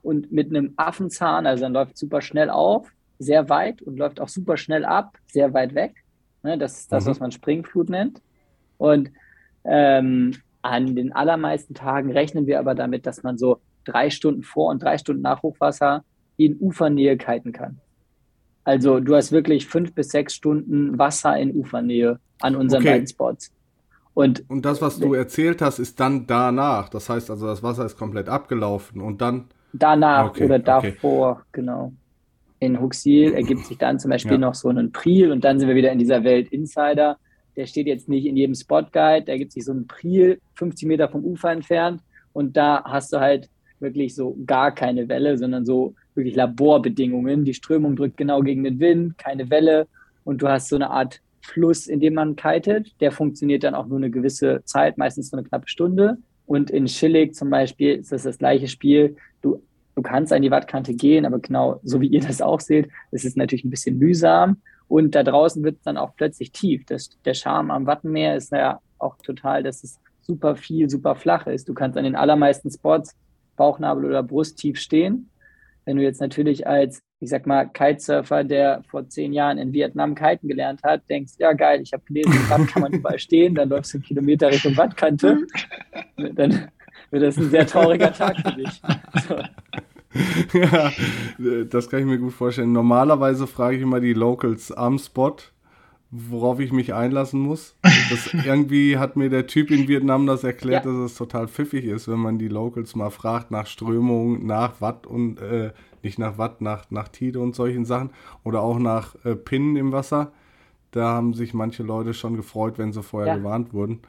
und 0.03 0.33
mit 0.33 0.49
einem 0.49 0.73
Affenzahn, 0.77 1.47
also 1.47 1.63
dann 1.63 1.73
läuft 1.73 1.95
es 1.95 2.01
super 2.01 2.21
schnell 2.21 2.51
auf, 2.51 2.91
sehr 3.19 3.49
weit 3.49 3.83
und 3.83 3.99
läuft 3.99 4.21
auch 4.21 4.29
super 4.29 4.57
schnell 4.57 4.85
ab, 4.85 5.19
sehr 5.31 5.53
weit 5.53 5.75
weg. 5.75 5.95
Ne, 6.43 6.57
das 6.57 6.81
ist 6.81 6.93
das, 6.93 7.05
mhm. 7.05 7.11
was 7.11 7.21
man 7.21 7.33
Springflut 7.33 7.91
nennt. 7.91 8.23
Und 8.79 9.11
ähm, 9.65 10.33
an 10.63 10.97
den 10.97 11.13
allermeisten 11.13 11.75
Tagen 11.75 12.11
rechnen 12.11 12.47
wir 12.47 12.59
aber 12.59 12.75
damit, 12.75 13.07
dass 13.07 13.23
man 13.23 13.37
so 13.37 13.61
drei 13.85 14.09
Stunden 14.09 14.43
vor 14.43 14.71
und 14.71 14.83
drei 14.83 14.97
Stunden 14.97 15.23
nach 15.23 15.43
Hochwasser 15.43 16.03
in 16.37 16.57
Ufernähe 16.59 17.19
kiten 17.19 17.53
kann. 17.53 17.81
Also 18.65 19.01
du 19.01 19.15
hast 19.15 19.33
wirklich 19.33 19.67
fünf 19.67 19.95
bis 19.95 20.11
sechs 20.11 20.35
Stunden 20.35 20.99
Wasser 20.99 21.37
in 21.37 21.55
Ufernähe 21.55 22.19
an 22.41 22.57
unseren 22.57 22.83
okay. 22.83 22.93
beiden 22.93 23.07
Spots. 23.07 23.53
Und, 24.15 24.45
und 24.51 24.65
das, 24.65 24.83
was 24.83 24.99
du 24.99 25.15
erzählt 25.15 25.63
hast, 25.63 25.79
ist 25.79 25.99
dann 26.01 26.27
danach. 26.27 26.89
Das 26.89 27.09
heißt 27.09 27.31
also, 27.31 27.47
das 27.47 27.63
Wasser 27.63 27.87
ist 27.87 27.97
komplett 27.97 28.29
abgelaufen 28.29 29.01
und 29.01 29.21
dann. 29.21 29.47
Danach 29.73 30.31
okay, 30.31 30.45
oder 30.45 30.59
davor, 30.59 31.31
okay. 31.31 31.43
genau. 31.53 31.93
In 32.59 32.81
Huxil 32.81 33.33
ergibt 33.33 33.65
sich 33.67 33.79
dann 33.79 33.99
zum 33.99 34.11
Beispiel 34.11 34.33
ja. 34.33 34.39
noch 34.39 34.55
so 34.55 34.69
ein 34.69 34.93
Priel 34.93 35.33
und 35.33 35.45
dann 35.45 35.59
sind 35.59 35.69
wir 35.69 35.77
wieder 35.77 35.93
in 35.93 35.99
dieser 35.99 36.25
Welt 36.25 36.53
Insider. 36.53 37.19
Der 37.57 37.67
steht 37.67 37.87
jetzt 37.87 38.09
nicht 38.09 38.27
in 38.27 38.37
jedem 38.37 38.55
Spot 38.55 38.83
Guide, 38.83 39.25
da 39.27 39.37
gibt 39.37 39.53
sich 39.53 39.65
so 39.65 39.73
ein 39.73 39.87
Priel 39.87 40.41
50 40.55 40.87
Meter 40.87 41.09
vom 41.09 41.25
Ufer 41.25 41.53
entfernt 41.53 42.03
und 42.33 42.57
da 42.57 42.83
hast 42.85 43.13
du 43.13 43.21
halt 43.21 43.49
wirklich 43.81 44.15
so 44.15 44.37
gar 44.47 44.75
keine 44.75 45.09
Welle, 45.09 45.39
sondern 45.39 45.65
so 45.65 45.95
wirklich 46.15 46.35
Laborbedingungen. 46.35 47.45
Die 47.45 47.55
Strömung 47.55 47.97
drückt 47.97 48.17
genau 48.17 48.43
gegen 48.43 48.65
den 48.65 48.79
Wind, 48.81 49.19
keine 49.19 49.51
Welle 49.51 49.87
und 50.25 50.43
du 50.43 50.49
hast 50.49 50.69
so 50.69 50.77
eine 50.77 50.91
Art 50.91 51.21
Fluss, 51.43 51.87
in 51.87 52.01
dem 52.01 52.15
man 52.15 52.37
kitet. 52.37 52.95
Der 53.01 53.13
funktioniert 53.13 53.65
dann 53.65 53.75
auch 53.75 53.87
nur 53.87 53.99
eine 53.99 54.11
gewisse 54.11 54.63
Zeit, 54.65 54.99
meistens 54.99 55.33
nur 55.33 55.41
eine 55.41 55.49
knappe 55.49 55.69
Stunde. 55.69 56.19
Und 56.47 56.71
in 56.71 56.89
Schillig 56.89 57.35
zum 57.35 57.51
Beispiel 57.51 57.97
ist 57.97 58.13
das 58.13 58.25
das 58.25 58.39
gleiche 58.39 58.69
Spiel. 58.69 59.17
Du, 59.41 59.63
du 59.95 60.03
kannst 60.03 60.33
an 60.33 60.43
die 60.43 60.51
Wattkante 60.51 60.95
gehen, 60.95 61.25
aber 61.25 61.39
genau 61.39 61.81
so 61.83 62.01
wie 62.01 62.09
ihr 62.09 62.21
das 62.21 62.43
auch 62.43 62.61
seht, 62.61 62.89
ist 63.11 63.25
es 63.25 63.37
natürlich 63.37 63.65
ein 63.65 63.71
bisschen 63.71 63.99
mühsam. 63.99 64.59
Und 64.89 65.15
da 65.15 65.23
draußen 65.23 65.63
wird 65.63 65.77
es 65.77 65.83
dann 65.83 65.97
auch 65.97 66.17
plötzlich 66.17 66.51
tief. 66.51 66.85
Das, 66.87 67.11
der 67.25 67.35
Charme 67.35 67.71
am 67.71 67.87
Wattenmeer 67.87 68.37
ist 68.37 68.51
ja 68.53 68.81
auch 68.99 69.17
total, 69.19 69.63
dass 69.63 69.85
es 69.85 70.01
super 70.23 70.57
viel, 70.57 70.91
super 70.91 71.15
flach 71.15 71.47
ist. 71.47 71.69
Du 71.69 71.75
kannst 71.75 71.97
an 71.97 72.05
den 72.05 72.17
allermeisten 72.17 72.71
Spots 72.71 73.15
Bauchnabel 73.61 74.07
oder 74.07 74.23
Brust 74.23 74.59
tief 74.59 74.79
stehen. 74.79 75.31
Wenn 75.85 75.97
du 75.97 76.03
jetzt 76.03 76.21
natürlich 76.21 76.67
als 76.67 77.03
ich 77.21 77.29
sag 77.29 77.47
mal, 77.47 77.67
Kitesurfer, 77.67 78.45
der 78.45 78.83
vor 78.89 79.07
zehn 79.07 79.35
Jahren 79.35 79.59
in 79.59 79.75
Vietnam 79.75 80.15
kiten 80.15 80.49
gelernt 80.49 80.83
hat, 80.83 81.03
denkst, 81.11 81.35
ja 81.39 81.53
geil, 81.53 81.83
ich 81.83 81.93
habe 81.93 82.03
gelesen, 82.07 82.33
im 82.33 82.49
Watt 82.49 82.67
kann 82.67 82.83
man 82.83 82.93
überall 82.95 83.19
stehen, 83.19 83.55
dann 83.55 83.69
läufst 83.69 83.93
du 83.93 83.99
einen 83.99 84.05
Kilometer 84.05 84.49
Richtung 84.49 84.77
Wattkante, 84.77 85.47
dann 86.17 86.71
wird 87.11 87.23
das 87.23 87.37
ein 87.37 87.51
sehr 87.51 87.67
trauriger 87.67 88.13
Tag 88.13 88.37
für 88.41 88.53
dich. 88.53 88.83
So. 89.29 89.37
Ja, 90.53 90.91
das 91.71 91.89
kann 91.89 92.01
ich 92.01 92.07
mir 92.07 92.19
gut 92.19 92.33
vorstellen. 92.33 92.73
Normalerweise 92.73 93.47
frage 93.47 93.77
ich 93.77 93.83
immer 93.83 94.01
die 94.01 94.13
Locals 94.13 94.73
am 94.73 94.99
Spot, 94.99 95.37
worauf 96.11 96.59
ich 96.59 96.73
mich 96.73 96.93
einlassen 96.93 97.39
muss. 97.39 97.79
Das, 98.11 98.35
irgendwie 98.45 98.99
hat 98.99 99.17
mir 99.17 99.31
der 99.31 99.47
Typ 99.47 99.71
in 99.71 99.89
Vietnam 99.89 100.27
das 100.27 100.45
erklärt, 100.45 100.85
ja. 100.85 100.91
dass 100.91 101.13
es 101.13 101.15
total 101.17 101.49
pfiffig 101.49 101.85
ist, 101.85 102.09
wenn 102.09 102.19
man 102.19 102.39
die 102.39 102.49
Locals 102.49 102.95
mal 102.97 103.11
fragt 103.11 103.51
nach 103.51 103.67
Strömung, 103.67 104.47
nach 104.47 104.81
Watt 104.81 105.07
und 105.07 105.41
äh, 105.41 105.73
nicht 106.03 106.19
nach 106.19 106.39
Watt, 106.39 106.61
nach, 106.61 106.91
nach 106.91 107.09
Tide 107.09 107.41
und 107.41 107.55
solchen 107.55 107.85
Sachen 107.85 108.11
oder 108.45 108.63
auch 108.63 108.79
nach 108.79 109.15
äh, 109.25 109.35
Pinnen 109.35 109.77
im 109.77 109.93
Wasser. 109.93 110.33
Da 110.91 111.09
haben 111.09 111.35
sich 111.35 111.55
manche 111.55 111.83
Leute 111.83 112.15
schon 112.15 112.37
gefreut, 112.37 112.79
wenn 112.79 112.93
sie 112.93 113.03
vorher 113.03 113.35
ja. 113.35 113.39
gewarnt 113.39 113.73
wurden. 113.73 114.01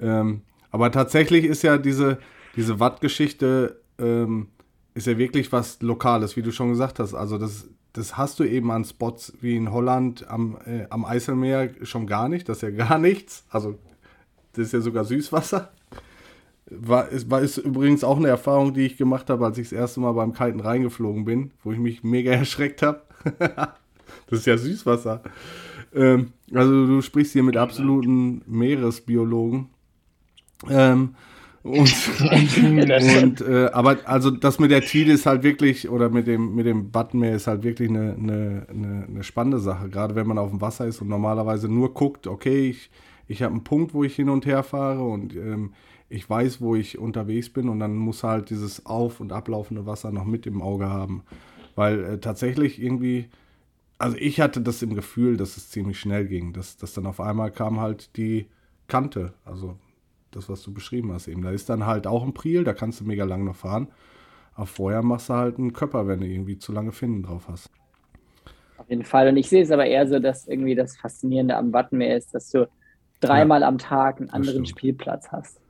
Ähm, 0.00 0.42
aber 0.70 0.92
tatsächlich 0.92 1.44
ist 1.44 1.62
ja 1.62 1.78
diese, 1.78 2.18
diese 2.56 2.78
Watt-Geschichte 2.78 3.80
ähm, 3.98 4.48
ist 4.94 5.06
ja 5.06 5.16
wirklich 5.16 5.50
was 5.52 5.80
Lokales, 5.80 6.36
wie 6.36 6.42
du 6.42 6.52
schon 6.52 6.70
gesagt 6.70 6.98
hast. 6.98 7.14
Also 7.14 7.38
das, 7.38 7.68
das 7.92 8.16
hast 8.16 8.38
du 8.38 8.44
eben 8.44 8.70
an 8.70 8.84
Spots 8.84 9.32
wie 9.40 9.56
in 9.56 9.72
Holland 9.72 10.28
am, 10.28 10.58
äh, 10.66 10.86
am 10.90 11.04
Eiselmeer 11.04 11.70
schon 11.82 12.06
gar 12.06 12.28
nicht. 12.28 12.48
Das 12.48 12.58
ist 12.58 12.62
ja 12.62 12.70
gar 12.70 12.98
nichts. 12.98 13.44
Also 13.50 13.78
das 14.52 14.66
ist 14.66 14.72
ja 14.72 14.80
sogar 14.80 15.04
Süßwasser. 15.04 15.72
War, 16.70 17.08
ist, 17.08 17.30
war 17.30 17.40
ist 17.40 17.56
übrigens 17.56 18.04
auch 18.04 18.18
eine 18.18 18.28
Erfahrung, 18.28 18.74
die 18.74 18.84
ich 18.84 18.98
gemacht 18.98 19.30
habe, 19.30 19.44
als 19.46 19.56
ich 19.56 19.70
das 19.70 19.78
erste 19.78 20.00
Mal 20.00 20.12
beim 20.12 20.34
Kiten 20.34 20.60
reingeflogen 20.60 21.24
bin, 21.24 21.52
wo 21.64 21.72
ich 21.72 21.78
mich 21.78 22.04
mega 22.04 22.32
erschreckt 22.32 22.82
habe. 22.82 23.02
das 23.38 24.40
ist 24.40 24.46
ja 24.46 24.58
Süßwasser. 24.58 25.22
Ähm, 25.94 26.32
also 26.52 26.86
du 26.86 27.00
sprichst 27.00 27.32
hier 27.32 27.42
mit 27.42 27.56
absoluten 27.56 28.42
Meeresbiologen. 28.46 29.70
Ähm, 30.68 31.14
und, 31.68 32.20
und 33.22 33.40
äh, 33.40 33.70
aber 33.72 33.98
also 34.04 34.30
das 34.30 34.58
mit 34.58 34.70
der 34.70 34.80
Tide 34.80 35.12
ist 35.12 35.26
halt 35.26 35.42
wirklich, 35.42 35.88
oder 35.88 36.08
mit 36.08 36.26
dem, 36.26 36.54
mit 36.54 36.66
dem 36.66 36.90
Buttonmeer 36.90 37.36
ist 37.36 37.46
halt 37.46 37.62
wirklich 37.62 37.88
eine, 37.88 38.14
eine, 38.14 38.66
eine, 38.68 39.06
eine 39.08 39.24
spannende 39.24 39.58
Sache, 39.58 39.88
gerade 39.88 40.14
wenn 40.14 40.26
man 40.26 40.38
auf 40.38 40.50
dem 40.50 40.60
Wasser 40.60 40.86
ist 40.86 41.00
und 41.00 41.08
normalerweise 41.08 41.68
nur 41.68 41.94
guckt, 41.94 42.26
okay, 42.26 42.70
ich, 42.70 42.90
ich 43.26 43.42
habe 43.42 43.52
einen 43.52 43.64
Punkt, 43.64 43.94
wo 43.94 44.04
ich 44.04 44.16
hin 44.16 44.28
und 44.28 44.46
her 44.46 44.62
fahre 44.62 45.02
und 45.02 45.36
ähm, 45.36 45.72
ich 46.08 46.28
weiß, 46.28 46.60
wo 46.60 46.74
ich 46.74 46.98
unterwegs 46.98 47.50
bin 47.50 47.68
und 47.68 47.80
dann 47.80 47.96
muss 47.96 48.24
halt 48.24 48.50
dieses 48.50 48.86
auf- 48.86 49.20
und 49.20 49.32
ablaufende 49.32 49.86
Wasser 49.86 50.10
noch 50.10 50.24
mit 50.24 50.46
im 50.46 50.62
Auge 50.62 50.88
haben. 50.88 51.22
Weil 51.76 52.04
äh, 52.04 52.18
tatsächlich 52.18 52.82
irgendwie, 52.82 53.28
also 53.98 54.16
ich 54.16 54.40
hatte 54.40 54.60
das 54.62 54.82
im 54.82 54.94
Gefühl, 54.94 55.36
dass 55.36 55.56
es 55.56 55.70
ziemlich 55.70 56.00
schnell 56.00 56.26
ging, 56.26 56.52
dass, 56.52 56.76
dass 56.76 56.94
dann 56.94 57.06
auf 57.06 57.20
einmal 57.20 57.50
kam 57.50 57.78
halt 57.80 58.16
die 58.16 58.46
Kante, 58.86 59.34
also 59.44 59.76
das, 60.30 60.48
was 60.48 60.62
du 60.62 60.72
beschrieben 60.72 61.12
hast 61.12 61.28
eben. 61.28 61.42
Da 61.42 61.50
ist 61.50 61.68
dann 61.68 61.86
halt 61.86 62.06
auch 62.06 62.24
ein 62.24 62.34
Priel, 62.34 62.64
da 62.64 62.72
kannst 62.72 63.00
du 63.00 63.04
mega 63.04 63.24
lang 63.24 63.44
noch 63.44 63.56
fahren. 63.56 63.88
Aber 64.54 64.66
vorher 64.66 65.02
machst 65.02 65.28
du 65.28 65.34
halt 65.34 65.58
einen 65.58 65.72
Körper, 65.72 66.08
wenn 66.08 66.20
du 66.20 66.26
irgendwie 66.26 66.58
zu 66.58 66.72
lange 66.72 66.92
Finden 66.92 67.22
drauf 67.22 67.48
hast. 67.48 67.70
Auf 68.76 68.88
jeden 68.90 69.04
Fall. 69.04 69.28
Und 69.28 69.36
ich 69.36 69.48
sehe 69.48 69.62
es 69.62 69.70
aber 69.70 69.86
eher 69.86 70.06
so, 70.08 70.18
dass 70.18 70.48
irgendwie 70.48 70.74
das 70.74 70.96
Faszinierende 70.96 71.56
am 71.56 71.72
Wattenmeer 71.72 72.16
ist, 72.16 72.34
dass 72.34 72.50
du 72.50 72.68
dreimal 73.20 73.60
ja, 73.62 73.68
am 73.68 73.78
Tag 73.78 74.20
einen 74.20 74.30
anderen 74.30 74.66
Spielplatz 74.66 75.28
hast. 75.30 75.60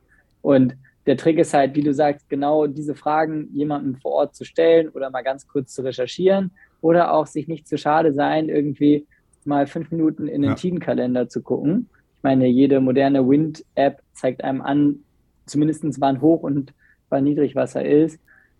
Und 0.41 0.75
der 1.05 1.17
Trick 1.17 1.39
ist 1.39 1.53
halt, 1.53 1.75
wie 1.75 1.81
du 1.81 1.93
sagst, 1.93 2.29
genau 2.29 2.67
diese 2.67 2.95
Fragen 2.95 3.49
jemandem 3.53 3.95
vor 3.95 4.11
Ort 4.11 4.35
zu 4.35 4.45
stellen 4.45 4.89
oder 4.89 5.09
mal 5.09 5.23
ganz 5.23 5.47
kurz 5.47 5.73
zu 5.73 5.81
recherchieren 5.81 6.51
oder 6.81 7.13
auch 7.13 7.25
sich 7.25 7.47
nicht 7.47 7.67
zu 7.67 7.77
schade 7.77 8.13
sein, 8.13 8.49
irgendwie 8.49 9.07
mal 9.43 9.67
fünf 9.67 9.91
Minuten 9.91 10.27
in 10.27 10.41
den 10.41 10.51
ja. 10.51 10.55
Teamkalender 10.55 11.27
zu 11.27 11.41
gucken. 11.41 11.89
Ich 12.17 12.23
meine, 12.23 12.47
jede 12.47 12.79
moderne 12.79 13.27
Wind-App 13.27 14.01
zeigt 14.19 14.43
einem 14.43 14.61
an, 14.61 14.99
zumindest 15.45 15.83
wann 15.99 16.21
Hoch- 16.21 16.43
und 16.43 16.73
wann 17.09 17.23
Niedrigwasser 17.23 17.83
ist. 17.85 18.19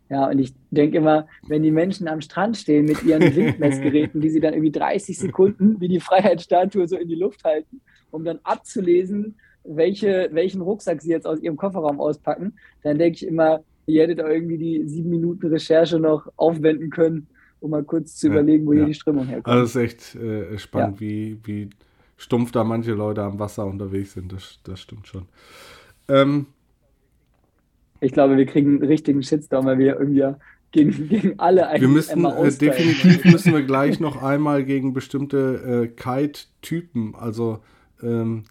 Ja, 0.09 0.27
und 0.27 0.39
ich 0.39 0.53
denke 0.71 0.97
immer, 0.97 1.27
wenn 1.47 1.61
die 1.61 1.71
Menschen 1.71 2.07
am 2.07 2.21
Strand 2.21 2.57
stehen 2.57 2.85
mit 2.85 3.03
ihren 3.03 3.21
Windmessgeräten, 3.35 4.21
die 4.21 4.29
sie 4.29 4.39
dann 4.39 4.53
irgendwie 4.53 4.71
30 4.71 5.17
Sekunden 5.17 5.79
wie 5.79 5.87
die 5.87 5.99
Freiheitsstatue 5.99 6.87
so 6.87 6.97
in 6.97 7.07
die 7.07 7.15
Luft 7.15 7.43
halten, 7.43 7.81
um 8.09 8.23
dann 8.23 8.39
abzulesen, 8.43 9.35
welche, 9.63 10.29
welchen 10.31 10.61
Rucksack 10.61 11.01
sie 11.01 11.11
jetzt 11.11 11.27
aus 11.27 11.39
ihrem 11.41 11.57
Kofferraum 11.57 11.99
auspacken, 11.99 12.53
dann 12.81 12.97
denke 12.97 13.17
ich 13.17 13.27
immer, 13.27 13.63
ihr 13.85 14.03
hättet 14.03 14.21
auch 14.21 14.29
irgendwie 14.29 14.57
die 14.57 14.87
sieben 14.87 15.09
Minuten 15.09 15.47
Recherche 15.47 15.99
noch 15.99 16.27
aufwenden 16.37 16.89
können, 16.89 17.27
um 17.59 17.71
mal 17.71 17.83
kurz 17.83 18.15
zu 18.15 18.27
ja, 18.27 18.33
überlegen, 18.33 18.65
wo 18.65 18.73
ja. 18.73 18.79
hier 18.79 18.87
die 18.87 18.93
Strömung 18.93 19.27
herkommt. 19.27 19.47
Also 19.47 19.63
das 19.63 19.75
ist 19.75 20.15
echt 20.15 20.15
äh, 20.15 20.57
spannend, 20.57 21.01
ja. 21.01 21.07
wie, 21.07 21.37
wie 21.43 21.69
stumpf 22.19 22.51
da 22.51 22.63
manche 22.63 22.91
Leute 22.91 23.23
am 23.23 23.39
Wasser 23.39 23.65
unterwegs 23.65 24.13
sind. 24.13 24.31
Das, 24.31 24.59
das 24.63 24.81
stimmt 24.81 25.07
schon. 25.07 25.25
Ähm, 26.07 26.45
ich 28.01 28.11
glaube, 28.11 28.37
wir 28.37 28.45
kriegen 28.45 28.75
einen 28.75 28.83
richtigen 28.83 29.23
Shitstorm, 29.23 29.65
weil 29.65 29.79
wir 29.79 29.97
irgendwie 29.97 30.35
gegen, 30.71 31.09
gegen 31.09 31.39
alle 31.39 31.67
eigentlich 31.67 31.81
Wir 31.81 31.87
müssen 31.87 32.25
äh, 32.25 32.51
definitiv 32.51 33.25
müssen 33.25 33.53
wir 33.53 33.63
gleich 33.63 33.99
noch 33.99 34.21
einmal 34.21 34.63
gegen 34.63 34.93
bestimmte 34.93 35.85
äh, 35.85 35.87
Kite-Typen, 35.87 37.15
also 37.15 37.59
ähm, 38.03 38.43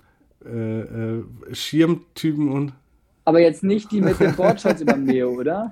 äh, 0.45 0.81
äh, 0.81 1.25
Schirmtypen 1.53 2.51
und. 2.51 2.73
Aber 3.27 3.41
jetzt 3.41 3.63
nicht 3.63 3.93
die 3.93 4.01
mit 4.01 4.19
den 4.19 4.35
Boardshots 4.35 4.81
über 4.81 4.97
Meo, 4.97 5.31
oder? 5.31 5.71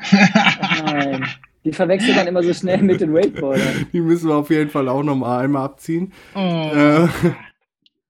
Nein. 0.85 1.25
Die 1.65 1.73
verwechselt 1.73 2.15
man 2.15 2.27
immer 2.27 2.43
so 2.43 2.53
schnell 2.53 2.83
mit 2.83 3.01
den 3.01 3.13
Wakeboardern. 3.13 3.87
Die 3.93 4.01
müssen 4.01 4.29
wir 4.29 4.37
auf 4.37 4.51
jeden 4.51 4.71
Fall 4.71 4.89
auch 4.89 5.03
noch 5.03 5.17
mal 5.17 5.41
einmal 5.41 5.65
abziehen. 5.65 6.13
Oh. 6.35 6.71
Äh, 6.73 7.09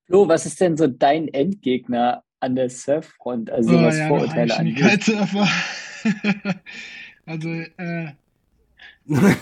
Flo, 0.06 0.28
was 0.28 0.46
ist 0.46 0.60
denn 0.60 0.76
so 0.76 0.86
dein 0.86 1.28
Endgegner 1.28 2.22
an 2.40 2.54
der 2.54 2.70
Surffront, 2.70 3.50
also 3.50 3.76
oh, 3.76 3.82
was 3.82 3.98
ja, 3.98 4.08
Vorurteile 4.08 4.56
angeht. 4.56 5.12
Also, 7.26 7.48
äh, 7.48 8.12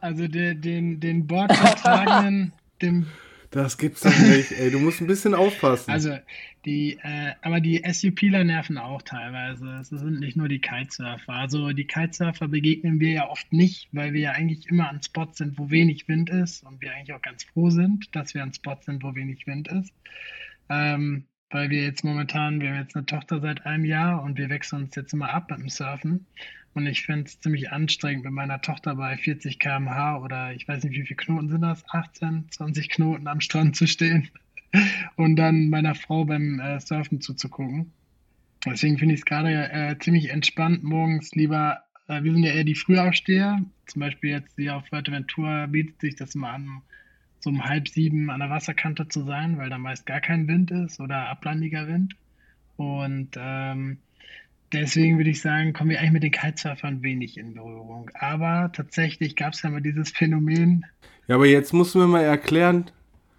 also 0.00 0.28
den, 0.28 0.60
den, 0.60 1.00
den 1.00 1.26
Bordvertragenen, 1.26 2.52
dem 2.82 3.06
das 3.50 3.78
gibt's 3.78 4.02
doch 4.02 4.16
nicht, 4.16 4.52
ey. 4.52 4.70
Du 4.70 4.78
musst 4.78 5.00
ein 5.00 5.06
bisschen 5.06 5.34
aufpassen. 5.34 5.90
Also, 5.92 6.16
die, 6.64 6.98
äh, 7.02 7.32
aber 7.42 7.60
die 7.60 7.82
SUPler 7.90 8.44
nerven 8.44 8.78
auch 8.78 9.02
teilweise. 9.02 9.78
Es 9.80 9.88
sind 9.88 10.20
nicht 10.20 10.36
nur 10.36 10.48
die 10.48 10.60
Kitesurfer. 10.60 11.32
Also, 11.32 11.72
die 11.72 11.86
Kitesurfer 11.86 12.48
begegnen 12.48 13.00
wir 13.00 13.10
ja 13.10 13.28
oft 13.28 13.52
nicht, 13.52 13.88
weil 13.92 14.12
wir 14.12 14.20
ja 14.20 14.32
eigentlich 14.32 14.68
immer 14.68 14.88
an 14.88 15.02
Spots 15.02 15.38
sind, 15.38 15.58
wo 15.58 15.70
wenig 15.70 16.06
Wind 16.06 16.30
ist 16.30 16.62
und 16.64 16.80
wir 16.80 16.92
eigentlich 16.94 17.12
auch 17.12 17.22
ganz 17.22 17.44
froh 17.44 17.70
sind, 17.70 18.14
dass 18.14 18.34
wir 18.34 18.42
an 18.42 18.52
Spots 18.52 18.86
sind, 18.86 19.02
wo 19.02 19.14
wenig 19.14 19.46
Wind 19.46 19.68
ist. 19.68 19.92
Ähm, 20.68 21.24
weil 21.50 21.70
wir 21.70 21.82
jetzt 21.82 22.04
momentan, 22.04 22.60
wir 22.60 22.70
haben 22.70 22.78
jetzt 22.78 22.96
eine 22.96 23.06
Tochter 23.06 23.40
seit 23.40 23.66
einem 23.66 23.84
Jahr 23.84 24.22
und 24.22 24.38
wir 24.38 24.48
wechseln 24.48 24.84
uns 24.84 24.94
jetzt 24.94 25.12
immer 25.12 25.30
ab 25.30 25.48
dem 25.48 25.68
Surfen. 25.68 26.26
Und 26.72 26.86
ich 26.86 27.02
finde 27.02 27.24
es 27.24 27.40
ziemlich 27.40 27.72
anstrengend, 27.72 28.24
mit 28.24 28.32
meiner 28.32 28.60
Tochter 28.60 28.94
bei 28.94 29.16
40 29.16 29.58
km/h 29.58 30.18
oder 30.18 30.52
ich 30.52 30.68
weiß 30.68 30.84
nicht, 30.84 30.94
wie 30.94 31.04
viele 31.04 31.16
Knoten 31.16 31.48
sind 31.48 31.62
das, 31.62 31.84
18, 31.90 32.46
20 32.50 32.88
Knoten 32.90 33.26
am 33.26 33.40
Strand 33.40 33.74
zu 33.74 33.88
stehen 33.88 34.28
und 35.16 35.34
dann 35.34 35.68
meiner 35.68 35.96
Frau 35.96 36.24
beim 36.24 36.60
äh, 36.60 36.78
Surfen 36.78 37.20
zuzugucken. 37.20 37.92
Deswegen 38.64 38.98
finde 38.98 39.14
ich 39.14 39.22
es 39.22 39.26
gerade 39.26 39.72
äh, 39.72 39.98
ziemlich 39.98 40.30
entspannt, 40.30 40.84
morgens 40.84 41.34
lieber, 41.34 41.82
äh, 42.06 42.22
wir 42.22 42.32
sind 42.32 42.44
ja 42.44 42.52
eher 42.52 42.64
die 42.64 42.76
Frühaufsteher, 42.76 43.58
zum 43.86 44.00
Beispiel 44.00 44.30
jetzt 44.30 44.54
hier 44.54 44.76
auf 44.76 44.86
Fuerteventura 44.86 45.66
bietet 45.66 46.00
sich 46.00 46.14
das 46.14 46.36
immer 46.36 46.50
an, 46.50 46.82
so 47.40 47.50
um 47.50 47.64
halb 47.64 47.88
sieben 47.88 48.30
an 48.30 48.40
der 48.40 48.50
Wasserkante 48.50 49.08
zu 49.08 49.24
sein, 49.24 49.58
weil 49.58 49.70
da 49.70 49.78
meist 49.78 50.06
gar 50.06 50.20
kein 50.20 50.46
Wind 50.46 50.70
ist 50.70 51.00
oder 51.00 51.28
ablandiger 51.28 51.88
Wind. 51.88 52.14
Und 52.76 53.30
ähm, 53.36 53.98
deswegen 54.72 55.18
würde 55.18 55.30
ich 55.30 55.40
sagen, 55.40 55.72
kommen 55.72 55.90
wir 55.90 55.98
eigentlich 55.98 56.12
mit 56.12 56.22
den 56.22 56.32
Kitesurfern 56.32 57.02
wenig 57.02 57.38
in 57.38 57.54
Berührung. 57.54 58.10
Aber 58.14 58.70
tatsächlich 58.72 59.36
gab 59.36 59.54
es 59.54 59.62
ja 59.62 59.70
mal 59.70 59.80
dieses 59.80 60.10
Phänomen. 60.10 60.86
Ja, 61.26 61.36
aber 61.36 61.46
jetzt 61.46 61.72
mussten 61.72 62.00
wir 62.00 62.06
mal 62.06 62.22
erklären. 62.22 62.90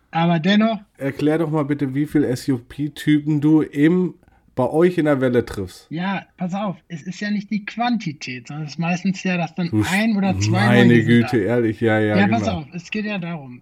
Aber 0.09 0.39
dennoch. 0.39 0.79
Erklär 0.97 1.37
doch 1.37 1.51
mal 1.51 1.63
bitte, 1.63 1.93
wie 1.93 2.05
viele 2.05 2.35
SUP-Typen 2.35 3.39
du 3.39 3.61
im 3.61 4.15
bei 4.53 4.69
euch 4.69 4.97
in 4.97 5.05
der 5.05 5.21
Welle 5.21 5.45
triffst. 5.45 5.87
Ja, 5.89 6.25
pass 6.35 6.53
auf, 6.53 6.75
es 6.89 7.03
ist 7.03 7.21
ja 7.21 7.31
nicht 7.31 7.49
die 7.49 7.65
Quantität, 7.65 8.49
sondern 8.49 8.65
es 8.65 8.73
ist 8.73 8.79
meistens 8.79 9.23
ja, 9.23 9.37
dass 9.37 9.55
dann 9.55 9.69
du 9.69 9.83
ein 9.89 10.17
oder 10.17 10.37
zwei. 10.39 10.65
Meine 10.65 11.03
Güte, 11.05 11.37
ehrlich, 11.37 11.79
ja, 11.79 11.99
ja. 11.99 12.17
Ja, 12.17 12.25
genau. 12.25 12.37
pass 12.37 12.49
auf, 12.49 12.65
es 12.73 12.91
geht 12.91 13.05
ja 13.05 13.17
darum 13.17 13.61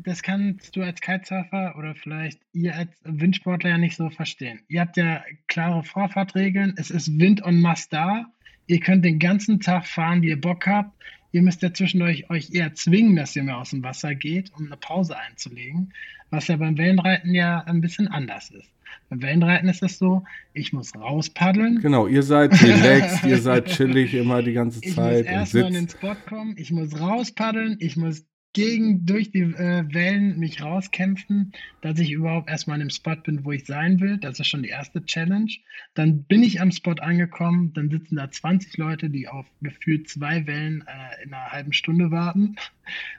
das 0.00 0.22
kannst 0.22 0.74
du 0.74 0.82
als 0.82 1.00
Kitesurfer 1.00 1.74
oder 1.76 1.94
vielleicht 1.94 2.40
ihr 2.52 2.74
als 2.74 2.90
Windsportler 3.04 3.70
ja 3.70 3.78
nicht 3.78 3.96
so 3.96 4.08
verstehen. 4.10 4.60
Ihr 4.68 4.80
habt 4.80 4.96
ja 4.96 5.22
klare 5.48 5.82
Vorfahrtregeln, 5.84 6.74
es 6.76 6.90
ist 6.90 7.18
Wind 7.18 7.42
und 7.42 7.60
Mast 7.60 7.92
da. 7.92 8.26
Ihr 8.66 8.80
könnt 8.80 9.04
den 9.04 9.18
ganzen 9.18 9.60
Tag 9.60 9.86
fahren, 9.86 10.22
wie 10.22 10.30
ihr 10.30 10.40
Bock 10.40 10.66
habt. 10.66 10.90
Ihr 11.32 11.42
müsst 11.42 11.62
ja 11.62 11.72
zwischendurch 11.72 12.30
euch 12.30 12.52
eher 12.52 12.74
zwingen, 12.74 13.16
dass 13.16 13.36
ihr 13.36 13.42
mehr 13.42 13.58
aus 13.58 13.70
dem 13.70 13.82
Wasser 13.82 14.14
geht, 14.14 14.50
um 14.56 14.66
eine 14.66 14.76
Pause 14.76 15.18
einzulegen, 15.18 15.92
was 16.30 16.48
ja 16.48 16.56
beim 16.56 16.78
Wellenreiten 16.78 17.34
ja 17.34 17.60
ein 17.60 17.80
bisschen 17.80 18.08
anders 18.08 18.50
ist. 18.50 18.70
Beim 19.10 19.22
Wellenreiten 19.22 19.68
ist 19.68 19.82
es 19.82 19.98
so, 19.98 20.24
ich 20.52 20.72
muss 20.72 20.94
rauspaddeln. 20.96 21.80
Genau, 21.80 22.06
ihr 22.06 22.22
seid 22.22 22.60
relaxed, 22.62 23.24
ihr 23.26 23.38
seid 23.38 23.66
chillig 23.66 24.14
immer 24.14 24.42
die 24.42 24.54
ganze 24.54 24.80
Zeit. 24.80 25.26
Ich 25.26 25.30
muss 25.30 25.54
erstmal 25.54 25.66
in 25.66 25.74
den 25.74 25.88
Spot 25.88 26.16
kommen, 26.28 26.54
ich 26.56 26.72
muss 26.72 26.98
rauspaddeln, 26.98 27.76
ich 27.78 27.96
muss 27.96 28.24
gegen, 28.56 29.04
durch 29.04 29.30
die 29.30 29.42
äh, 29.42 29.84
Wellen 29.92 30.38
mich 30.38 30.62
rauskämpfen, 30.62 31.52
dass 31.82 31.98
ich 31.98 32.10
überhaupt 32.10 32.48
erstmal 32.48 32.80
in 32.80 32.88
dem 32.88 32.90
Spot 32.90 33.16
bin, 33.16 33.44
wo 33.44 33.52
ich 33.52 33.66
sein 33.66 34.00
will. 34.00 34.16
Das 34.16 34.40
ist 34.40 34.48
schon 34.48 34.62
die 34.62 34.70
erste 34.70 35.04
Challenge. 35.04 35.52
Dann 35.92 36.22
bin 36.22 36.42
ich 36.42 36.62
am 36.62 36.72
Spot 36.72 36.92
angekommen, 36.92 37.74
dann 37.74 37.90
sitzen 37.90 38.16
da 38.16 38.30
20 38.30 38.78
Leute, 38.78 39.10
die 39.10 39.28
auf 39.28 39.44
gefühlt 39.60 40.08
zwei 40.08 40.46
Wellen 40.46 40.82
äh, 40.86 41.22
in 41.22 41.34
einer 41.34 41.52
halben 41.52 41.74
Stunde 41.74 42.10
warten. 42.10 42.56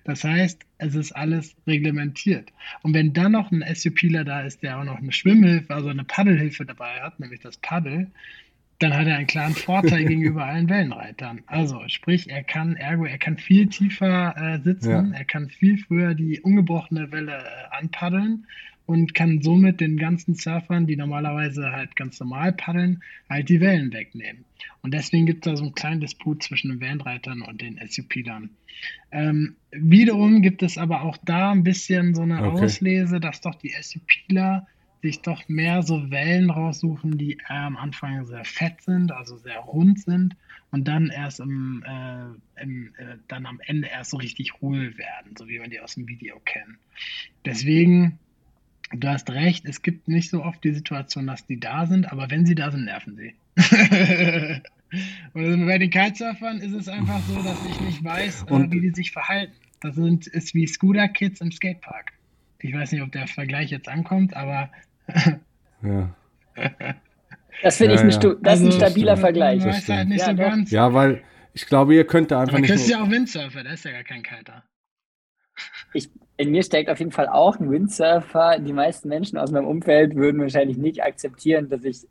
Das 0.06 0.24
heißt, 0.24 0.66
es 0.80 0.96
ist 0.96 1.12
alles 1.12 1.56
reglementiert. 1.68 2.52
Und 2.82 2.96
wenn 2.96 3.14
dann 3.14 3.34
noch 3.34 3.52
ein 3.52 3.64
SUPler 3.76 4.24
da 4.24 4.42
ist, 4.42 4.64
der 4.64 4.80
auch 4.80 4.86
noch 4.86 4.98
eine 4.98 5.12
Schwimmhilfe, 5.12 5.72
also 5.72 5.90
eine 5.90 6.04
Paddelhilfe 6.04 6.66
dabei 6.66 7.00
hat, 7.02 7.20
nämlich 7.20 7.42
das 7.42 7.58
Paddel, 7.58 8.10
dann 8.80 8.94
hat 8.94 9.08
er 9.08 9.18
einen 9.18 9.28
klaren 9.28 9.54
Vorteil 9.54 10.06
gegenüber 10.06 10.46
allen 10.46 10.70
Wellenreitern. 10.70 11.42
Also 11.48 11.82
sprich, 11.88 12.30
er 12.30 12.44
kann, 12.44 12.76
ergo, 12.76 13.06
er 13.06 13.18
kann 13.18 13.38
viel 13.38 13.68
tiefer 13.68 14.36
äh, 14.38 14.62
sitzen, 14.62 15.12
ja. 15.12 15.18
er 15.18 15.26
kann 15.26 15.50
viel 15.50 15.78
früher 15.78 16.14
die 16.14 16.42
ungebrochene 16.42 17.12
Welle 17.12 17.38
äh, 17.38 17.76
anpaddeln 17.76 18.46
und 18.86 19.14
kann 19.14 19.42
somit 19.42 19.82
den 19.82 19.98
ganzen 19.98 20.36
Surfern, 20.36 20.88
die 20.88 20.96
normalerweise 20.96 21.72
halt 21.72 21.96
ganz 21.96 22.20
normal 22.20 22.54
paddeln, 22.54 23.04
halt 23.30 23.50
die 23.50 23.60
Wellen 23.60 23.92
wegnehmen. 23.92 24.46
Und 24.82 24.94
deswegen 24.94 25.26
gibt 25.26 25.46
es 25.46 25.52
da 25.52 25.58
so 25.58 25.66
einen 25.66 25.76
kleinen 25.76 26.00
Disput 26.00 26.42
zwischen 26.42 26.70
den 26.70 26.80
Wellenreitern 26.80 27.42
und 27.42 27.62
den 27.62 27.80
SUP-Lern. 27.86 28.50
Ähm, 29.12 29.56
wiederum 29.72 30.42
gibt 30.42 30.64
es 30.64 30.78
aber 30.78 31.02
auch 31.02 31.18
da 31.18 31.52
ein 31.52 31.64
bisschen 31.64 32.16
so 32.16 32.22
eine 32.22 32.38
okay. 32.38 32.64
Auslese, 32.64 33.20
dass 33.20 33.42
doch 33.42 33.56
die 33.56 33.74
SUPler 33.82 34.68
sich 35.02 35.22
doch 35.22 35.48
mehr 35.48 35.84
so 35.84 36.10
Wellen 36.10 36.50
raussuchen, 36.50 37.18
die 37.18 37.34
äh, 37.34 37.54
am 37.54 37.78
Anfang 37.78 38.26
sehr 38.26 38.46
fett 38.46 38.82
sind, 38.82 39.12
also 39.12 39.38
sehr 39.38 39.60
rund 39.60 40.00
sind 40.00 40.36
und 40.72 40.88
dann 40.88 41.10
erst 41.10 41.40
im, 41.40 41.84
äh, 41.86 42.62
im 42.62 42.94
äh, 42.98 43.18
dann 43.28 43.46
am 43.46 43.60
Ende 43.66 43.88
erst 43.88 44.12
so 44.12 44.18
richtig 44.18 44.54
hohl 44.62 44.98
werden, 44.98 45.36
so 45.38 45.48
wie 45.48 45.60
man 45.60 45.70
die 45.70 45.80
aus 45.80 45.96
dem 45.96 46.08
Video 46.08 46.40
kennt. 46.40 46.78
Deswegen, 47.46 48.20
du 48.92 49.08
hast 49.08 49.30
recht, 49.30 49.66
es 49.66 49.82
gibt 49.82 50.08
nicht 50.08 50.30
so 50.30 50.44
oft 50.44 50.64
die 50.64 50.74
Situation, 50.74 51.28
dass 51.28 51.46
die 51.46 51.60
da 51.60 51.86
sind, 51.86 52.12
aber 52.12 52.30
wenn 52.30 52.46
sie 52.46 52.56
da 52.56 52.72
sind, 52.72 52.86
nerven 52.86 53.16
sie. 53.16 53.36
und 55.34 55.66
bei 55.66 55.78
den 55.78 55.90
Kitesurfern 55.90 56.58
ist 56.60 56.74
es 56.74 56.88
einfach 56.88 57.22
so, 57.28 57.42
dass 57.42 57.66
ich 57.66 57.80
nicht 57.82 58.04
weiß, 58.04 58.44
äh, 58.44 58.72
wie 58.72 58.82
die 58.82 58.92
sich 58.92 59.12
verhalten. 59.12 59.54
Das 59.80 59.96
sind, 59.96 60.26
ist 60.28 60.54
wie 60.56 60.66
Scooter-Kids 60.66 61.40
im 61.42 61.52
Skatepark. 61.52 62.17
Ich 62.60 62.74
weiß 62.74 62.92
nicht, 62.92 63.02
ob 63.02 63.12
der 63.12 63.28
Vergleich 63.28 63.72
jetzt 63.72 63.88
ankommt, 63.88 64.36
aber 64.36 64.70
Ja. 65.82 66.16
Das 67.64 67.78
finde 67.78 67.96
Ja, 67.96 68.00
ich 68.00 68.04
ein, 68.04 68.10
ja. 68.12 68.16
Stu- 68.16 68.36
das 68.42 68.60
ist 68.60 68.66
ein 68.66 68.68
Also, 68.68 68.78
stabiler 68.86 69.12
man 69.14 69.22
Vergleich. 69.22 69.64
halt 69.64 70.08
nicht 70.10 70.20
Ja, 70.28 70.66
so 70.68 70.76
ja, 70.76 70.94
weil 70.94 71.24
ich 71.54 71.66
glaube, 71.66 71.96
ihr 71.96 72.06
könnt 72.06 72.30
da 72.32 72.42
einfach 72.42 72.54
Aber 72.54 72.62
nicht. 72.62 72.70
Chris 72.70 72.82
ist 72.82 72.90
ja 72.90 73.02
auch 73.02 73.10
Windsurfer, 73.10 73.64
der 73.64 73.74
ist 73.74 73.84
ja 73.86 73.92
gar 73.92 74.04
kein 74.04 74.22
Kiter. 74.22 74.64
Ich, 75.94 76.10
in 76.38 76.52
mir 76.52 76.62
steckt 76.62 76.90
auf 76.90 77.00
jeden 77.00 77.12
Fall 77.12 77.28
auch 77.28 77.60
ein 77.60 77.72
Windsurfer. 77.72 78.60
Die 78.60 78.74
meisten 78.74 79.10
Menschen 79.10 79.38
aus 79.40 79.52
meinem 79.52 79.66
Umfeld 79.66 80.16
würden 80.16 80.40
wahrscheinlich 80.42 80.78
nicht 80.78 81.04
akzeptieren, 81.04 81.70
dass 81.70 81.84
ich 81.84 82.02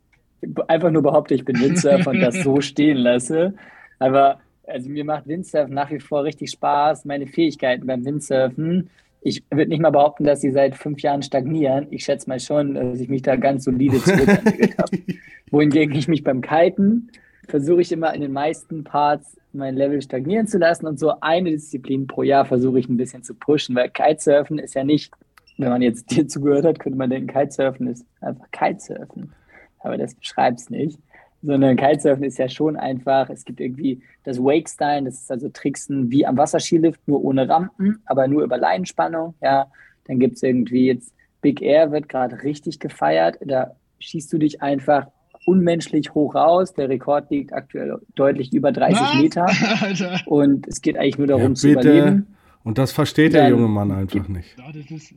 einfach 0.67 0.91
nur 0.91 1.01
behaupte, 1.01 1.33
ich 1.33 1.45
bin 1.45 1.59
Windsurfer 1.61 2.09
und 2.11 2.19
das 2.19 2.41
so 2.43 2.59
stehen 2.61 2.97
lasse. 2.97 3.53
Aber 3.99 4.41
also 4.67 4.89
mir 4.89 5.05
macht 5.05 5.27
Windsurfen 5.27 5.73
nach 5.73 5.91
wie 5.91 5.99
vor 6.01 6.25
richtig 6.25 6.51
Spaß. 6.51 7.05
Meine 7.05 7.27
Fähigkeiten 7.27 7.87
beim 7.87 8.03
Windsurfen, 8.03 8.89
ich 9.27 9.43
würde 9.51 9.69
nicht 9.69 9.81
mal 9.81 9.91
behaupten, 9.91 10.23
dass 10.23 10.41
sie 10.41 10.51
seit 10.51 10.75
fünf 10.75 11.01
Jahren 11.01 11.21
stagnieren. 11.21 11.87
Ich 11.91 12.05
schätze 12.05 12.29
mal 12.29 12.39
schon, 12.39 12.75
dass 12.75 12.99
ich 12.99 13.09
mich 13.09 13.21
da 13.21 13.35
ganz 13.35 13.65
solide 13.65 14.01
zurückentwickelt 14.01 14.77
habe. 14.77 14.97
Wohingegen 15.51 15.95
ich 15.95 16.07
mich 16.07 16.23
beim 16.23 16.41
Kiten 16.41 17.11
versuche 17.47 17.81
ich 17.81 17.91
immer 17.91 18.13
in 18.13 18.21
den 18.21 18.31
meisten 18.31 18.83
Parts 18.83 19.37
mein 19.53 19.75
Level 19.75 20.01
stagnieren 20.01 20.47
zu 20.47 20.57
lassen 20.57 20.85
und 20.85 20.99
so 20.99 21.13
eine 21.21 21.51
Disziplin 21.51 22.07
pro 22.07 22.23
Jahr 22.23 22.45
versuche 22.45 22.79
ich 22.79 22.89
ein 22.89 22.97
bisschen 22.97 23.23
zu 23.23 23.33
pushen, 23.33 23.75
weil 23.75 23.89
Kitesurfen 23.89 24.59
ist 24.59 24.75
ja 24.75 24.83
nicht, 24.83 25.11
wenn 25.57 25.69
man 25.69 25.81
jetzt 25.81 26.11
dir 26.15 26.27
zugehört 26.27 26.65
hat, 26.65 26.79
könnte 26.79 26.97
man 26.97 27.09
denken, 27.09 27.27
Kitesurfen 27.27 27.87
ist 27.87 28.05
einfach 28.21 28.49
Kitesurfen. 28.51 29.33
Aber 29.79 29.97
das 29.97 30.15
beschreibt 30.15 30.59
es 30.59 30.69
nicht. 30.69 30.99
Sondern 31.43 31.75
Kitesurfen 31.77 32.23
ist 32.23 32.39
ja 32.39 32.49
schon 32.49 32.75
einfach, 32.77 33.29
es 33.29 33.45
gibt 33.45 33.59
irgendwie 33.59 34.01
das 34.23 34.39
Wake-Style, 34.39 35.05
das 35.05 35.15
ist 35.21 35.31
also 35.31 35.49
Tricksen 35.49 36.09
wie 36.09 36.25
am 36.25 36.35
Wasserskilift, 36.37 36.99
nur 37.07 37.23
ohne 37.23 37.47
Rampen, 37.47 37.99
aber 38.05 38.27
nur 38.27 38.43
über 38.43 38.57
Leinenspannung. 38.57 39.35
Ja, 39.41 39.67
dann 40.07 40.19
gibt 40.19 40.37
es 40.37 40.43
irgendwie 40.43 40.87
jetzt 40.87 41.13
Big 41.41 41.61
Air 41.61 41.91
wird 41.91 42.09
gerade 42.09 42.41
richtig 42.43 42.79
gefeiert. 42.79 43.37
Da 43.45 43.75
schießt 43.99 44.33
du 44.33 44.39
dich 44.39 44.61
einfach 44.63 45.07
unmenschlich 45.45 46.13
hoch 46.15 46.33
raus. 46.35 46.73
Der 46.73 46.89
Rekord 46.89 47.29
liegt 47.29 47.53
aktuell 47.53 47.99
deutlich 48.15 48.51
über 48.53 48.71
30 48.71 48.99
Was? 48.99 49.15
Meter. 49.21 49.45
Alter. 49.81 50.19
Und 50.25 50.67
es 50.67 50.81
geht 50.81 50.97
eigentlich 50.97 51.19
nur 51.19 51.27
darum 51.27 51.49
Ja, 51.49 51.53
zu 51.53 51.69
überleben. 51.69 52.27
Und 52.63 52.79
das 52.79 52.91
versteht 52.91 53.33
der 53.33 53.43
Dann- 53.43 53.51
junge 53.51 53.67
Mann 53.67 53.91
einfach 53.91 54.27
nicht. 54.27 54.57
Ja, 54.57 54.65
das 54.73 54.89
ist 54.91 55.13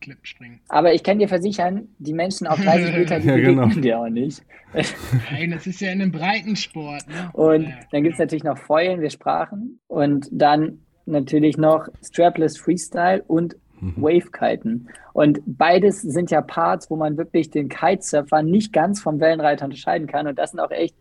äh, 0.00 0.04
Klippenspringen. 0.04 0.60
Aber 0.68 0.94
ich 0.94 1.02
kann 1.02 1.18
dir 1.18 1.28
versichern, 1.28 1.88
die 1.98 2.12
Menschen 2.14 2.46
auf 2.46 2.60
30 2.64 2.94
Meter, 2.94 3.20
die 3.20 3.28
Ja, 3.28 3.34
begegnen 3.34 3.68
genau. 3.70 3.80
dir 3.80 3.98
auch 4.00 4.08
nicht. 4.08 4.42
Nein, 5.30 5.50
das 5.52 5.66
ist 5.66 5.80
ja 5.80 5.90
in 5.92 6.02
einem 6.02 6.12
Breitensport. 6.12 7.06
Ne? 7.08 7.30
Und 7.32 7.62
Ja, 7.64 7.74
dann 7.92 8.02
gibt 8.02 8.14
es 8.14 8.18
natürlich 8.18 8.44
noch 8.44 8.58
Feulen, 8.58 9.00
wir 9.00 9.10
sprachen. 9.10 9.80
Und 9.86 10.28
dann 10.30 10.80
natürlich 11.06 11.56
noch 11.56 11.88
Strapless 12.02 12.58
Freestyle 12.58 13.22
und 13.26 13.56
Mhm. 13.80 13.94
Wave-Kiten. 14.02 14.88
Und 15.12 15.38
beides 15.46 16.02
sind 16.02 16.32
ja 16.32 16.40
Parts, 16.42 16.90
wo 16.90 16.96
man 16.96 17.16
wirklich 17.16 17.50
den 17.50 17.68
Kitesurfer 17.68 18.42
nicht 18.42 18.72
ganz 18.72 19.00
vom 19.00 19.20
Wellenreiter 19.20 19.66
unterscheiden 19.66 20.08
kann. 20.08 20.26
Und 20.26 20.36
das 20.36 20.50
sind 20.50 20.58
auch 20.58 20.72
echt 20.72 20.96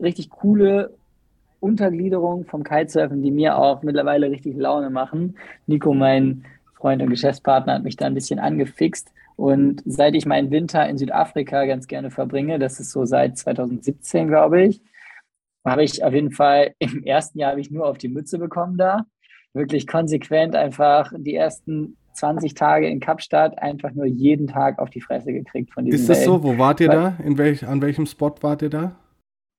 richtig 0.00 0.30
coole 0.30 0.96
Untergliederungen 1.60 2.46
vom 2.46 2.64
Kitesurfen, 2.64 3.22
die 3.22 3.30
mir 3.30 3.58
auch 3.58 3.82
mittlerweile 3.82 4.30
richtig 4.30 4.56
Laune 4.56 4.88
machen. 4.88 5.36
Nico, 5.66 5.92
mein 5.94 6.44
Freund 6.76 7.02
und 7.02 7.10
Geschäftspartner, 7.10 7.74
hat 7.74 7.82
mich 7.82 7.96
da 7.96 8.06
ein 8.06 8.14
bisschen 8.14 8.38
angefixt. 8.38 9.12
Und 9.36 9.82
seit 9.84 10.14
ich 10.14 10.26
meinen 10.26 10.50
Winter 10.50 10.88
in 10.88 10.98
Südafrika 10.98 11.64
ganz 11.66 11.86
gerne 11.86 12.10
verbringe, 12.10 12.58
das 12.58 12.80
ist 12.80 12.92
so 12.92 13.04
seit 13.04 13.36
2017, 13.36 14.28
glaube 14.28 14.62
ich, 14.62 14.80
habe 15.64 15.82
ich 15.82 16.04
auf 16.04 16.12
jeden 16.12 16.30
Fall 16.30 16.74
im 16.78 17.02
ersten 17.02 17.38
Jahr 17.38 17.50
habe 17.50 17.60
ich 17.60 17.70
nur 17.70 17.86
auf 17.86 17.98
die 17.98 18.08
Mütze 18.08 18.38
bekommen 18.38 18.76
da. 18.76 19.04
Wirklich 19.52 19.86
konsequent 19.86 20.54
einfach 20.54 21.12
die 21.16 21.34
ersten 21.34 21.96
20 22.12 22.54
Tage 22.54 22.88
in 22.88 23.00
Kapstadt 23.00 23.58
einfach 23.58 23.92
nur 23.92 24.06
jeden 24.06 24.46
Tag 24.46 24.78
auf 24.78 24.90
die 24.90 25.00
Fresse 25.00 25.32
gekriegt 25.32 25.72
von 25.72 25.84
diesen 25.84 26.00
Ist 26.00 26.08
das 26.08 26.18
Wellen. 26.18 26.26
so? 26.26 26.42
Wo 26.42 26.58
wart 26.58 26.80
ihr 26.80 26.88
da? 26.88 27.16
In 27.24 27.38
welch, 27.38 27.66
an 27.66 27.80
welchem 27.82 28.06
Spot 28.06 28.34
wart 28.40 28.62
ihr 28.62 28.70
da? 28.70 28.96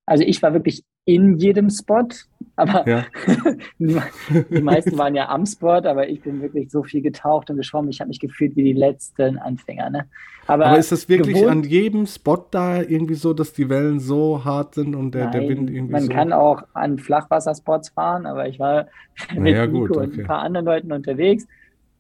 Also 0.06 0.24
ich 0.24 0.42
war 0.42 0.54
wirklich 0.54 0.84
in 1.06 1.38
jedem 1.38 1.70
Spot, 1.70 2.08
aber 2.58 2.86
Ja. 2.88 3.06
die, 3.80 4.62
meisten 4.62 4.98
waren 4.98 5.16
ja 5.16 5.30
am 5.30 5.46
Spot, 5.46 5.70
aber 5.86 6.10
ich 6.10 6.22
bin 6.22 6.42
wirklich 6.42 6.70
so 6.70 6.84
viel 6.84 7.02
getaucht 7.02 7.50
und 7.50 7.58
geschwommen. 7.58 7.90
Ich 7.90 8.00
habe 8.02 8.10
mich 8.10 8.20
gefühlt 8.20 8.56
wie 8.56 8.64
die 8.64 8.74
letzten 8.74 9.38
Anfänger. 9.38 9.90
Ne? 9.90 10.06
Aber, 10.48 10.66
Aber 10.66 10.78
ist 10.78 10.92
das 10.92 11.08
wirklich 11.08 11.36
gewohnt- 11.36 11.52
an 11.52 11.64
jedem 11.64 12.06
Spot 12.06 12.46
da 12.52 12.82
irgendwie 12.82 13.14
so, 13.16 13.34
dass 13.34 13.54
die 13.54 13.70
Wellen 13.70 14.00
so 14.00 14.44
hart 14.44 14.76
sind 14.76 14.96
und 14.96 15.14
der, 15.16 15.28
der 15.32 15.42
Nein, 15.42 15.50
Wind 15.50 15.70
irgendwie 15.70 15.94
man 15.94 16.04
so? 16.04 16.10
kann 16.12 16.34
auch 16.34 16.64
an 16.74 16.98
Flachwasserspots 17.00 17.90
fahren, 17.90 18.26
aber 18.26 18.48
ich 18.48 18.60
war 18.60 18.88
mit 19.34 19.44
Naja, 19.44 19.66
Nico 19.68 19.80
gut, 19.88 19.98
und 19.98 20.08
okay. 20.14 20.22
ein 20.22 20.28
paar 20.28 20.40
anderen 20.40 20.66
Leuten 20.66 20.92
unterwegs 20.92 21.48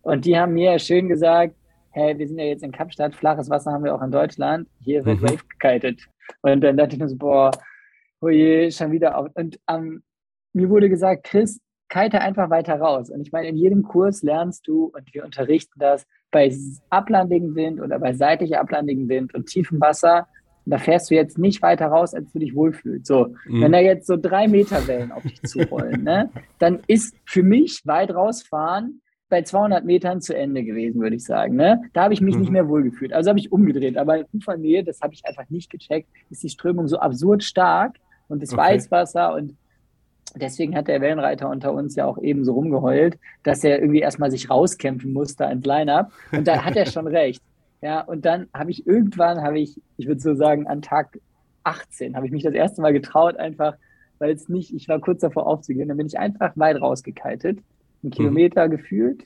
und 0.01 0.25
die 0.25 0.37
haben 0.37 0.53
mir 0.53 0.77
schön 0.79 1.07
gesagt, 1.09 1.55
hey, 1.91 2.17
wir 2.17 2.27
sind 2.27 2.37
ja 2.39 2.45
jetzt 2.45 2.63
in 2.63 2.71
Kapstadt, 2.71 3.15
flaches 3.15 3.49
Wasser 3.49 3.71
haben 3.71 3.83
wir 3.83 3.93
auch 3.95 4.01
in 4.03 4.11
Deutschland, 4.11 4.67
hier 4.81 5.03
wird 5.05 5.19
Mhm. 5.21 5.23
Wave 5.29 5.43
gekitet. 5.59 6.01
Und 6.41 6.61
dann 6.61 6.77
dachte 6.77 6.95
ich 6.95 7.01
mir 7.01 7.09
so, 7.09 7.15
boah, 7.15 7.51
oh 8.21 8.29
je, 8.29 8.69
schon 8.69 8.91
wieder 8.91 9.17
auf. 9.17 9.29
Und 9.33 9.59
ähm, 9.69 10.03
mir 10.57 10.69
wurde 10.69 10.89
gesagt, 10.89 11.23
Chris, 11.23 11.59
kite 11.89 12.19
einfach 12.19 12.49
weiter 12.49 12.75
raus. 12.79 13.09
Und 13.09 13.21
ich 13.21 13.31
meine, 13.31 13.47
in 13.47 13.55
jedem 13.55 13.83
Kurs 13.83 14.21
lernst 14.21 14.67
du, 14.67 14.91
und 14.93 15.13
wir 15.13 15.23
unterrichten 15.23 15.79
das, 15.79 16.05
bei 16.31 16.53
ablandigem 16.89 17.55
Wind 17.55 17.79
oder 17.79 17.97
bei 17.99 18.13
seitlich 18.13 18.57
ablandigem 18.57 19.07
Wind 19.07 19.33
und 19.33 19.45
tiefem 19.47 19.79
Wasser, 19.79 20.27
da 20.65 20.77
fährst 20.77 21.09
du 21.09 21.15
jetzt 21.15 21.37
nicht 21.37 21.61
weiter 21.61 21.87
raus, 21.87 22.13
als 22.13 22.29
du 22.33 22.39
dich 22.39 22.53
wohlfühlst. 22.53 23.05
So, 23.05 23.27
Mhm. 23.45 23.61
wenn 23.61 23.71
da 23.71 23.79
jetzt 23.79 24.05
so 24.05 24.17
drei 24.17 24.49
Meter 24.49 24.85
Wellen 24.87 25.13
auf 25.13 25.23
dich 25.23 25.41
zurollen, 25.43 26.03
ne, 26.03 26.29
dann 26.59 26.79
ist 26.87 27.15
für 27.25 27.41
mich 27.43 27.83
weit 27.85 28.13
rausfahren 28.13 29.01
bei 29.29 29.43
200 29.43 29.85
Metern 29.85 30.19
zu 30.19 30.35
Ende 30.35 30.63
gewesen, 30.65 30.99
würde 31.01 31.15
ich 31.15 31.23
sagen. 31.23 31.55
Ne? 31.55 31.81
Da 31.93 32.03
habe 32.03 32.13
ich 32.13 32.21
mich 32.21 32.37
nicht 32.37 32.47
Mhm. 32.47 32.53
mehr 32.53 32.67
wohlgefühlt. 32.69 33.13
Also 33.13 33.29
habe 33.29 33.39
ich 33.39 33.51
umgedreht. 33.51 33.97
Aber 33.97 34.17
in 34.19 34.25
Ufernähe, 34.33 34.83
das 34.85 34.99
habe 35.01 35.13
ich 35.13 35.25
einfach 35.25 35.49
nicht 35.49 35.69
gecheckt, 35.69 36.09
ist 36.29 36.43
die 36.43 36.49
Strömung 36.49 36.87
so 36.87 36.97
absurd 36.99 37.43
stark 37.43 37.95
und 38.29 38.41
das 38.41 38.51
Okay. 38.53 38.61
Weißwasser 38.61 39.33
und 39.35 39.55
deswegen 40.41 40.75
hat 40.75 40.87
der 40.87 41.01
Wellenreiter 41.01 41.49
unter 41.49 41.73
uns 41.73 41.95
ja 41.95 42.05
auch 42.05 42.17
eben 42.17 42.43
so 42.43 42.53
rumgeheult, 42.53 43.17
dass 43.43 43.63
er 43.63 43.79
irgendwie 43.79 43.99
erstmal 43.99 44.31
sich 44.31 44.49
rauskämpfen 44.49 45.13
musste 45.13 45.45
ins 45.45 45.65
Line-Up. 45.65 46.11
Und 46.31 46.47
da 46.47 46.63
hat 46.63 46.75
er 46.75 46.85
schon 46.91 47.07
recht. 47.07 47.41
Ja, 47.81 48.01
und 48.01 48.25
dann 48.25 48.47
habe 48.53 48.71
ich 48.71 48.87
irgendwann, 48.87 49.41
habe 49.41 49.59
ich, 49.59 49.79
ich 49.97 50.07
würde 50.07 50.19
so 50.19 50.33
sagen, 50.35 50.67
an 50.67 50.81
Tag 50.81 51.19
18 51.63 52.15
habe 52.15 52.25
ich 52.25 52.31
mich 52.31 52.43
das 52.43 52.53
erste 52.53 52.81
Mal 52.81 52.93
getraut, 52.93 53.37
einfach, 53.37 53.75
weil 54.19 54.31
es 54.31 54.49
nicht, 54.49 54.73
ich 54.73 54.87
war 54.87 54.99
kurz 54.99 55.21
davor 55.21 55.45
aufzugehen, 55.45 55.89
dann 55.89 55.97
bin 55.97 56.07
ich 56.07 56.17
einfach 56.17 56.53
weit 56.55 56.81
rausgekitet, 56.81 57.59
einen 58.01 58.11
Kilometer 58.11 58.67
gefühlt, 58.69 59.25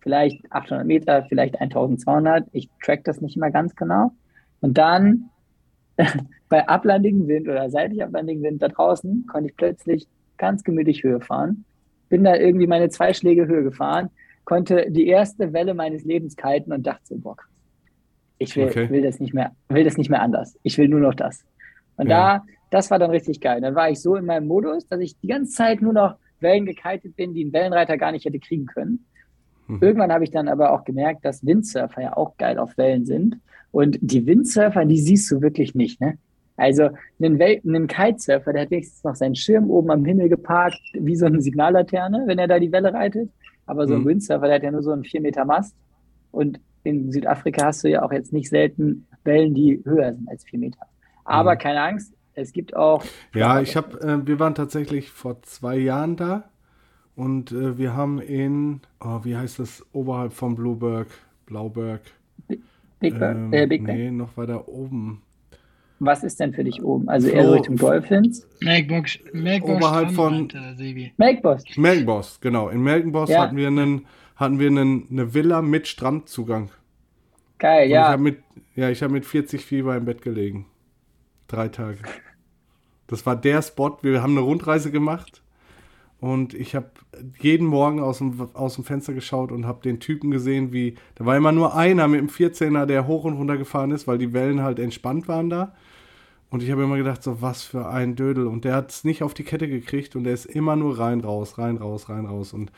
vielleicht 0.00 0.50
800 0.50 0.86
Meter, 0.86 1.26
vielleicht 1.28 1.60
1200, 1.60 2.48
ich 2.52 2.68
track 2.82 3.04
das 3.04 3.20
nicht 3.20 3.36
immer 3.36 3.50
ganz 3.50 3.76
genau. 3.76 4.12
Und 4.60 4.78
dann 4.78 5.30
bei 6.48 6.68
ablandigem 6.68 7.28
Wind 7.28 7.48
oder 7.48 7.70
seitlich 7.70 8.02
ablandigem 8.02 8.42
Wind 8.42 8.62
da 8.62 8.68
draußen 8.68 9.26
konnte 9.26 9.50
ich 9.50 9.56
plötzlich 9.56 10.06
ganz 10.36 10.62
gemütlich 10.64 11.02
Höhe 11.04 11.20
fahren. 11.20 11.64
Bin 12.08 12.24
da 12.24 12.36
irgendwie 12.36 12.66
meine 12.66 12.88
zwei 12.90 13.12
Schläge 13.12 13.46
Höhe 13.46 13.62
gefahren, 13.62 14.10
konnte 14.44 14.90
die 14.90 15.06
erste 15.06 15.52
Welle 15.52 15.74
meines 15.74 16.04
Lebens 16.04 16.36
kiten 16.36 16.72
und 16.72 16.86
dachte 16.86 17.02
so, 17.06 17.16
krass. 17.18 17.46
ich 18.38 18.56
will, 18.56 18.66
Okay. 18.66 18.90
will 18.90 19.02
das 19.02 19.20
nicht 19.20 19.32
mehr, 19.34 19.52
will 19.68 19.84
das 19.84 19.96
nicht 19.96 20.10
mehr 20.10 20.22
anders. 20.22 20.58
Ich 20.62 20.76
will 20.78 20.88
nur 20.88 21.00
noch 21.00 21.14
das. 21.14 21.44
Und 21.96 22.08
Ja. 22.08 22.38
da, 22.38 22.44
das 22.70 22.90
war 22.90 22.98
dann 22.98 23.10
richtig 23.10 23.40
geil. 23.40 23.60
Dann 23.60 23.74
war 23.74 23.88
ich 23.90 24.00
so 24.00 24.16
in 24.16 24.26
meinem 24.26 24.46
Modus, 24.48 24.86
dass 24.88 25.00
ich 25.00 25.18
die 25.20 25.28
ganze 25.28 25.52
Zeit 25.52 25.80
nur 25.80 25.92
noch 25.92 26.16
Wellen 26.40 26.66
gekitet 26.66 27.16
bin, 27.16 27.32
die 27.32 27.44
ein 27.44 27.52
Wellenreiter 27.52 27.96
gar 27.96 28.12
nicht 28.12 28.24
hätte 28.24 28.40
kriegen 28.40 28.66
können. 28.66 29.06
Mhm. 29.66 29.78
Irgendwann 29.80 30.12
habe 30.12 30.24
ich 30.24 30.30
dann 30.30 30.48
aber 30.48 30.72
auch 30.72 30.84
gemerkt, 30.84 31.24
dass 31.24 31.44
Windsurfer 31.44 32.02
ja 32.02 32.16
auch 32.16 32.36
geil 32.36 32.58
auf 32.58 32.76
Wellen 32.76 33.04
sind. 33.06 33.36
Und 33.70 33.98
die 34.00 34.26
Windsurfer, 34.26 34.84
die 34.84 34.98
siehst 35.00 35.30
du 35.30 35.40
wirklich 35.40 35.74
nicht, 35.74 36.00
ne? 36.00 36.18
Also 36.56 36.90
einen, 37.20 37.38
Wel 37.40 37.60
einen 37.66 37.88
Kitesurfer, 37.88 38.52
der 38.52 38.62
hat 38.62 38.70
wenigstens 38.70 39.02
noch 39.02 39.16
seinen 39.16 39.34
Schirm 39.34 39.68
oben 39.70 39.90
am 39.90 40.04
Himmel 40.04 40.28
geparkt, 40.28 40.78
wie 40.92 41.16
so 41.16 41.26
eine 41.26 41.40
Signallaterne, 41.40 42.22
wenn 42.26 42.38
er 42.38 42.46
da 42.46 42.60
die 42.60 42.70
Welle 42.70 42.92
reitet. 42.94 43.28
Aber 43.66 43.88
so 43.88 43.94
ein 43.94 44.02
Mhm. 44.02 44.06
Windsurfer, 44.06 44.46
der 44.46 44.54
hat 44.56 44.62
ja 44.62 44.70
nur 44.70 44.82
so 44.82 44.92
einen 44.92 45.02
4 45.04 45.20
Meter 45.20 45.44
Mast. 45.44 45.74
Und 46.30 46.60
in 46.84 47.10
Südafrika 47.10 47.66
hast 47.66 47.82
du 47.82 47.88
ja 47.90 48.02
auch 48.04 48.12
jetzt 48.12 48.32
nicht 48.32 48.50
selten 48.50 49.06
Wellen, 49.24 49.54
die 49.54 49.82
höher 49.84 50.12
sind 50.14 50.28
als 50.28 50.44
4 50.44 50.60
Meter. 50.60 50.78
Aber 51.24 51.54
Mhm. 51.54 51.58
keine 51.58 51.80
Angst, 51.82 52.14
es 52.34 52.52
gibt 52.52 52.76
auch. 52.76 53.02
Ja, 53.34 53.60
ich 53.60 53.74
habe, 53.76 54.00
äh, 54.00 54.24
wir 54.26 54.38
waren 54.38 54.54
tatsächlich 54.54 55.10
vor 55.10 55.42
zwei 55.42 55.76
Jahren 55.78 56.14
da 56.16 56.44
und 57.16 57.52
äh, 57.52 57.78
wir 57.78 57.94
haben 57.94 58.20
in, 58.20 58.80
oh, 59.00 59.20
wie 59.22 59.36
heißt 59.36 59.58
das, 59.58 59.84
oberhalb 59.92 60.32
von 60.32 60.54
Blueberg, 60.54 61.06
Blauberg. 61.46 62.00
Big, 63.00 63.18
Bird, 63.18 63.36
ähm, 63.36 63.52
äh, 63.52 63.66
Big 63.66 63.84
Bang. 63.86 63.96
nee, 63.96 64.10
noch 64.10 64.36
weiter 64.36 64.66
oben. 64.68 65.20
Was 66.00 66.24
ist 66.24 66.40
denn 66.40 66.52
für 66.52 66.64
dich 66.64 66.82
oben? 66.82 67.08
Also 67.08 67.28
Flo- 67.28 67.36
eher 67.36 67.44
so 67.46 67.52
Richtung 67.52 67.76
Dolphins? 67.76 68.46
Melkbox, 68.60 69.18
Melkbox 69.32 69.76
Oberhalb 69.76 70.10
von- 70.10 70.50
Strandrand, 70.50 70.80
äh. 70.80 71.12
Melkboss. 71.16 71.62
Melkenboss, 71.76 72.40
genau. 72.40 72.68
In 72.68 72.82
Melkenboss 72.82 73.30
Ja. 73.30 73.42
hatten 73.42 73.56
wir 73.56 73.68
einen, 73.68 74.06
hatten 74.36 74.58
wir 74.58 74.66
einen, 74.68 75.06
eine 75.10 75.34
Villa 75.34 75.62
mit 75.62 75.86
Strandzugang. 75.86 76.70
Geil, 77.58 77.82
Und 77.82 77.86
Ich 77.88 77.92
ja. 77.94 78.08
hab 78.08 78.20
mit, 78.20 78.38
ja, 78.74 78.90
ich 78.90 79.02
habe 79.02 79.12
mit 79.12 79.24
40 79.24 79.64
Fieber 79.64 79.96
im 79.96 80.04
Bett 80.04 80.20
gelegen. 80.22 80.66
Drei 81.46 81.68
Tage. 81.68 81.98
Das 83.06 83.24
war 83.26 83.36
der 83.36 83.62
Spot. 83.62 83.96
Wir 84.02 84.22
haben 84.22 84.32
eine 84.32 84.40
Rundreise 84.40 84.90
gemacht 84.90 85.42
und 86.24 86.54
ich 86.54 86.74
habe 86.74 86.88
jeden 87.38 87.66
Morgen 87.66 88.00
aus 88.00 88.16
dem, 88.16 88.48
aus 88.54 88.76
dem 88.76 88.84
Fenster 88.84 89.12
geschaut 89.12 89.52
und 89.52 89.66
habe 89.66 89.82
den 89.82 90.00
Typen 90.00 90.30
gesehen, 90.30 90.72
wie, 90.72 90.94
da 91.16 91.26
war 91.26 91.36
immer 91.36 91.52
nur 91.52 91.76
einer 91.76 92.08
mit 92.08 92.18
dem 92.18 92.30
14er, 92.30 92.86
der 92.86 93.06
hoch 93.06 93.24
und 93.24 93.34
runter 93.34 93.58
gefahren 93.58 93.90
ist, 93.90 94.06
weil 94.06 94.16
die 94.16 94.32
Wellen 94.32 94.62
halt 94.62 94.78
entspannt 94.78 95.28
waren 95.28 95.50
da. 95.50 95.74
Und 96.48 96.62
ich 96.62 96.70
habe 96.70 96.84
immer 96.84 96.96
gedacht, 96.96 97.22
so 97.22 97.42
was 97.42 97.64
für 97.64 97.88
ein 97.90 98.16
Dödel. 98.16 98.46
Und 98.46 98.64
der 98.64 98.74
hat 98.74 98.90
es 98.90 99.04
nicht 99.04 99.22
auf 99.22 99.34
die 99.34 99.44
Kette 99.44 99.68
gekriegt 99.68 100.16
und 100.16 100.24
der 100.24 100.32
ist 100.32 100.46
immer 100.46 100.76
nur 100.76 100.98
rein, 100.98 101.20
raus, 101.20 101.58
rein, 101.58 101.76
raus, 101.76 102.08
rein, 102.08 102.24
raus. 102.24 102.54
Und 102.54 102.72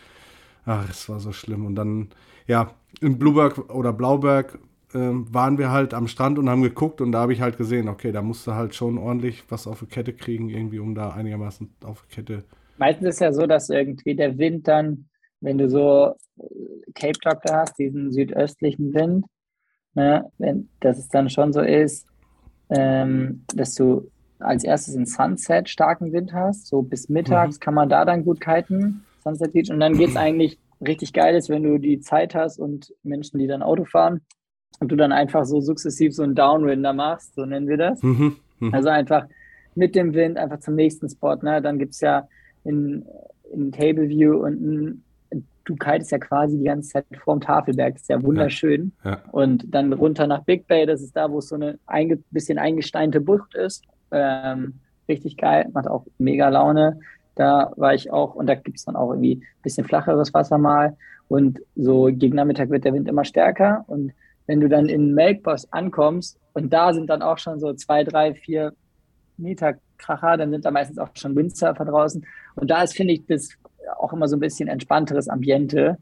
ach, 0.65 0.91
es 0.91 1.09
war 1.09 1.21
so 1.21 1.31
schlimm. 1.31 1.67
Und 1.67 1.77
dann, 1.77 2.09
ja, 2.49 2.73
in 3.01 3.17
Blueberg 3.17 3.73
oder 3.73 3.93
Blauberg 3.93 4.59
äh, 4.93 4.99
waren 4.99 5.57
wir 5.57 5.71
halt 5.71 5.95
am 5.95 6.09
Strand 6.09 6.41
und 6.41 6.51
haben 6.51 6.63
geguckt 6.63 7.01
und 7.01 7.13
da 7.13 7.21
habe 7.21 7.33
ich 7.33 7.43
halt 7.43 7.59
gesehen, 7.59 7.89
okay, 7.89 8.11
da 8.11 8.23
musste 8.23 8.57
halt 8.57 8.75
schon 8.75 8.99
ordentlich 8.99 9.45
was 9.51 9.69
auf 9.69 9.79
die 9.79 9.87
Kette 9.87 10.13
kriegen, 10.13 10.49
irgendwie, 10.49 10.81
um 10.81 10.97
da 10.97 11.11
einigermaßen 11.11 11.71
auf 11.85 12.03
die 12.11 12.17
Kette. 12.17 12.43
Meistens 12.79 13.09
ist 13.09 13.15
es 13.15 13.21
ja 13.21 13.33
so, 13.33 13.47
dass 13.47 13.71
irgendwie 13.71 14.15
der 14.15 14.39
Wind 14.39 14.69
dann, 14.69 15.09
wenn 15.41 15.59
du 15.59 15.69
so 15.69 16.15
äh, 16.39 16.93
Cape 16.95 17.19
Doctor 17.23 17.57
hast, 17.57 17.79
diesen 17.79 18.13
südöstlichen 18.13 18.95
Wind, 18.95 19.27
ne, 19.95 20.31
wenn, 20.39 20.69
dass 20.81 20.99
es 20.99 21.09
dann 21.09 21.31
schon 21.31 21.53
so 21.53 21.61
ist, 21.61 22.07
ähm, 22.71 23.45
dass 23.55 23.75
du 23.75 24.11
als 24.39 24.65
erstes 24.65 24.95
in 24.95 25.07
Sunset 25.07 25.69
starken 25.69 26.13
Wind 26.13 26.33
hast. 26.33 26.67
So 26.67 26.83
bis 26.83 27.09
mittags 27.09 27.57
mhm. 27.57 27.61
kann 27.61 27.75
man 27.75 27.89
da 27.89 28.05
dann 28.05 28.25
gut 28.25 28.41
kiten, 28.41 29.05
Sunset 29.23 29.53
Beach. 29.53 29.71
Und 29.71 29.81
dann 29.81 29.97
geht 29.97 30.11
es 30.11 30.17
eigentlich 30.17 30.59
richtig 30.87 31.13
geil, 31.13 31.35
ist, 31.35 31.49
wenn 31.49 31.63
du 31.63 31.79
die 31.79 32.01
Zeit 32.01 32.35
hast 32.35 32.59
und 32.59 32.93
Menschen, 33.03 33.39
die 33.39 33.47
dann 33.47 33.63
Auto 33.63 33.85
fahren 33.85 34.21
und 34.81 34.93
du 34.93 34.97
dann 34.97 35.13
einfach 35.13 35.45
so 35.47 35.61
sukzessiv 35.61 36.15
so 36.15 36.23
einen 36.23 36.35
Downwinder 36.35 36.93
machst, 36.93 37.35
so 37.35 37.47
nennen 37.47 37.69
wir 37.69 37.79
das. 37.79 38.03
Mhm. 38.03 38.37
Mhm. 38.61 38.75
Also 38.75 38.91
einfach 38.91 39.27
mit 39.75 39.95
dem 39.95 40.15
Wind 40.15 40.39
einfach 40.39 40.61
zum 40.61 40.75
nächsten 40.75 41.09
Spot. 41.09 41.37
Ne? 41.37 41.63
Dann 41.63 41.79
gibt 41.79 41.95
es 41.95 42.01
ja 42.01 42.29
in, 42.67 43.07
in 43.53 43.73
Table 43.73 44.09
View 44.09 44.37
und 44.45 44.61
ein 44.61 45.03
du 45.67 45.75
kitest 45.77 46.13
ja 46.13 46.19
quasi 46.19 46.57
die 46.57 46.65
ganze 46.65 46.91
Zeit 46.91 47.07
vorm 47.23 47.41
Tafelberg, 47.41 47.95
das 47.95 48.03
ist 48.03 48.09
ja 48.09 48.23
wunderschön. 48.23 48.93
Ja, 49.05 49.11
ja. 49.11 49.23
Und 49.33 49.75
dann 49.75 49.93
runter 49.93 50.27
nach 50.27 50.45
Big 50.45 50.67
Bay, 50.67 50.87
das 50.87 51.03
ist 51.03 51.15
da, 51.15 51.31
wo 51.31 51.39
es 51.39 51.49
so 51.49 51.57
eine 51.57 51.79
ein 51.87 52.25
bisschen 52.31 52.59
eingesteinte 52.59 53.21
Bucht 53.21 53.55
ist. 53.55 53.85
Ähm, 54.13 54.75
richtig 55.09 55.37
geil, 55.37 55.69
macht 55.73 55.89
auch 55.89 56.07
mega 56.19 56.49
Laune. 56.49 57.01
Da 57.35 57.73
war 57.77 57.95
ich 57.95 58.11
auch, 58.13 58.35
und 58.35 58.47
da 58.47 58.55
gibt 58.55 58.79
es 58.79 58.85
dann 58.85 58.97
auch 58.97 59.11
irgendwie 59.11 59.37
ein 59.37 59.63
bisschen 59.63 59.85
flacheres 59.85 60.33
Wasser 60.33 60.57
mal. 60.57 60.97
Und 61.29 61.61
so 61.75 62.05
gegen 62.05 62.37
Nachmittag 62.37 62.71
wird 62.71 62.85
der 62.85 62.95
Wind 62.95 63.09
immer 63.09 63.25
stärker. 63.25 63.85
Und 63.89 64.13
wenn 64.47 64.61
du 64.61 64.69
dann 64.69 64.87
in 64.87 65.13
Melkboss 65.13 65.71
ankommst, 65.73 66.39
und 66.55 66.73
da 66.73 66.95
sind 66.95 67.11
dann 67.11 67.21
auch 67.21 67.39
schon 67.39 67.61
so 67.61 67.75
zwei, 67.75 68.05
drei, 68.05 68.33
vier 68.33 68.73
Meter 69.37 69.75
Kracher, 69.99 70.37
dann 70.37 70.51
sind 70.51 70.65
da 70.65 70.71
meistens 70.71 70.99
auch 70.99 71.09
schon 71.15 71.37
Windsurfer 71.37 71.85
draußen. 71.85 72.25
Und 72.55 72.71
da 72.71 72.83
ist, 72.83 72.97
finde 72.97 73.15
ich, 73.15 73.27
das 73.27 73.51
auch 73.99 74.13
immer 74.13 74.29
so 74.29 74.37
ein 74.37 74.41
bisschen 74.41 74.69
entspannteres 74.69 75.29
Ambiente, 75.29 75.99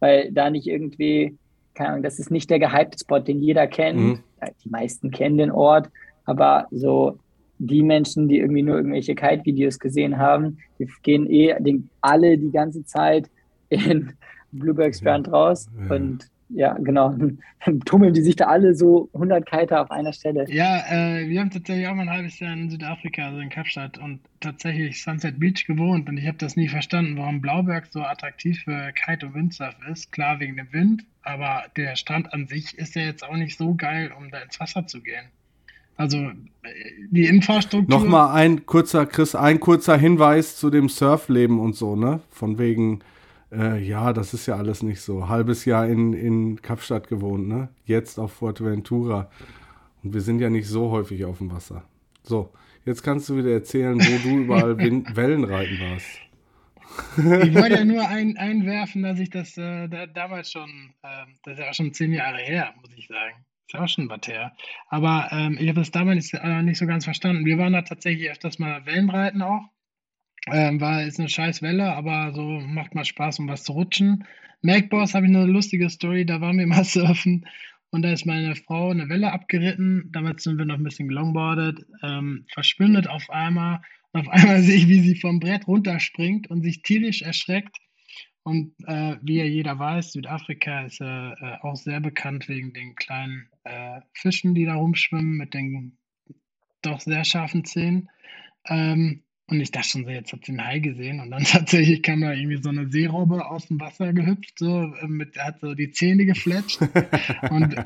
weil 0.00 0.32
da 0.32 0.50
nicht 0.50 0.66
irgendwie, 0.66 1.36
keine 1.74 1.90
Ahnung, 1.90 2.02
das 2.02 2.18
ist 2.18 2.30
nicht 2.30 2.50
der 2.50 2.58
gehypte 2.58 2.98
Spot, 2.98 3.20
den 3.20 3.40
jeder 3.40 3.66
kennt. 3.66 3.98
Mhm. 3.98 4.18
Die 4.64 4.68
meisten 4.68 5.10
kennen 5.10 5.38
den 5.38 5.50
Ort, 5.50 5.88
aber 6.24 6.66
so 6.70 7.18
die 7.58 7.82
Menschen, 7.82 8.28
die 8.28 8.38
irgendwie 8.38 8.62
nur 8.62 8.76
irgendwelche 8.76 9.14
Kite-Videos 9.14 9.78
gesehen 9.78 10.18
haben, 10.18 10.58
die 10.78 10.88
gehen 11.02 11.30
eh 11.30 11.54
alle 12.00 12.36
die 12.36 12.50
ganze 12.50 12.84
Zeit 12.84 13.30
in 13.68 14.14
Blueberg 14.50 14.94
Strand 14.94 15.30
raus 15.30 15.68
ja. 15.78 15.94
und 15.94 16.28
ja, 16.54 16.74
genau. 16.74 17.10
Dann 17.64 17.80
tummeln 17.80 18.12
die 18.12 18.22
sich 18.22 18.36
da 18.36 18.46
alle 18.46 18.74
so 18.74 19.08
100 19.14 19.46
Kiter 19.46 19.82
auf 19.82 19.90
einer 19.90 20.12
Stelle. 20.12 20.44
Ja, 20.48 20.82
äh, 20.90 21.28
wir 21.28 21.40
haben 21.40 21.50
tatsächlich 21.50 21.86
auch 21.86 21.94
mal 21.94 22.02
ein 22.02 22.10
halbes 22.10 22.38
Jahr 22.38 22.52
in 22.52 22.70
Südafrika, 22.70 23.26
also 23.26 23.38
in 23.38 23.50
Kapstadt 23.50 23.98
und 23.98 24.20
tatsächlich 24.40 25.02
Sunset 25.02 25.38
Beach 25.38 25.66
gewohnt 25.66 26.08
und 26.08 26.18
ich 26.18 26.26
habe 26.26 26.38
das 26.38 26.56
nie 26.56 26.68
verstanden, 26.68 27.16
warum 27.16 27.40
Blauberg 27.40 27.86
so 27.90 28.00
attraktiv 28.00 28.62
für 28.64 28.92
Kite 28.92 29.26
und 29.26 29.34
Windsurf 29.34 29.74
ist. 29.90 30.12
Klar 30.12 30.40
wegen 30.40 30.56
dem 30.56 30.72
Wind, 30.72 31.04
aber 31.22 31.64
der 31.76 31.96
Strand 31.96 32.32
an 32.32 32.46
sich 32.46 32.76
ist 32.76 32.94
ja 32.94 33.02
jetzt 33.02 33.24
auch 33.24 33.36
nicht 33.36 33.56
so 33.56 33.74
geil, 33.74 34.12
um 34.16 34.30
da 34.30 34.40
ins 34.40 34.58
Wasser 34.60 34.86
zu 34.86 35.00
gehen. 35.00 35.24
Also 35.96 36.30
die 37.10 37.26
Infrastruktur. 37.26 37.98
Nochmal 37.98 38.34
ein 38.34 38.66
kurzer, 38.66 39.06
Chris, 39.06 39.34
ein 39.34 39.60
kurzer 39.60 39.96
Hinweis 39.96 40.56
zu 40.56 40.70
dem 40.70 40.88
Surfleben 40.88 41.60
und 41.60 41.76
so, 41.76 41.96
ne? 41.96 42.20
Von 42.30 42.58
wegen 42.58 43.00
äh, 43.52 43.78
ja, 43.82 44.12
das 44.12 44.34
ist 44.34 44.46
ja 44.46 44.56
alles 44.56 44.82
nicht 44.82 45.00
so. 45.00 45.28
Halbes 45.28 45.64
Jahr 45.64 45.86
in, 45.86 46.12
in 46.14 46.62
Kapstadt 46.62 47.08
gewohnt, 47.08 47.48
ne? 47.48 47.68
Jetzt 47.84 48.18
auf 48.18 48.32
Fuerteventura. 48.32 49.30
Und 50.02 50.14
wir 50.14 50.20
sind 50.20 50.40
ja 50.40 50.50
nicht 50.50 50.66
so 50.66 50.90
häufig 50.90 51.24
auf 51.24 51.38
dem 51.38 51.52
Wasser. 51.52 51.84
So, 52.22 52.52
jetzt 52.84 53.02
kannst 53.02 53.28
du 53.28 53.36
wieder 53.36 53.52
erzählen, 53.52 53.98
wo 53.98 54.28
du 54.28 54.38
überall 54.38 54.78
Wellenreiten 55.16 55.78
warst. 55.80 56.06
ich 57.44 57.54
wollte 57.54 57.76
ja 57.76 57.84
nur 57.86 58.08
ein, 58.08 58.36
einwerfen, 58.36 59.02
dass 59.02 59.18
ich 59.18 59.30
das 59.30 59.56
äh, 59.58 59.88
da, 59.88 60.06
damals 60.06 60.50
schon, 60.50 60.94
äh, 61.02 61.26
das 61.44 61.54
ist 61.54 61.60
ja 61.60 61.70
auch 61.70 61.74
schon 61.74 61.92
zehn 61.92 62.12
Jahre 62.12 62.38
her, 62.38 62.72
muss 62.80 62.90
ich 62.96 63.06
sagen. 63.06 63.44
Ist 63.66 63.74
ja 63.74 63.84
auch 63.84 63.88
schon 63.88 64.08
was 64.08 64.26
her. 64.26 64.52
Aber 64.88 65.28
ähm, 65.30 65.56
ich 65.60 65.68
habe 65.68 65.80
das 65.80 65.90
damals 65.90 66.32
nicht, 66.32 66.44
nicht 66.44 66.78
so 66.78 66.86
ganz 66.86 67.04
verstanden. 67.04 67.44
Wir 67.44 67.58
waren 67.58 67.74
da 67.74 67.82
tatsächlich 67.82 68.30
öfters 68.30 68.58
mal 68.58 68.84
Wellenreiten 68.86 69.42
auch. 69.42 69.68
Ähm, 70.50 70.80
war 70.80 71.02
jetzt 71.02 71.20
eine 71.20 71.28
scheiß 71.28 71.62
Welle, 71.62 71.92
aber 71.94 72.32
so 72.34 72.42
macht 72.42 72.94
mal 72.94 73.04
Spaß, 73.04 73.38
um 73.38 73.48
was 73.48 73.62
zu 73.62 73.72
rutschen. 73.72 74.24
Macboss 74.62 75.14
habe 75.14 75.26
ich 75.26 75.34
eine 75.34 75.46
lustige 75.46 75.88
Story, 75.88 76.26
da 76.26 76.40
waren 76.40 76.58
wir 76.58 76.66
mal 76.68 76.84
surfen 76.84 77.46
und 77.90 78.02
da 78.02 78.12
ist 78.12 78.24
meine 78.24 78.56
Frau 78.56 78.90
eine 78.90 79.08
Welle 79.08 79.32
abgeritten. 79.32 80.08
Damals 80.12 80.44
sind 80.44 80.58
wir 80.58 80.64
noch 80.64 80.76
ein 80.76 80.82
bisschen 80.82 81.08
gelongboardet, 81.08 81.84
ähm, 82.02 82.46
verschwindet 82.52 83.08
auf 83.08 83.28
einmal. 83.30 83.82
Und 84.12 84.22
auf 84.22 84.28
einmal 84.30 84.62
sehe 84.62 84.76
ich, 84.76 84.88
wie 84.88 85.00
sie 85.00 85.16
vom 85.16 85.40
Brett 85.40 85.68
runterspringt 85.68 86.48
und 86.48 86.62
sich 86.62 86.82
tierisch 86.82 87.22
erschreckt. 87.22 87.76
Und 88.44 88.74
äh, 88.86 89.16
wie 89.22 89.36
ja 89.36 89.44
jeder 89.44 89.78
weiß, 89.78 90.12
Südafrika 90.12 90.86
ist 90.86 91.00
äh, 91.00 91.04
äh, 91.04 91.58
auch 91.60 91.76
sehr 91.76 92.00
bekannt 92.00 92.48
wegen 92.48 92.72
den 92.72 92.96
kleinen 92.96 93.48
äh, 93.64 94.00
Fischen, 94.14 94.54
die 94.54 94.64
da 94.64 94.74
rumschwimmen 94.74 95.36
mit 95.36 95.54
den 95.54 95.98
doch 96.80 96.98
sehr 97.00 97.24
scharfen 97.24 97.64
Zähnen. 97.64 98.08
Ähm, 98.66 99.22
und 99.48 99.60
ich 99.60 99.70
dachte 99.70 99.88
schon 99.88 100.04
so, 100.04 100.10
jetzt 100.10 100.32
hat 100.32 100.44
sie 100.44 100.52
einen 100.52 100.64
Hai 100.64 100.78
gesehen. 100.78 101.20
Und 101.20 101.30
dann 101.30 101.44
tatsächlich 101.44 102.02
kam 102.02 102.20
da 102.20 102.32
irgendwie 102.32 102.62
so 102.62 102.70
eine 102.70 102.88
Seerobbe 102.88 103.44
aus 103.44 103.66
dem 103.66 103.80
Wasser 103.80 104.12
gehüpft, 104.12 104.58
so 104.58 104.94
äh, 104.94 105.06
mit, 105.06 105.36
hat 105.36 105.60
so 105.60 105.74
die 105.74 105.90
Zähne 105.90 106.24
gefletscht. 106.24 106.80
und, 107.50 107.76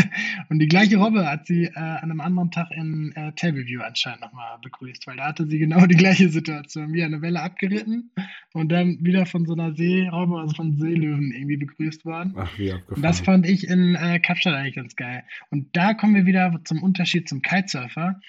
und 0.48 0.58
die 0.58 0.68
gleiche 0.68 0.98
Robbe 0.98 1.26
hat 1.26 1.46
sie 1.46 1.64
äh, 1.64 1.76
an 1.76 2.10
einem 2.10 2.20
anderen 2.20 2.50
Tag 2.50 2.70
in 2.72 3.12
äh, 3.16 3.32
Tableview 3.32 3.80
anscheinend 3.82 4.20
nochmal 4.20 4.58
begrüßt, 4.62 5.06
weil 5.06 5.16
da 5.16 5.28
hatte 5.28 5.46
sie 5.46 5.58
genau 5.58 5.86
die 5.86 5.96
gleiche 5.96 6.28
Situation. 6.28 6.92
Wie 6.92 7.02
eine 7.02 7.22
Welle 7.22 7.40
abgeritten 7.40 8.12
und 8.52 8.70
dann 8.70 8.98
wieder 9.02 9.26
von 9.26 9.46
so 9.46 9.54
einer 9.54 9.74
Seerobbe, 9.74 10.38
also 10.38 10.54
von 10.54 10.76
Seelöwen 10.78 11.32
irgendwie 11.32 11.56
begrüßt 11.56 12.04
worden. 12.04 12.34
Ach, 12.36 12.58
wie 12.58 12.70
abgefahren. 12.72 12.96
Und 12.96 13.02
das 13.02 13.20
fand 13.20 13.46
ich 13.46 13.66
in 13.66 13.94
äh, 13.94 14.20
Kapstadt 14.20 14.54
eigentlich 14.54 14.76
ganz 14.76 14.94
geil. 14.94 15.24
Und 15.50 15.74
da 15.74 15.94
kommen 15.94 16.14
wir 16.14 16.26
wieder 16.26 16.60
zum 16.64 16.82
Unterschied 16.82 17.28
zum 17.28 17.42
Kitesurfer. 17.42 18.20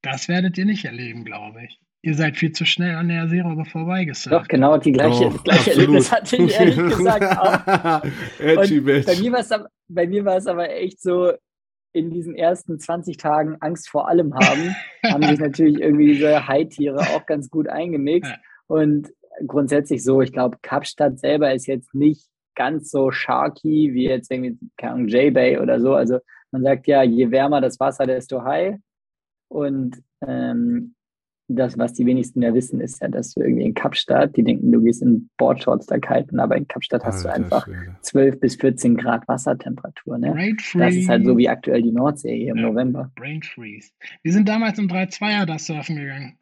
Das 0.00 0.28
werdet 0.28 0.58
ihr 0.58 0.64
nicht 0.64 0.84
erleben, 0.84 1.24
glaube 1.24 1.64
ich. 1.64 1.81
Ihr 2.04 2.14
seid 2.14 2.36
viel 2.36 2.50
zu 2.50 2.64
schnell 2.64 2.96
an 2.96 3.08
der 3.08 3.28
Seerobbe 3.28 3.64
vorbeigesurft. 3.64 4.34
Doch, 4.34 4.48
genau, 4.48 4.76
die 4.76 4.90
gleiche, 4.90 5.26
oh, 5.26 5.30
das 5.30 5.44
gleiche 5.44 5.70
Erlebnis 5.70 6.10
hatte 6.10 6.36
ich 6.36 6.52
ehrlich 6.52 6.76
gesagt 6.96 7.38
auch. 7.38 8.02
Bei 8.38 8.66
mir, 9.20 9.32
war 9.32 9.68
bei 9.88 10.06
mir 10.08 10.24
war 10.24 10.36
es 10.36 10.46
aber 10.48 10.68
echt 10.70 11.00
so, 11.00 11.32
in 11.92 12.10
diesen 12.10 12.34
ersten 12.34 12.78
20 12.78 13.16
Tagen 13.18 13.56
Angst 13.60 13.88
vor 13.88 14.08
allem 14.08 14.34
haben, 14.34 14.74
haben 15.04 15.22
sich 15.22 15.38
natürlich 15.38 15.80
irgendwie 15.80 16.14
diese 16.14 16.48
Haitiere 16.48 17.00
auch 17.14 17.26
ganz 17.26 17.50
gut 17.50 17.68
eingemixt. 17.68 18.30
Ja. 18.30 18.38
Und 18.66 19.12
grundsätzlich 19.46 20.02
so, 20.02 20.22
ich 20.22 20.32
glaube, 20.32 20.58
Kapstadt 20.62 21.18
selber 21.18 21.54
ist 21.54 21.66
jetzt 21.66 21.94
nicht 21.94 22.26
ganz 22.54 22.90
so 22.90 23.10
sharky 23.10 23.90
wie 23.92 24.08
jetzt 24.08 24.30
irgendwie, 24.30 24.58
keine 24.76 24.94
Ahnung, 24.94 25.08
J-Bay 25.08 25.58
oder 25.58 25.80
so. 25.80 25.94
Also 25.94 26.18
man 26.50 26.62
sagt 26.62 26.86
ja, 26.86 27.02
je 27.02 27.30
wärmer 27.30 27.60
das 27.60 27.78
Wasser, 27.80 28.06
desto 28.06 28.42
high. 28.42 28.76
Und 29.48 30.02
ähm, 30.26 30.94
das, 31.48 31.76
was 31.76 31.92
die 31.92 32.06
wenigsten 32.06 32.42
ja 32.42 32.54
wissen, 32.54 32.80
ist 32.80 33.02
ja, 33.02 33.08
dass 33.08 33.34
du 33.34 33.40
irgendwie 33.40 33.64
in 33.64 33.74
Kapstadt, 33.74 34.36
die 34.36 34.44
denken, 34.44 34.72
du 34.72 34.80
gehst 34.80 35.02
in 35.02 35.28
Boardshorts 35.36 35.86
da 35.86 35.98
kalten, 35.98 36.40
aber 36.40 36.56
in 36.56 36.66
Kapstadt 36.66 37.04
hast 37.04 37.26
Alter, 37.26 37.38
du 37.38 37.44
einfach 37.44 37.64
Schwede. 37.66 37.96
12 38.00 38.40
bis 38.40 38.56
14 38.56 38.96
Grad 38.96 39.26
Wassertemperatur. 39.28 40.18
Ne? 40.18 40.56
Das 40.74 40.94
ist 40.94 41.08
halt 41.08 41.26
so 41.26 41.36
wie 41.36 41.48
aktuell 41.48 41.82
die 41.82 41.92
Nordsee 41.92 42.36
hier 42.36 42.52
im 42.52 42.58
ja, 42.58 42.68
November. 42.68 43.10
Brain 43.16 43.42
Freeze. 43.42 43.90
Wir 44.22 44.32
sind 44.32 44.48
damals 44.48 44.78
um 44.78 44.86
3-2er 44.86 45.46
da 45.46 45.58
surfen 45.58 45.96
gegangen. 45.96 46.36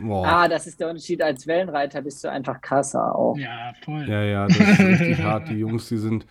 Boah. 0.00 0.26
Ah, 0.26 0.48
das 0.48 0.66
ist 0.66 0.80
der 0.80 0.88
Unterschied. 0.88 1.22
Als 1.22 1.46
Wellenreiter 1.46 2.02
bist 2.02 2.24
du 2.24 2.30
einfach 2.30 2.60
krasser 2.60 3.14
auch. 3.14 3.36
Ja, 3.36 3.72
voll. 3.84 4.08
Ja, 4.08 4.22
ja, 4.24 4.46
das 4.46 4.58
ist 4.58 4.80
richtig 4.80 5.22
hart. 5.22 5.48
Die 5.48 5.58
Jungs, 5.58 5.88
die 5.88 5.98
sind. 5.98 6.26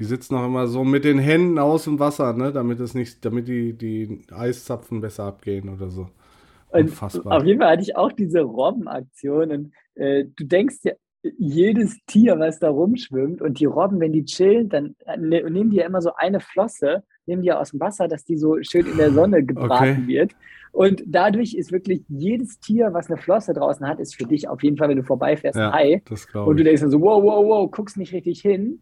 Die 0.00 0.04
sitzen 0.04 0.36
auch 0.36 0.46
immer 0.46 0.68
so 0.68 0.84
mit 0.84 1.04
den 1.04 1.18
Händen 1.18 1.58
aus 1.58 1.82
dem 1.82 1.98
Wasser, 1.98 2.32
ne, 2.32 2.52
damit 2.52 2.78
es 2.78 2.94
nicht, 2.94 3.24
damit 3.24 3.48
die, 3.48 3.72
die 3.72 4.20
Eiszapfen 4.30 5.00
besser 5.00 5.24
abgehen 5.24 5.68
oder 5.68 5.90
so. 5.90 6.08
Und 6.70 6.82
Unfassbar. 6.90 7.38
auf 7.38 7.44
jeden 7.44 7.60
Fall 7.60 7.70
hatte 7.72 7.82
ich 7.82 7.96
auch 7.96 8.12
diese 8.12 8.40
Robbenaktion. 8.40 9.50
Und 9.50 9.72
äh, 9.94 10.24
du 10.36 10.44
denkst 10.44 10.76
ja, 10.82 10.92
jedes 11.36 11.98
Tier, 12.06 12.38
was 12.38 12.58
da 12.60 12.68
rumschwimmt 12.68 13.42
und 13.42 13.58
die 13.58 13.64
Robben, 13.64 14.00
wenn 14.00 14.12
die 14.12 14.24
chillen, 14.24 14.68
dann 14.68 14.94
ne, 15.18 15.42
nehmen 15.50 15.70
die 15.70 15.78
ja 15.78 15.86
immer 15.86 16.00
so 16.00 16.12
eine 16.14 16.40
Flosse, 16.40 17.02
nehmen 17.26 17.42
die 17.42 17.48
ja 17.48 17.58
aus 17.60 17.70
dem 17.72 17.80
Wasser, 17.80 18.06
dass 18.06 18.24
die 18.24 18.36
so 18.36 18.56
schön 18.62 18.86
in 18.86 18.96
der 18.96 19.12
Sonne 19.12 19.42
gebraten 19.44 20.02
Okay. 20.02 20.06
wird. 20.06 20.32
Und 20.72 21.02
dadurch 21.06 21.54
ist 21.54 21.72
wirklich 21.72 22.02
jedes 22.08 22.60
Tier, 22.60 22.92
was 22.92 23.08
eine 23.10 23.16
Flosse 23.20 23.52
draußen 23.52 23.86
hat, 23.86 23.98
ist 23.98 24.14
für 24.14 24.26
dich 24.26 24.48
auf 24.48 24.62
jeden 24.62 24.76
Fall, 24.76 24.88
wenn 24.90 24.98
du 24.98 25.02
vorbeifährst, 25.02 25.58
Ja, 25.58 25.70
ein 25.70 25.72
Hai. 25.72 26.02
Und 26.44 26.58
du 26.58 26.64
denkst 26.64 26.82
dann 26.82 26.90
so, 26.90 27.00
wow, 27.00 27.22
wow, 27.22 27.44
wow, 27.44 27.70
guckst 27.70 27.96
nicht 27.96 28.12
richtig 28.12 28.40
hin. 28.40 28.80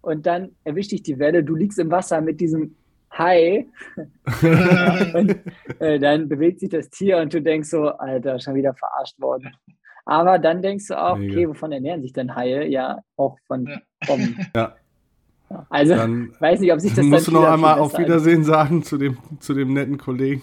Und 0.00 0.26
dann 0.26 0.56
erwischt 0.64 0.92
dich 0.92 1.02
die 1.02 1.18
Welle, 1.18 1.42
du 1.42 1.54
liegst 1.54 1.78
im 1.78 1.90
Wasser 1.90 2.20
mit 2.20 2.40
diesem 2.40 2.76
Und 5.14 5.36
äh, 5.80 5.98
dann 5.98 6.28
bewegt 6.28 6.60
sich 6.60 6.70
das 6.70 6.90
Tier 6.90 7.18
und 7.18 7.32
du 7.32 7.40
denkst 7.42 7.68
so, 7.70 7.88
Alter, 7.88 8.38
schon 8.38 8.54
wieder 8.54 8.74
verarscht 8.74 9.18
worden. 9.20 9.50
Aber 10.04 10.38
dann 10.38 10.62
denkst 10.62 10.86
du 10.88 10.98
auch, 10.98 11.16
Mega. 11.16 11.32
okay, 11.34 11.48
wovon 11.48 11.72
ernähren 11.72 12.02
sich 12.02 12.12
denn 12.12 12.34
Haie? 12.34 12.66
Ja, 12.68 12.98
auch 13.16 13.36
von 13.46 13.66
Ja. 13.66 13.80
Robben. 14.08 14.36
Ja. 14.54 14.74
Also, 15.70 15.96
Dann 15.96 16.32
weiß 16.40 16.60
nicht, 16.60 16.72
ob 16.72 16.80
sich 16.80 16.90
das 16.90 16.98
dann 16.98 17.08
musst 17.08 17.26
du 17.26 17.32
noch 17.32 17.44
einmal 17.44 17.78
auf 17.78 17.98
Wiedersehen 17.98 18.44
sagen 18.44 18.82
zu 18.82 18.98
dem, 18.98 19.18
zu 19.40 19.54
dem 19.54 19.72
netten 19.72 19.98
Kollegen 19.98 20.42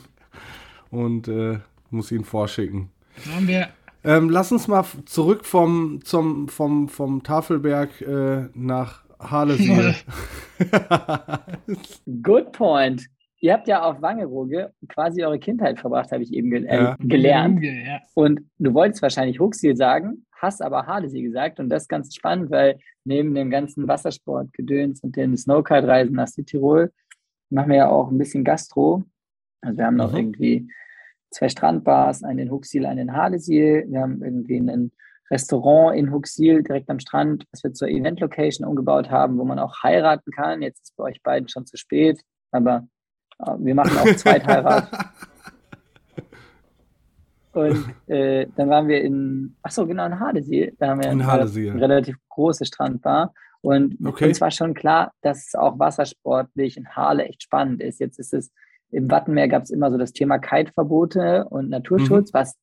und 0.90 1.28
äh, 1.28 1.60
muss 1.92 2.12
ihn 2.12 2.24
vorschicken. 2.26 2.90
Haben 3.34 3.48
wir 3.48 3.70
Ähm, 4.04 4.30
lass 4.30 4.52
uns 4.52 4.68
mal 4.68 4.84
zurück 5.06 5.46
vom, 5.46 6.00
zum, 6.04 6.48
vom, 6.48 6.90
vom 6.90 7.24
Tafelberg 7.24 8.02
äh, 8.02 8.50
nach 8.54 9.05
Harlesiel. 9.32 9.96
Good 12.24 12.52
point. 12.52 13.06
Ihr 13.42 13.54
habt 13.54 13.68
ja 13.68 13.84
auf 13.84 14.02
Wangerooge 14.02 14.72
quasi 14.88 15.24
eure 15.24 15.38
Kindheit 15.40 15.80
verbracht, 15.80 16.12
habe 16.12 16.24
ich 16.24 16.34
eben 16.34 16.50
ge 16.50 16.66
äh, 16.66 16.76
Ja. 16.84 16.96
gelernt. 17.00 17.62
Ja. 17.64 18.00
Und 18.16 18.42
du 18.58 18.74
wolltest 18.74 19.02
wahrscheinlich 19.02 19.40
Huxil 19.40 19.76
sagen, 19.76 20.26
hast 20.32 20.62
aber 20.62 20.88
Hardesee 20.88 21.22
gesagt. 21.22 21.60
Und 21.60 21.70
das 21.70 21.84
ist 21.84 21.90
ganz 21.90 22.16
spannend, 22.16 22.50
weil 22.50 22.80
neben 23.04 23.36
dem 23.36 23.50
ganzen 23.52 23.88
Wassersportgedöns 23.88 25.02
und 25.02 25.16
den 25.16 25.38
Snowkart-Reisen 25.38 26.16
nach 26.16 26.28
Südtirol 26.28 26.92
machen 27.50 27.70
wir 27.70 27.78
ja 27.78 27.90
auch 27.90 28.10
ein 28.10 28.18
bisschen 28.18 28.44
Gastro. 28.44 29.04
Also 29.62 29.78
wir 29.78 29.86
haben 29.86 29.96
noch 29.98 30.12
Mhm. 30.12 30.18
irgendwie 30.18 30.68
zwei 31.30 31.50
Strandbars, 31.50 32.24
einen 32.24 32.40
in 32.40 32.52
Huxil, 32.52 32.86
einen 32.86 33.10
in 33.10 33.14
Harlesiel. 33.14 33.86
Wir 33.90 34.02
haben 34.02 34.24
irgendwie 34.24 34.58
ein 34.58 34.92
Restaurant 35.32 35.98
in 35.98 36.12
Huxil 36.12 36.62
direkt 36.64 36.90
am 36.90 37.00
Strand, 37.00 37.46
was 37.52 37.64
wir 37.64 37.74
zur 37.74 37.88
Event-Location 37.88 38.68
umgebaut 38.68 39.10
haben, 39.10 39.38
wo 39.38 39.44
man 39.44 39.60
auch 39.60 39.82
heiraten 39.84 40.32
kann. 40.32 40.62
Jetzt 40.62 40.84
ist 40.84 40.96
bei 40.96 41.06
euch 41.06 41.22
beiden 41.24 41.48
schon 41.50 41.66
zu 41.66 41.78
spät, 41.78 42.22
aber 42.52 42.88
äh, 43.40 43.52
wir 43.58 43.76
machen 43.76 43.98
auch 43.98 44.16
Zweitheirat. 44.16 44.90
Und 47.54 47.86
äh, 48.08 48.48
dann 48.58 48.70
waren 48.70 48.88
wir 48.90 49.02
in, 49.02 49.56
ach 49.64 49.72
so, 49.72 49.88
genau, 49.88 50.06
in 50.06 50.20
Hardesee. 50.20 50.74
Da 50.78 50.90
haben 50.90 51.00
wir 51.00 51.06
In 51.10 51.22
eine 51.22 51.28
Hardesee, 51.28 51.68
ja. 51.68 51.74
relativ 51.76 52.18
große 52.30 52.66
Strandbar. 52.66 53.34
Und 53.62 53.96
Okay. 54.06 54.28
uns 54.28 54.42
war 54.42 54.52
schon 54.52 54.74
klar, 54.74 55.14
dass 55.22 55.48
es 55.48 55.56
auch 55.56 55.80
wassersportlich 55.80 56.76
in 56.78 56.88
Harle 56.90 57.24
echt 57.26 57.44
spannend 57.44 57.82
ist. 57.82 58.00
Jetzt 58.00 58.20
ist 58.20 58.34
es, 58.34 58.52
im 58.92 59.10
Wattenmeer 59.10 59.48
gab 59.48 59.64
es 59.64 59.70
immer 59.72 59.90
so 59.90 59.98
das 59.98 60.12
Thema 60.12 60.38
Kiteverbote 60.38 61.46
und 61.50 61.70
Naturschutz, 61.70 62.32
Mhm. 62.34 62.38
was, 62.38 62.56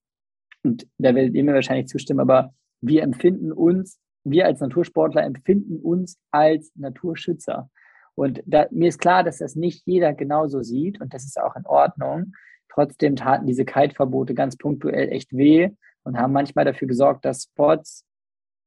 und 0.62 0.86
da 0.98 1.14
werdet 1.14 1.34
ihr 1.34 1.44
mir 1.44 1.54
wahrscheinlich 1.54 1.88
zustimmen, 1.88 2.20
aber 2.20 2.54
wir 2.80 3.02
empfinden 3.02 3.52
uns, 3.52 3.98
wir 4.24 4.46
als 4.46 4.60
Natursportler 4.60 5.24
empfinden 5.24 5.78
uns 5.78 6.18
als 6.30 6.72
Naturschützer. 6.76 7.70
Und 8.14 8.42
da, 8.46 8.66
mir 8.70 8.88
ist 8.88 9.00
klar, 9.00 9.24
dass 9.24 9.38
das 9.38 9.56
nicht 9.56 9.82
jeder 9.86 10.12
genauso 10.12 10.62
sieht 10.62 11.00
und 11.00 11.14
das 11.14 11.24
ist 11.24 11.40
auch 11.40 11.56
in 11.56 11.66
Ordnung. 11.66 12.34
Trotzdem 12.68 13.16
taten 13.16 13.46
diese 13.46 13.64
Kite-Verbote 13.64 14.34
ganz 14.34 14.56
punktuell 14.56 15.08
echt 15.08 15.32
weh 15.32 15.70
und 16.04 16.18
haben 16.18 16.32
manchmal 16.32 16.64
dafür 16.64 16.88
gesorgt, 16.88 17.24
dass 17.24 17.44
Spots 17.44 18.04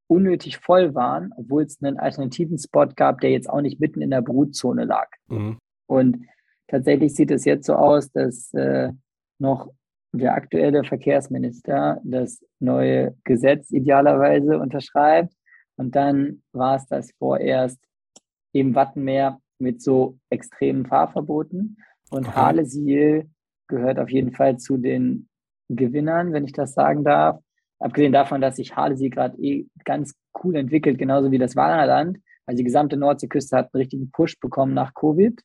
unnötig 0.07 0.57
voll 0.57 0.93
waren, 0.93 1.31
obwohl 1.35 1.63
es 1.63 1.81
einen 1.81 1.97
alternativen 1.97 2.57
Spot 2.57 2.87
gab, 2.95 3.21
der 3.21 3.31
jetzt 3.31 3.49
auch 3.49 3.61
nicht 3.61 3.79
mitten 3.79 4.01
in 4.01 4.11
der 4.11 4.21
Brutzone 4.21 4.85
lag. 4.85 5.09
Mhm. 5.27 5.57
Und 5.87 6.25
tatsächlich 6.67 7.15
sieht 7.15 7.31
es 7.31 7.45
jetzt 7.45 7.65
so 7.65 7.75
aus, 7.75 8.11
dass 8.11 8.53
äh, 8.53 8.91
noch 9.39 9.71
der 10.17 10.33
aktuelle 10.33 10.83
Verkehrsminister 10.83 11.99
das 12.03 12.43
neue 12.59 13.15
Gesetz 13.23 13.71
idealerweise 13.71 14.59
unterschreibt. 14.59 15.33
Und 15.77 15.95
dann 15.95 16.41
war 16.53 16.77
es 16.77 16.85
das 16.87 17.11
vorerst 17.17 17.79
im 18.53 18.75
Wattenmeer 18.75 19.39
mit 19.59 19.81
so 19.81 20.17
extremen 20.29 20.85
Fahrverboten. 20.85 21.77
Und 22.09 22.27
Okay. 22.27 22.35
Harlesiel 22.35 23.29
gehört 23.67 23.99
auf 23.99 24.09
jeden 24.09 24.31
Fall 24.31 24.57
zu 24.57 24.77
den 24.77 25.27
Gewinnern, 25.69 26.33
wenn 26.33 26.45
ich 26.45 26.53
das 26.53 26.73
sagen 26.73 27.03
darf. 27.03 27.39
Abgesehen 27.79 28.13
davon, 28.13 28.41
dass 28.41 28.55
sich 28.55 28.75
Harlesee 28.75 29.09
gerade 29.09 29.37
eh 29.41 29.67
ganz 29.83 30.15
cool 30.43 30.55
entwickelt, 30.55 30.97
genauso 30.97 31.31
wie 31.31 31.37
das 31.37 31.55
Wallerland. 31.55 32.19
Also 32.45 32.57
die 32.57 32.63
gesamte 32.63 32.95
Nordseeküste 32.95 33.57
hat 33.57 33.73
einen 33.73 33.81
richtigen 33.81 34.11
Push 34.11 34.39
bekommen 34.39 34.73
nach 34.73 34.93
Covid. 34.93 35.41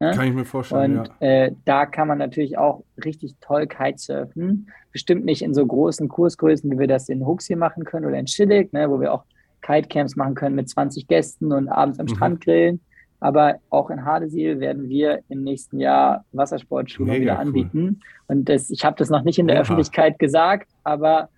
Ne? 0.00 0.12
Kann 0.14 0.26
ich 0.28 0.34
mir 0.34 0.44
vorstellen, 0.44 0.98
Und 1.00 1.10
ja. 1.20 1.26
äh, 1.26 1.52
da 1.64 1.86
kann 1.86 2.08
man 2.08 2.18
natürlich 2.18 2.56
auch 2.58 2.82
richtig 3.04 3.34
toll 3.40 3.66
Kitesurfen. 3.66 4.68
Bestimmt 4.92 5.24
nicht 5.24 5.42
in 5.42 5.54
so 5.54 5.66
großen 5.66 6.08
Kursgrößen, 6.08 6.70
wie 6.70 6.78
wir 6.78 6.86
das 6.88 7.08
in 7.08 7.26
Hooks 7.26 7.46
hier 7.46 7.56
machen 7.56 7.84
können 7.84 8.06
oder 8.06 8.18
in 8.18 8.26
Schillig, 8.26 8.72
ne, 8.72 8.88
wo 8.90 9.00
wir 9.00 9.12
auch 9.12 9.24
Kitecamps 9.62 10.16
machen 10.16 10.34
können 10.34 10.54
mit 10.54 10.68
20 10.68 11.06
Gästen 11.08 11.52
und 11.52 11.68
abends 11.68 11.98
am 11.98 12.06
Mhm. 12.06 12.10
Strand 12.10 12.40
grillen. 12.44 12.80
Aber 13.20 13.56
auch 13.70 13.90
in 13.90 14.04
Hardesiel 14.04 14.60
werden 14.60 14.88
wir 14.88 15.20
im 15.28 15.42
nächsten 15.42 15.80
Jahr 15.80 16.24
Wassersportschulung 16.30 17.10
Mega 17.10 17.22
wieder 17.22 17.34
cool. 17.34 17.40
anbieten. 17.40 18.00
Und 18.28 18.48
das, 18.48 18.70
ich 18.70 18.84
habe 18.84 18.94
das 18.96 19.10
noch 19.10 19.24
nicht 19.24 19.40
in 19.40 19.48
der 19.48 19.56
Oha. 19.56 19.62
Öffentlichkeit 19.62 20.18
gesagt, 20.20 20.68
aber 20.84 21.28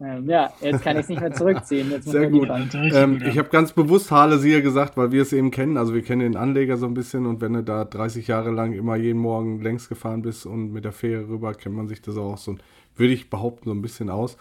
ähm, 0.00 0.28
ja, 0.28 0.52
jetzt 0.60 0.82
kann 0.82 0.96
ich 0.96 1.02
es 1.02 1.08
nicht 1.08 1.20
mehr 1.20 1.32
zurückziehen. 1.32 1.92
Sehr 2.02 2.30
gut. 2.30 2.48
Ähm, 2.72 3.20
ich 3.26 3.36
habe 3.36 3.48
ganz 3.48 3.72
bewusst 3.72 4.12
Harlesier 4.12 4.62
gesagt, 4.62 4.96
weil 4.96 5.10
wir 5.10 5.22
es 5.22 5.32
eben 5.32 5.50
kennen. 5.50 5.76
Also 5.76 5.92
wir 5.92 6.02
kennen 6.02 6.20
den 6.20 6.36
Anleger 6.36 6.76
so 6.76 6.86
ein 6.86 6.94
bisschen 6.94 7.26
und 7.26 7.40
wenn 7.40 7.54
du 7.54 7.64
da 7.64 7.84
30 7.84 8.28
Jahre 8.28 8.50
lang 8.50 8.72
immer 8.74 8.94
jeden 8.94 9.18
Morgen 9.18 9.60
längs 9.60 9.88
gefahren 9.88 10.22
bist 10.22 10.46
und 10.46 10.72
mit 10.72 10.84
der 10.84 10.92
Fähre 10.92 11.28
rüber, 11.28 11.52
kennt 11.54 11.74
man 11.74 11.88
sich 11.88 12.00
das 12.00 12.16
auch 12.16 12.38
so, 12.38 12.56
würde 12.96 13.12
ich 13.12 13.28
behaupten, 13.28 13.70
so 13.70 13.74
ein 13.74 13.82
bisschen 13.82 14.08
aus. 14.08 14.36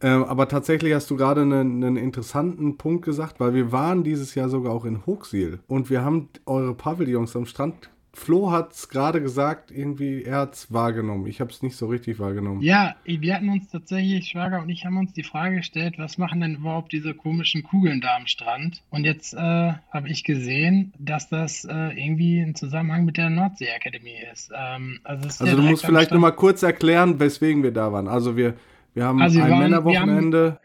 Ähm, 0.00 0.24
aber 0.24 0.48
tatsächlich 0.48 0.94
hast 0.94 1.10
du 1.10 1.16
gerade 1.16 1.42
einen, 1.42 1.84
einen 1.84 1.96
interessanten 1.96 2.78
Punkt 2.78 3.04
gesagt, 3.04 3.38
weil 3.38 3.52
wir 3.54 3.70
waren 3.70 4.04
dieses 4.04 4.34
Jahr 4.34 4.48
sogar 4.48 4.72
auch 4.72 4.86
in 4.86 5.04
Hochsiel 5.04 5.60
und 5.68 5.90
wir 5.90 6.02
haben 6.02 6.28
eure 6.46 6.74
Pavillons 6.74 7.36
am 7.36 7.44
Strand. 7.44 7.91
Flo 8.14 8.50
hat 8.50 8.72
es 8.72 8.90
gerade 8.90 9.22
gesagt, 9.22 9.70
irgendwie, 9.70 10.22
er 10.22 10.40
hat 10.40 10.52
es 10.54 10.70
wahrgenommen. 10.72 11.26
Ich 11.26 11.40
habe 11.40 11.50
es 11.50 11.62
nicht 11.62 11.76
so 11.76 11.86
richtig 11.86 12.18
wahrgenommen. 12.18 12.60
Ja, 12.60 12.94
wir 13.06 13.34
hatten 13.34 13.48
uns 13.48 13.68
tatsächlich, 13.70 14.28
Schwager 14.28 14.60
und 14.60 14.68
ich 14.68 14.84
haben 14.84 14.98
uns 14.98 15.14
die 15.14 15.22
Frage 15.22 15.56
gestellt, 15.56 15.94
was 15.96 16.18
machen 16.18 16.42
denn 16.42 16.56
überhaupt 16.56 16.92
diese 16.92 17.14
komischen 17.14 17.62
Kugeln 17.62 18.02
da 18.02 18.16
am 18.16 18.26
Strand? 18.26 18.82
Und 18.90 19.04
jetzt 19.04 19.32
äh, 19.32 19.38
habe 19.38 20.08
ich 20.08 20.24
gesehen, 20.24 20.92
dass 20.98 21.30
das 21.30 21.64
äh, 21.64 21.72
irgendwie 21.98 22.40
ein 22.40 22.54
Zusammenhang 22.54 23.06
mit 23.06 23.16
der 23.16 23.30
Nordsee 23.30 23.68
Academy 23.74 24.16
ist. 24.30 24.50
Ähm, 24.54 25.00
also 25.04 25.26
ist 25.26 25.40
Also 25.40 25.56
ja 25.56 25.62
du 25.62 25.68
musst 25.70 25.86
vielleicht 25.86 26.08
Strand. 26.08 26.20
nur 26.20 26.30
mal 26.30 26.36
kurz 26.36 26.62
erklären, 26.62 27.18
weswegen 27.18 27.62
wir 27.62 27.72
da 27.72 27.92
waren. 27.92 28.08
Also 28.08 28.36
wir, 28.36 28.54
wir 28.92 29.04
haben 29.04 29.22
Also 29.22 29.36
wir 29.38 29.44
ein 29.46 29.50
waren- 29.52 29.60
wir 29.60 29.68
Männerwochenende. 29.68 30.60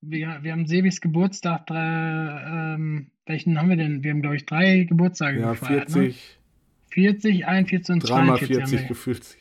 Wir, 0.00 0.38
wir 0.42 0.52
haben 0.52 0.66
Sebis 0.66 1.00
Geburtstag, 1.02 1.66
drei, 1.66 2.74
ähm, 2.74 3.08
welchen 3.26 3.58
haben 3.58 3.68
wir 3.68 3.76
denn? 3.76 4.02
Wir 4.04 4.12
haben, 4.12 4.22
glaube 4.22 4.36
ich, 4.36 4.46
drei 4.46 4.84
Geburtstage 4.84 5.40
Ja, 5.40 5.50
gefeiert, 5.50 5.88
ne? 5.90 6.14
40, 6.96 7.44
40, 7.44 7.46
41 7.46 7.92
und 7.92 8.08
dreimal 8.08 8.38
42 8.38 8.56
haben 8.56 8.68
40 8.68 8.80
wir. 8.80 8.88
gefühlt 8.88 9.36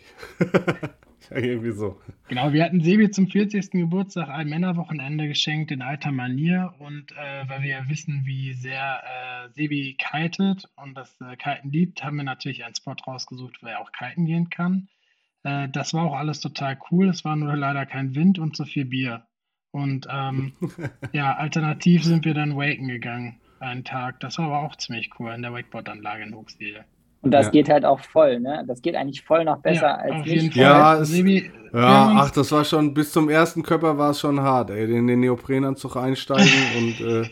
ja, 1.29 1.37
irgendwie 1.37 1.71
so. 1.71 2.01
Genau, 2.27 2.51
wir 2.51 2.65
hatten 2.65 2.81
Sebi 2.81 3.09
zum 3.11 3.27
40. 3.27 3.71
Geburtstag 3.71 4.27
ein 4.27 4.49
Männerwochenende 4.49 5.29
geschenkt 5.29 5.71
in 5.71 5.81
alter 5.81 6.11
Manier 6.11 6.73
und 6.79 7.13
äh, 7.13 7.47
weil 7.47 7.61
wir 7.61 7.69
ja 7.69 7.89
wissen, 7.89 8.23
wie 8.25 8.53
sehr 8.53 9.01
äh, 9.03 9.53
Sebi 9.53 9.95
kitet 9.97 10.67
und 10.75 10.95
das 10.95 11.15
äh, 11.21 11.37
Kiten 11.37 11.71
liebt, 11.71 12.03
haben 12.03 12.17
wir 12.17 12.25
natürlich 12.25 12.65
einen 12.65 12.75
Spot 12.75 12.95
rausgesucht, 13.07 13.63
wo 13.63 13.67
er 13.67 13.79
auch 13.79 13.93
kiten 13.93 14.25
gehen 14.25 14.49
kann. 14.49 14.89
Äh, 15.43 15.69
das 15.69 15.93
war 15.93 16.03
auch 16.03 16.15
alles 16.15 16.41
total 16.41 16.77
cool, 16.91 17.07
es 17.07 17.23
war 17.23 17.37
nur 17.37 17.55
leider 17.55 17.85
kein 17.85 18.15
Wind 18.15 18.37
und 18.37 18.57
zu 18.57 18.65
viel 18.65 18.85
Bier. 18.85 19.25
Und 19.71 20.07
ähm, 20.11 20.53
ja, 21.13 21.37
alternativ 21.37 22.03
sind 22.03 22.25
wir 22.25 22.33
dann 22.33 22.57
waken 22.57 22.89
gegangen, 22.89 23.39
einen 23.59 23.85
Tag. 23.85 24.19
Das 24.19 24.37
war 24.37 24.47
aber 24.47 24.59
auch 24.59 24.75
ziemlich 24.75 25.09
cool 25.19 25.31
in 25.31 25.41
der 25.41 25.53
Wakeboard-Anlage 25.53 26.23
in 26.23 26.35
Hochstil. 26.35 26.83
Und 27.25 27.31
das 27.31 27.47
Ja. 27.47 27.51
geht 27.51 27.69
halt 27.69 27.83
auch 27.85 27.99
voll, 27.99 28.39
ne? 28.39 28.63
Das 28.67 28.81
geht 28.81 28.95
eigentlich 28.95 29.23
voll 29.23 29.43
noch 29.43 29.57
besser 29.61 29.81
Ja, 29.87 29.95
als 29.95 30.11
auf 30.11 30.17
nicht 30.25 30.27
jeden 30.27 30.51
voll. 30.51 30.63
Fall. 30.63 30.71
Ja, 30.71 30.97
es- 31.01 31.17
Ja, 31.73 32.13
ach, 32.19 32.31
das 32.31 32.51
war 32.53 32.63
schon, 32.63 32.93
bis 32.93 33.11
zum 33.11 33.27
ersten 33.29 33.61
Körper 33.63 33.97
war 33.97 34.11
es 34.11 34.19
schon 34.21 34.39
hart, 34.39 34.69
ey. 34.69 34.95
In 34.95 35.07
den 35.07 35.19
Neoprenanzug 35.19 35.97
einsteigen 35.97 36.47
und 36.77 37.01
äh, 37.01 37.25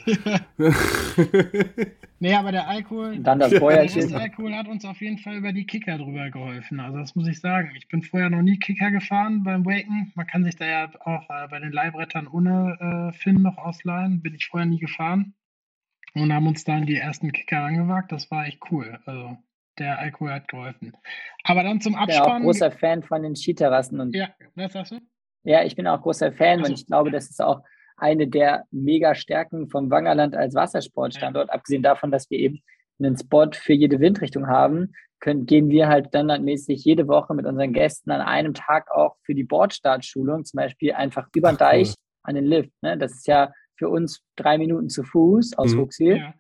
Nee, 2.19 2.33
aber 2.35 2.51
der 2.51 2.67
Alkohol, 2.69 3.19
Dann 3.19 3.39
das 3.39 3.51
Das 3.51 3.59
Bäuerchen. 3.59 4.15
Alkohol 4.15 4.53
hat 4.55 4.67
uns 4.67 4.85
auf 4.85 5.01
jeden 5.01 5.17
Fall 5.17 5.35
über 5.35 5.51
die 5.51 5.65
Kicker 5.65 5.97
drüber 5.97 6.29
geholfen. 6.29 6.79
Also 6.79 6.97
das 6.97 7.15
muss 7.15 7.27
ich 7.27 7.39
sagen. 7.41 7.71
Ich 7.77 7.87
bin 7.89 8.01
vorher 8.01 8.29
noch 8.29 8.41
nie 8.41 8.57
Kicker 8.59 8.91
gefahren 8.91 9.43
beim 9.43 9.65
Waken. 9.65 10.11
Man 10.15 10.25
kann 10.27 10.43
sich 10.45 10.55
da 10.55 10.65
ja 10.65 10.89
auch 11.03 11.29
äh, 11.29 11.47
bei 11.49 11.59
den 11.59 11.71
Leihbrettern 11.73 12.27
ohne 12.27 13.11
äh, 13.13 13.17
Finn 13.17 13.41
noch 13.41 13.57
ausleihen. 13.57 14.21
Bin 14.21 14.35
ich 14.35 14.47
vorher 14.47 14.65
nie 14.67 14.79
gefahren. 14.79 15.33
Und 16.15 16.31
haben 16.33 16.47
uns 16.47 16.63
dann 16.63 16.85
die 16.85 16.95
ersten 16.95 17.31
Kicker 17.31 17.61
angewagt. 17.63 18.11
Das 18.11 18.29
war 18.31 18.45
echt 18.45 18.59
cool. 18.71 18.99
Also 19.05 19.37
der 19.79 19.99
Alkohol 19.99 20.31
hat 20.31 20.47
geholfen. 20.47 20.93
Aber 21.43 21.63
dann 21.63 21.81
zum 21.81 21.97
Ich 21.99 22.05
bin 22.07 22.15
auch 22.17 22.39
großer 22.39 22.71
Fan 22.71 23.03
von 23.03 23.23
den 23.23 23.35
Skiterrassen 23.35 23.99
und 23.99 24.15
Ja, 24.15 24.29
was 24.55 24.73
sagst 24.73 24.91
du? 24.93 24.99
Ja, 25.43 25.63
ich 25.63 25.75
bin 25.75 25.87
auch 25.87 26.01
großer 26.01 26.31
Fan 26.31 26.59
Also, 26.59 26.71
und 26.71 26.79
ich 26.79 26.85
glaube, 26.85 27.09
ja. 27.09 27.13
das 27.13 27.29
ist 27.29 27.41
auch 27.41 27.61
eine 27.97 28.27
der 28.27 28.63
Mega-Stärken 28.71 29.69
vom 29.69 29.89
Wangerland 29.89 30.35
als 30.35 30.55
Wassersportstandort. 30.55 31.49
Ja. 31.49 31.53
Abgesehen 31.53 31.83
davon, 31.83 32.11
dass 32.11 32.29
wir 32.29 32.39
eben 32.39 32.61
einen 32.99 33.17
Spot 33.17 33.49
für 33.51 33.73
jede 33.73 33.99
Windrichtung 33.99 34.47
haben, 34.47 34.93
können, 35.19 35.45
gehen 35.45 35.69
wir 35.69 35.87
halt 35.87 36.07
standardmäßig 36.07 36.83
jede 36.83 37.07
Woche 37.07 37.33
mit 37.33 37.45
unseren 37.45 37.71
Gästen 37.71 38.11
an 38.11 38.21
einem 38.21 38.53
Tag 38.53 38.91
auch 38.91 39.15
für 39.23 39.33
die 39.33 39.45
Bordstartschulung, 39.45 40.43
zum 40.43 40.57
Beispiel 40.57 40.93
einfach 40.93 41.27
über 41.33 41.51
den 41.51 41.57
Deich 41.57 41.89
cool. 41.89 41.95
an 42.23 42.35
den 42.35 42.45
Lift. 42.45 42.71
Ne? 42.81 42.97
Das 42.97 43.13
ist 43.13 43.27
ja 43.27 43.51
für 43.77 43.89
uns 43.89 44.21
drei 44.35 44.57
Minuten 44.57 44.89
zu 44.89 45.03
Fuß 45.03 45.57
aus 45.57 45.73
mhm. 45.73 45.79
Huxil. 45.79 46.17
Ja. 46.17 46.33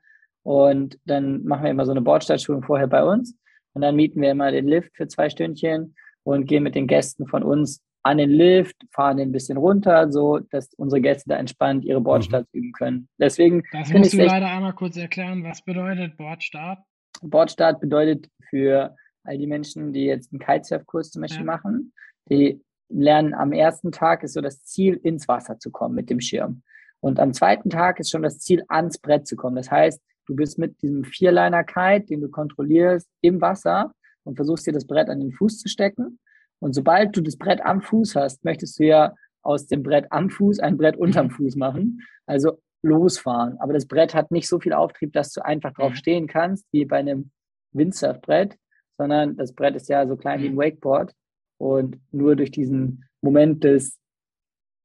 Und 0.43 0.99
dann 1.05 1.43
machen 1.45 1.63
wir 1.63 1.71
immer 1.71 1.85
so 1.85 1.91
eine 1.91 2.01
Bordstartschulung 2.01 2.63
vorher 2.63 2.87
bei 2.87 3.03
uns. 3.03 3.35
Und 3.73 3.81
dann 3.81 3.95
mieten 3.95 4.21
wir 4.21 4.31
immer 4.31 4.51
den 4.51 4.67
Lift 4.67 4.95
für 4.95 5.07
zwei 5.07 5.29
Stündchen 5.29 5.95
und 6.23 6.45
gehen 6.45 6.63
mit 6.63 6.75
den 6.75 6.87
Gästen 6.87 7.27
von 7.27 7.43
uns 7.43 7.81
an 8.03 8.17
den 8.17 8.29
Lift, 8.29 8.75
fahren 8.91 9.17
den 9.17 9.29
ein 9.29 9.31
bisschen 9.31 9.57
runter, 9.57 10.11
so 10.11 10.39
dass 10.39 10.73
unsere 10.73 11.01
Gäste 11.01 11.29
da 11.29 11.37
entspannt 11.37 11.85
ihre 11.85 12.01
Bordstarts 12.01 12.53
mhm. 12.53 12.59
üben 12.59 12.71
können. 12.73 13.09
Deswegen. 13.17 13.63
Das 13.71 13.89
musst 13.91 14.13
du 14.13 14.17
leider 14.17 14.47
einmal 14.47 14.73
kurz 14.73 14.97
erklären, 14.97 15.43
was 15.43 15.61
bedeutet 15.63 16.17
Bordstart? 16.17 16.79
Bordstart 17.21 17.79
bedeutet 17.79 18.27
für 18.49 18.95
all 19.23 19.37
die 19.37 19.47
Menschen, 19.47 19.93
die 19.93 20.05
jetzt 20.05 20.33
einen 20.33 20.39
Kitesurf-Kurs 20.39 21.11
zum 21.11 21.21
Beispiel 21.21 21.45
ja. 21.45 21.51
machen, 21.51 21.93
die 22.29 22.61
lernen 22.89 23.33
am 23.33 23.53
ersten 23.53 23.91
Tag 23.91 24.23
ist 24.23 24.33
so 24.33 24.41
das 24.41 24.63
Ziel, 24.63 24.99
ins 25.01 25.27
Wasser 25.27 25.57
zu 25.57 25.71
kommen 25.71 25.95
mit 25.95 26.09
dem 26.09 26.19
Schirm. 26.19 26.61
Und 26.99 27.19
am 27.19 27.33
zweiten 27.33 27.69
Tag 27.69 27.99
ist 27.99 28.11
schon 28.11 28.23
das 28.23 28.39
Ziel, 28.39 28.63
ans 28.67 28.97
Brett 28.97 29.27
zu 29.27 29.35
kommen. 29.35 29.55
Das 29.55 29.71
heißt, 29.71 30.01
du 30.27 30.35
bist 30.35 30.57
mit 30.57 30.81
diesem 30.81 31.03
Vierliner-Kite, 31.03 32.07
den 32.07 32.21
du 32.21 32.29
kontrollierst, 32.29 33.07
im 33.21 33.41
Wasser 33.41 33.91
und 34.23 34.35
versuchst 34.35 34.65
dir 34.67 34.73
das 34.73 34.87
Brett 34.87 35.09
an 35.09 35.19
den 35.19 35.31
Fuß 35.31 35.59
zu 35.59 35.67
stecken. 35.67 36.19
Und 36.59 36.73
sobald 36.73 37.15
du 37.15 37.21
das 37.21 37.37
Brett 37.37 37.63
am 37.65 37.81
Fuß 37.81 38.15
hast, 38.15 38.45
möchtest 38.45 38.79
du 38.79 38.85
ja 38.85 39.13
aus 39.41 39.67
dem 39.67 39.83
Brett 39.83 40.05
am 40.11 40.29
Fuß 40.29 40.59
ein 40.59 40.77
Brett 40.77 40.95
unterm. 40.95 41.29
Fuß 41.29 41.55
machen. 41.55 42.01
Also 42.25 42.59
losfahren. 42.83 43.57
Aber 43.59 43.73
das 43.73 43.87
Brett 43.87 44.13
hat 44.13 44.31
nicht 44.31 44.47
so 44.47 44.59
viel 44.59 44.73
Auftrieb, 44.73 45.13
dass 45.13 45.31
du 45.31 45.43
einfach 45.43 45.73
drauf 45.73 45.91
mhm. 45.91 45.95
stehen 45.95 46.27
kannst, 46.27 46.65
wie 46.71 46.85
bei 46.85 46.97
einem 46.97 47.31
Windsurfbrett, 47.71 48.57
sondern 48.97 49.35
das 49.35 49.53
Brett 49.53 49.75
ist 49.75 49.89
ja 49.89 50.07
so 50.07 50.15
klein 50.15 50.41
wie 50.41 50.47
ein 50.47 50.53
mhm. 50.53 50.59
Wakeboard. 50.59 51.13
Und 51.57 51.99
nur 52.11 52.35
durch 52.35 52.51
diesen 52.51 53.05
Moment 53.21 53.63
des 53.63 53.97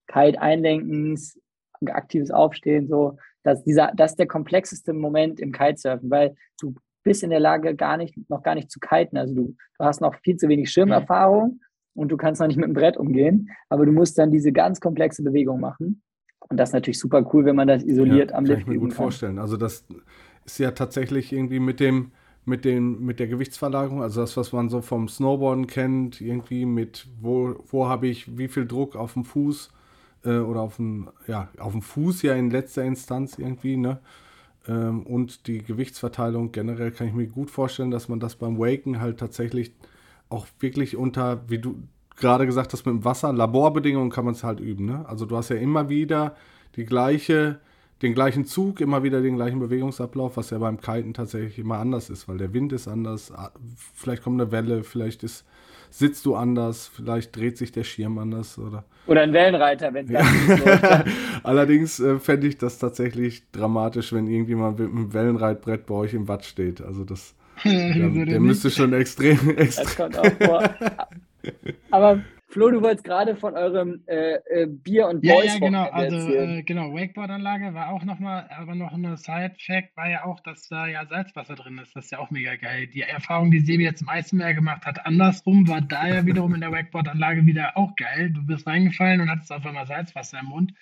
Kite-Einlenkens, 0.07 1.39
aktives 1.87 2.31
Aufstehen, 2.31 2.89
so, 2.89 3.17
dass 3.43 3.63
dieser, 3.65 3.93
das 3.97 4.13
ist 4.13 4.19
der 4.19 4.27
komplexeste 4.27 4.93
Moment 4.93 5.41
im 5.41 5.53
Kitesurfen, 5.53 6.11
weil 6.11 6.35
du 6.61 6.75
bist 7.05 7.23
in 7.23 7.31
der 7.31 7.41
Lage, 7.41 7.75
gar 7.75 7.97
nicht, 7.97 8.15
noch 8.29 8.43
gar 8.43 8.55
nicht 8.55 8.71
zu 8.71 8.81
kiten. 8.81 9.17
Also 9.17 9.35
du, 9.35 9.57
du 9.79 9.85
hast 9.85 10.01
noch 10.01 10.15
viel 10.17 10.37
zu 10.37 10.49
wenig 10.49 10.71
Schirmerfahrung 10.71 11.61
und 11.95 12.13
du 12.13 12.17
kannst 12.17 12.41
noch 12.41 12.49
nicht 12.49 12.57
mit 12.57 12.67
dem 12.67 12.75
Brett 12.75 12.97
umgehen, 12.97 13.51
aber 13.69 13.87
du 13.87 13.93
musst 13.93 14.19
dann 14.19 14.31
diese 14.31 14.53
ganz 14.53 14.81
komplexe 14.81 15.23
Bewegung 15.23 15.61
machen. 15.61 16.03
Und 16.49 16.57
das 16.57 16.71
ist 16.71 16.75
natürlich 16.75 16.99
super 16.99 17.29
cool, 17.33 17.45
wenn 17.45 17.57
man 17.57 17.69
das 17.69 17.83
isoliert 17.83 18.31
ja, 18.31 18.37
am 18.37 18.45
Lift 18.45 18.61
kann 18.61 18.63
ich 18.63 18.67
mir 18.69 18.81
gut 18.81 18.91
kann. 18.91 18.97
vorstellen. 18.97 19.39
Also 19.39 19.57
das 19.57 19.85
ist 20.45 20.59
ja 20.59 20.71
tatsächlich 20.71 21.33
irgendwie 21.33 21.61
mit 21.61 21.81
dem 21.81 22.13
mit 22.45 22.65
den 22.65 23.05
mit 23.05 23.21
der 23.21 23.27
Gewichtsverlagerung, 23.27 24.03
also 24.03 24.23
das 24.23 24.37
was 24.39 24.53
man 24.53 24.71
so 24.71 24.81
vom 24.81 25.09
Snowboarden 25.09 25.67
kennt, 25.67 26.21
irgendwie 26.23 26.65
mit 26.65 27.07
wo 27.21 27.57
wo 27.69 27.89
habe 27.89 28.07
ich 28.07 28.39
wie 28.39 28.49
viel 28.49 28.67
Druck 28.67 28.97
auf 28.97 29.13
dem 29.13 29.25
Fuß 29.25 29.71
äh, 30.25 30.39
oder 30.39 30.61
auf 30.61 30.77
dem 30.77 31.11
ja 31.27 31.49
auf 31.59 31.73
dem 31.73 31.83
Fuß 31.83 32.23
ja 32.23 32.35
in 32.35 32.51
letzter 32.51 32.85
Instanz 32.85 33.39
irgendwie 33.39 33.77
ne 33.77 34.01
ähm, 34.67 35.03
und 35.05 35.47
die 35.47 35.63
Gewichtsverteilung 35.63 36.53
generell 36.53 36.91
kann 36.91 37.09
ich 37.09 37.15
mir 37.15 37.27
gut 37.27 37.51
vorstellen, 37.51 37.91
dass 37.91 38.09
man 38.09 38.21
das 38.21 38.37
beim 38.37 38.59
Waken 38.59 39.01
halt 39.01 39.19
tatsächlich 39.19 39.73
auch 40.29 40.47
wirklich 40.61 40.97
unter 40.97 41.49
wie 41.49 41.59
du 41.59 41.83
gerade 42.19 42.47
gesagt 42.47 42.73
hast, 42.73 42.85
mit 42.85 42.95
dem 42.95 43.05
Wasser, 43.05 43.33
Laborbedingungen 43.33 44.11
kann 44.11 44.25
man 44.25 44.35
es 44.35 44.45
halt 44.45 44.61
üben. 44.61 44.87
Ne? 44.87 45.05
Also 45.09 45.25
du 45.27 45.37
hast 45.37 45.51
ja 45.51 45.57
immer 45.57 45.89
wieder 45.89 46.35
die 46.77 46.85
gleiche, 46.85 47.61
den 48.03 48.15
gleichen 48.15 48.45
Zug, 48.45 48.81
immer 48.81 49.03
wieder 49.03 49.23
den 49.23 49.37
gleichen 49.37 49.59
Bewegungsablauf, 49.59 50.37
was 50.37 50.51
ja 50.51 50.59
beim 50.59 50.81
Kiten 50.81 51.15
tatsächlich 51.15 51.59
immer 51.59 51.79
anders 51.79 52.11
ist, 52.11 52.29
weil 52.29 52.39
der 52.39 52.53
Wind 52.53 52.73
ist 52.73 52.89
anders, 52.89 53.33
vielleicht 53.95 54.23
kommt 54.23 54.41
eine 54.41 54.53
Welle, 54.53 54.85
vielleicht 54.85 55.23
ist, 55.23 55.45
sitzt 55.91 56.27
du 56.27 56.35
anders, 56.35 56.91
vielleicht 56.95 57.35
dreht 57.37 57.59
sich 57.59 57.73
der 57.73 57.85
Schirm 57.85 58.19
anders 58.19 58.59
oder. 58.59 58.85
Oder 59.07 59.23
ein 59.23 59.33
Wellenreiter, 59.33 59.93
wenn 59.95 60.07
es 60.07 60.13
ja. 60.13 61.05
Allerdings 61.43 61.99
äh, 62.01 62.19
fände 62.19 62.47
ich 62.47 62.59
das 62.59 62.79
tatsächlich 62.79 63.51
dramatisch, 63.53 64.13
wenn 64.13 64.27
irgendjemand 64.27 64.79
mit 64.79 64.91
einem 64.91 65.13
Wellenreitbrett 65.13 65.87
bei 65.87 65.95
euch 65.95 66.15
im 66.15 66.29
Watt 66.29 66.45
steht. 66.45 66.83
Also 66.83 67.05
das. 67.05 67.35
der, 67.65 68.09
der 68.09 68.41
müsste 68.41 68.71
schon 68.71 68.93
extrem, 68.93 69.57
extrem. 69.57 69.67
Das 69.85 69.97
kommt 69.97 70.19
auch 70.19 70.47
vor. 70.47 70.63
Aber 71.91 72.21
Flo, 72.51 72.71
du 72.71 72.81
wolltest 72.81 73.05
gerade 73.05 73.37
von 73.37 73.55
eurem 73.55 74.01
äh, 74.07 74.37
äh, 74.49 74.67
Bier 74.67 75.07
und 75.09 75.23
ja, 75.23 75.35
Boys 75.35 75.53
Ja, 75.53 75.59
genau, 75.59 75.85
also 75.91 76.17
äh, 76.17 76.63
genau, 76.63 76.95
Wakeboard-Anlage 76.95 77.75
war 77.75 77.91
auch 77.91 78.05
nochmal, 78.05 78.49
aber 78.59 78.75
noch 78.75 78.95
eine 78.95 79.19
Side-Fact 79.19 79.95
war 79.99 80.09
ja 80.09 80.25
auch, 80.25 80.41
dass 80.41 80.67
da 80.67 80.87
ja 80.87 81.05
Salzwasser 81.05 81.57
drin 81.57 81.77
ist. 81.77 81.95
Das 81.95 82.07
ist 82.07 82.11
ja 82.11 82.21
auch 82.21 82.31
mega 82.31 82.57
geil. 82.57 82.87
Die 82.87 83.03
Erfahrung, 83.03 83.51
die 83.51 83.61
Sebi 83.61 83.85
jetzt 83.85 84.01
im 84.01 84.09
Eisenmeer 84.09 84.55
gemacht 84.55 84.87
hat, 84.87 85.05
andersrum, 85.05 85.69
war 85.69 85.83
da 85.83 86.09
ja 86.09 86.25
wiederum 86.25 86.55
in 86.55 86.63
der 86.63 86.73
Wakeboard-Anlage 86.73 87.45
wieder 87.45 87.77
auch 87.77 87.95
geil. 87.97 88.31
Du 88.31 88.47
bist 88.47 88.67
reingefallen 88.67 89.21
und 89.21 89.31
hattest 89.31 89.53
auf 89.53 89.67
einmal 89.67 89.87
Salzwasser 89.87 90.41
im 90.41 90.47
Mund. 90.47 90.73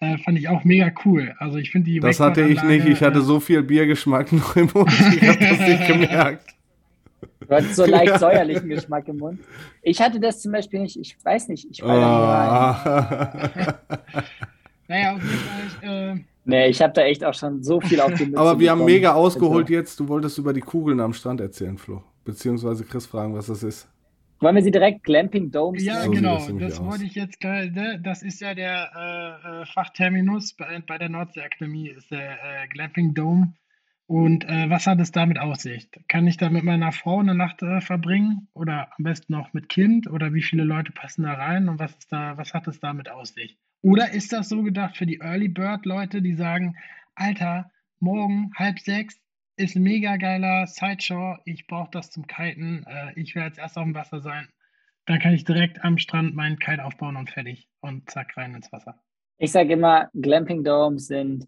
Äh, 0.00 0.18
fand 0.18 0.38
ich 0.38 0.48
auch 0.50 0.62
mega 0.64 0.92
cool. 1.06 1.34
Also 1.38 1.56
ich 1.56 1.70
finde 1.70 1.90
die 1.90 2.00
Das 2.00 2.20
hatte 2.20 2.42
ich 2.42 2.62
nicht. 2.64 2.86
Ich 2.86 3.02
hatte 3.02 3.20
äh, 3.20 3.22
so 3.22 3.40
viel 3.40 3.62
Biergeschmack 3.62 4.30
noch 4.32 4.56
im 4.56 4.68
Mund. 4.74 4.92
Ich 4.92 5.26
habe 5.26 5.38
das 5.38 5.58
nicht 5.58 5.86
gemerkt. 5.86 6.54
Du 7.40 7.48
hattest 7.48 7.76
so 7.76 7.84
leicht 7.86 8.18
säuerlichen 8.18 8.68
Geschmack 8.68 9.08
im 9.08 9.18
Mund. 9.18 9.40
Ich 9.82 10.00
hatte 10.00 10.20
das 10.20 10.40
zum 10.40 10.52
Beispiel 10.52 10.80
nicht, 10.80 10.98
ich 10.98 11.16
weiß 11.24 11.48
nicht, 11.48 11.66
ich 11.70 11.82
war 11.82 12.00
da 12.00 13.44
nie 13.44 13.52
rein. 13.52 13.74
naja, 14.88 15.14
auf 15.14 15.22
jeden 15.22 15.38
Fall. 15.38 16.16
Äh, 16.16 16.24
nee, 16.44 16.66
ich 16.68 16.82
habe 16.82 16.92
da 16.92 17.02
echt 17.02 17.24
auch 17.24 17.34
schon 17.34 17.62
so 17.62 17.80
viel 17.80 18.00
auf 18.00 18.14
die 18.14 18.26
Mütze 18.26 18.38
Aber 18.38 18.58
wir 18.58 18.66
bekommen. 18.66 18.80
haben 18.80 18.86
mega 18.86 19.12
ausgeholt 19.14 19.66
also. 19.66 19.74
jetzt. 19.74 20.00
Du 20.00 20.08
wolltest 20.08 20.38
über 20.38 20.52
die 20.52 20.60
Kugeln 20.60 21.00
am 21.00 21.12
Strand 21.12 21.40
erzählen, 21.40 21.78
Flo. 21.78 22.02
Beziehungsweise 22.24 22.84
Chris 22.84 23.06
fragen, 23.06 23.34
was 23.34 23.46
das 23.46 23.62
ist. 23.62 23.88
Wollen 24.40 24.56
wir 24.56 24.62
sie 24.62 24.70
direkt 24.70 25.04
Glamping 25.04 25.50
Domes 25.50 25.82
Ja, 25.82 26.02
so 26.02 26.10
genau. 26.10 26.36
Das, 26.36 26.52
das 26.58 26.84
wollte 26.84 27.04
ich 27.04 27.14
jetzt 27.14 27.42
ne? 27.42 28.00
Das 28.02 28.22
ist 28.22 28.40
ja 28.40 28.54
der 28.54 28.90
äh, 28.94 29.62
äh, 29.62 29.66
Fachterminus 29.66 30.54
bei, 30.54 30.82
bei 30.86 30.98
der 30.98 31.08
Nordseeakademie, 31.08 31.88
ist 31.88 32.10
der 32.10 32.32
äh, 32.32 32.68
Glamping 32.68 33.14
Dome. 33.14 33.54
Und 34.06 34.44
äh, 34.44 34.68
was 34.68 34.86
hat 34.86 35.00
es 35.00 35.12
damit 35.12 35.38
auf 35.38 35.56
sich? 35.56 35.88
Kann 36.08 36.26
ich 36.26 36.36
da 36.36 36.50
mit 36.50 36.62
meiner 36.62 36.92
Frau 36.92 37.20
eine 37.20 37.34
Nacht 37.34 37.62
äh, 37.62 37.80
verbringen 37.80 38.48
oder 38.52 38.90
am 38.98 39.04
besten 39.04 39.32
noch 39.32 39.54
mit 39.54 39.70
Kind 39.70 40.08
oder 40.08 40.34
wie 40.34 40.42
viele 40.42 40.64
Leute 40.64 40.92
passen 40.92 41.22
da 41.22 41.32
rein 41.32 41.68
und 41.68 41.78
was 41.78 41.92
ist 41.92 42.12
da, 42.12 42.36
was 42.36 42.52
hat 42.52 42.68
es 42.68 42.80
damit 42.80 43.10
auf 43.10 43.26
sich? 43.26 43.58
Oder 43.80 44.12
ist 44.12 44.32
das 44.32 44.48
so 44.50 44.62
gedacht 44.62 44.96
für 44.96 45.06
die 45.06 45.20
Early 45.20 45.48
Bird 45.48 45.86
Leute, 45.86 46.20
die 46.20 46.34
sagen, 46.34 46.76
Alter, 47.14 47.70
morgen 47.98 48.50
halb 48.56 48.78
sechs 48.78 49.18
ist 49.56 49.76
ein 49.76 49.82
mega 49.82 50.16
geiler 50.16 50.66
Sideshow, 50.66 51.36
ich 51.44 51.66
brauche 51.66 51.90
das 51.90 52.10
zum 52.10 52.26
Kiten, 52.26 52.84
äh, 52.86 53.18
ich 53.18 53.34
werde 53.34 53.50
als 53.50 53.58
erst 53.58 53.78
auf 53.78 53.84
dem 53.84 53.94
Wasser 53.94 54.20
sein. 54.20 54.48
Dann 55.06 55.18
kann 55.18 55.32
ich 55.32 55.44
direkt 55.44 55.82
am 55.84 55.98
Strand 55.98 56.34
meinen 56.34 56.58
Kite 56.58 56.84
aufbauen 56.84 57.16
und 57.16 57.30
fertig 57.30 57.68
und 57.80 58.10
zack 58.10 58.36
rein 58.36 58.54
ins 58.54 58.72
Wasser. 58.72 59.00
Ich 59.38 59.52
sage 59.52 59.74
immer, 59.74 60.10
Glamping 60.14 60.64
Domes 60.64 61.06
sind 61.06 61.46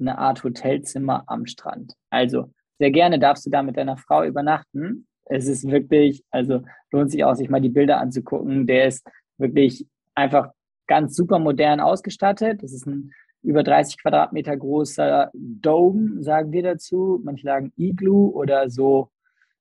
eine 0.00 0.18
Art 0.18 0.42
Hotelzimmer 0.44 1.24
am 1.26 1.46
Strand. 1.46 1.94
Also 2.10 2.52
sehr 2.78 2.90
gerne 2.90 3.18
darfst 3.18 3.46
du 3.46 3.50
da 3.50 3.62
mit 3.62 3.76
deiner 3.76 3.96
Frau 3.96 4.24
übernachten. 4.24 5.06
Es 5.26 5.46
ist 5.46 5.68
wirklich, 5.70 6.24
also 6.30 6.62
lohnt 6.90 7.10
sich 7.10 7.24
auch, 7.24 7.34
sich 7.34 7.50
mal 7.50 7.60
die 7.60 7.68
Bilder 7.68 7.98
anzugucken. 7.98 8.66
Der 8.66 8.86
ist 8.86 9.06
wirklich 9.38 9.86
einfach 10.14 10.52
ganz 10.86 11.14
super 11.14 11.38
modern 11.38 11.80
ausgestattet. 11.80 12.62
Das 12.62 12.72
ist 12.72 12.86
ein 12.86 13.12
über 13.42 13.62
30 13.62 14.02
Quadratmeter 14.02 14.56
großer 14.56 15.30
Dome, 15.32 16.22
sagen 16.22 16.52
wir 16.52 16.62
dazu. 16.62 17.20
Manche 17.22 17.44
sagen 17.44 17.72
Igloo 17.76 18.28
oder 18.28 18.68
so, 18.70 19.10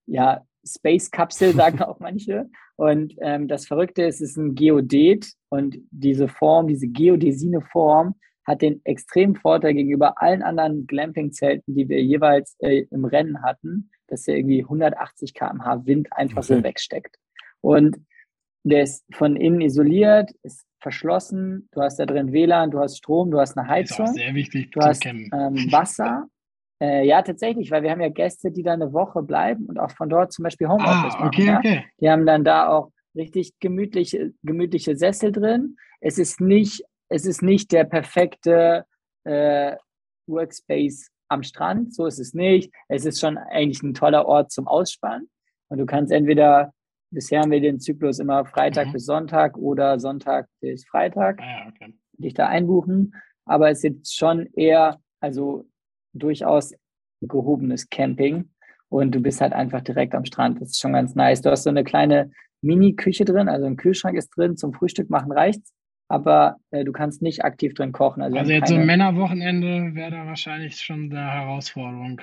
ja, 0.05 0.41
Space 0.65 1.11
Kapsel, 1.11 1.53
sagen 1.53 1.81
auch 1.81 1.99
manche. 1.99 2.49
Und 2.75 3.15
ähm, 3.19 3.47
das 3.47 3.67
Verrückte 3.67 4.03
ist, 4.03 4.21
es 4.21 4.31
ist 4.31 4.37
ein 4.37 4.55
Geodet 4.55 5.33
und 5.49 5.77
diese 5.91 6.27
Form, 6.27 6.67
diese 6.67 6.87
geodesine 6.87 7.61
Form, 7.61 8.15
hat 8.49 8.61
den 8.63 8.81
extremen 8.83 9.35
Vorteil 9.35 9.75
gegenüber 9.75 10.21
allen 10.21 10.41
anderen 10.41 10.87
Glamping-Zelten, 10.87 11.75
die 11.75 11.87
wir 11.87 12.03
jeweils 12.03 12.55
äh, 12.59 12.85
im 12.89 13.05
Rennen 13.05 13.43
hatten, 13.43 13.91
dass 14.07 14.27
er 14.27 14.37
irgendwie 14.37 14.63
180 14.63 15.35
km/h 15.35 15.85
Wind 15.85 16.07
einfach 16.11 16.43
okay. 16.43 16.55
so 16.55 16.63
wegsteckt. 16.63 17.15
Und 17.61 17.97
der 18.63 18.83
ist 18.83 19.05
von 19.13 19.35
innen 19.35 19.61
isoliert, 19.61 20.31
ist 20.41 20.65
verschlossen, 20.79 21.69
du 21.71 21.81
hast 21.81 21.99
da 21.99 22.05
drin 22.05 22.31
WLAN, 22.31 22.71
du 22.71 22.79
hast 22.79 22.97
Strom, 22.97 23.29
du 23.31 23.39
hast 23.39 23.57
eine 23.57 23.67
Heizung. 23.67 24.05
Ist 24.05 24.11
auch 24.11 24.15
sehr 24.15 24.33
wichtig 24.33 24.71
du 24.71 24.81
hast 24.81 25.05
ähm, 25.05 25.31
Wasser. 25.71 26.27
Äh, 26.81 27.05
ja, 27.05 27.21
tatsächlich, 27.21 27.71
weil 27.71 27.83
wir 27.83 27.91
haben 27.91 27.99
ja 27.99 28.07
Gäste, 28.07 28.51
die 28.51 28.63
da 28.63 28.71
eine 28.71 28.93
Woche 28.93 29.21
bleiben 29.21 29.65
und 29.65 29.77
auch 29.77 29.91
von 29.91 30.07
dort 30.07 30.31
zum 30.31 30.43
Beispiel 30.43 30.69
Homeoffice 30.69 31.13
ah, 31.17 31.27
okay, 31.27 31.43
machen. 31.43 31.45
Ja? 31.45 31.57
Okay. 31.59 31.85
Die 31.99 32.09
haben 32.09 32.25
dann 32.25 32.45
da 32.45 32.69
auch 32.69 32.93
richtig 33.15 33.59
gemütliche, 33.59 34.31
gemütliche 34.43 34.95
Sessel 34.95 35.33
drin. 35.33 35.75
Es 35.99 36.17
ist 36.17 36.39
nicht 36.39 36.85
es 37.09 37.25
ist 37.25 37.41
nicht 37.41 37.71
der 37.71 37.83
perfekte 37.83 38.85
äh, 39.25 39.75
Workspace 40.27 41.09
am 41.27 41.43
Strand, 41.43 41.93
so 41.93 42.05
ist 42.05 42.19
es 42.19 42.33
nicht. 42.33 42.71
Es 42.87 43.05
ist 43.05 43.19
schon 43.19 43.37
eigentlich 43.37 43.83
ein 43.83 43.93
toller 43.93 44.25
Ort 44.25 44.51
zum 44.51 44.67
Ausspannen. 44.67 45.29
Und 45.67 45.77
du 45.77 45.85
kannst 45.85 46.11
entweder, 46.11 46.73
bisher 47.11 47.41
haben 47.41 47.51
wir 47.51 47.61
den 47.61 47.79
Zyklus 47.79 48.19
immer 48.19 48.45
Freitag 48.45 48.87
mhm. 48.87 48.93
bis 48.93 49.05
Sonntag 49.05 49.57
oder 49.57 49.99
Sonntag 49.99 50.47
bis 50.61 50.85
Freitag, 50.85 51.39
ah, 51.41 51.69
okay. 51.69 51.93
dich 52.13 52.33
da 52.33 52.47
einbuchen. 52.47 53.15
aber 53.45 53.69
es 53.69 53.83
ist 53.83 54.15
schon 54.15 54.47
eher, 54.53 54.99
also 55.19 55.65
durchaus 56.13 56.73
gehobenes 57.21 57.89
Camping 57.89 58.49
und 58.89 59.13
du 59.13 59.19
bist 59.19 59.41
halt 59.41 59.53
einfach 59.53 59.81
direkt 59.81 60.15
am 60.15 60.25
Strand. 60.25 60.61
Das 60.61 60.69
ist 60.69 60.79
schon 60.79 60.93
ganz 60.93 61.15
nice. 61.15 61.41
Du 61.41 61.51
hast 61.51 61.63
so 61.63 61.69
eine 61.69 61.83
kleine 61.83 62.31
Mini-Küche 62.61 63.25
drin, 63.25 63.49
also 63.49 63.65
ein 63.65 63.77
Kühlschrank 63.77 64.17
ist 64.17 64.29
drin, 64.35 64.57
zum 64.57 64.73
Frühstück 64.73 65.09
machen 65.09 65.31
reicht's, 65.31 65.73
aber 66.09 66.57
äh, 66.71 66.83
du 66.83 66.91
kannst 66.91 67.21
nicht 67.21 67.45
aktiv 67.45 67.75
drin 67.75 67.93
kochen. 67.93 68.21
Also, 68.21 68.37
also 68.37 68.51
jetzt 68.51 68.65
keine... 68.65 68.75
so 68.75 68.81
ein 68.81 68.87
Männerwochenende 68.87 69.95
wäre 69.95 70.11
da 70.11 70.25
wahrscheinlich 70.25 70.81
schon 70.81 71.11
eine 71.11 71.31
Herausforderung. 71.31 72.19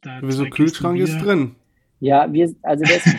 Da 0.00 0.18
Wieso 0.22 0.46
Kühlschrank 0.46 0.98
ist 0.98 1.18
drin? 1.18 1.54
Ja, 2.00 2.32
wir, 2.32 2.52
also 2.62 2.82
das, 2.84 3.04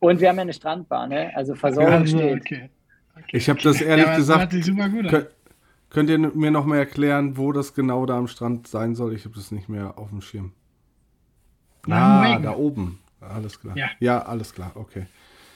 und 0.00 0.20
wir 0.20 0.30
haben 0.30 0.36
ja 0.36 0.42
eine 0.42 0.54
Strandbar, 0.54 1.06
ne? 1.06 1.30
Also 1.36 1.54
Versorgung 1.54 1.92
also, 1.92 2.18
steht. 2.18 2.40
Okay. 2.40 2.70
Okay. 3.14 3.36
Ich 3.36 3.50
habe 3.50 3.60
das 3.60 3.82
ehrlich 3.82 4.06
ja, 4.06 4.16
gesagt. 4.16 4.54
Das 4.54 4.64
super 4.64 4.88
gut 4.88 5.08
könnt, 5.08 5.28
könnt 5.90 6.08
ihr 6.08 6.18
mir 6.18 6.50
noch 6.50 6.64
mal 6.64 6.78
erklären, 6.78 7.36
wo 7.36 7.52
das 7.52 7.74
genau 7.74 8.06
da 8.06 8.16
am 8.16 8.26
Strand 8.26 8.66
sein 8.66 8.94
soll? 8.94 9.14
Ich 9.14 9.26
habe 9.26 9.34
das 9.34 9.50
nicht 9.50 9.68
mehr 9.68 9.98
auf 9.98 10.08
dem 10.08 10.22
Schirm. 10.22 10.52
Ah, 11.86 12.38
da 12.38 12.56
oben. 12.56 13.00
Alles 13.20 13.60
klar. 13.60 13.76
Ja. 13.76 13.90
ja, 14.00 14.22
alles 14.22 14.54
klar, 14.54 14.72
okay. 14.74 15.06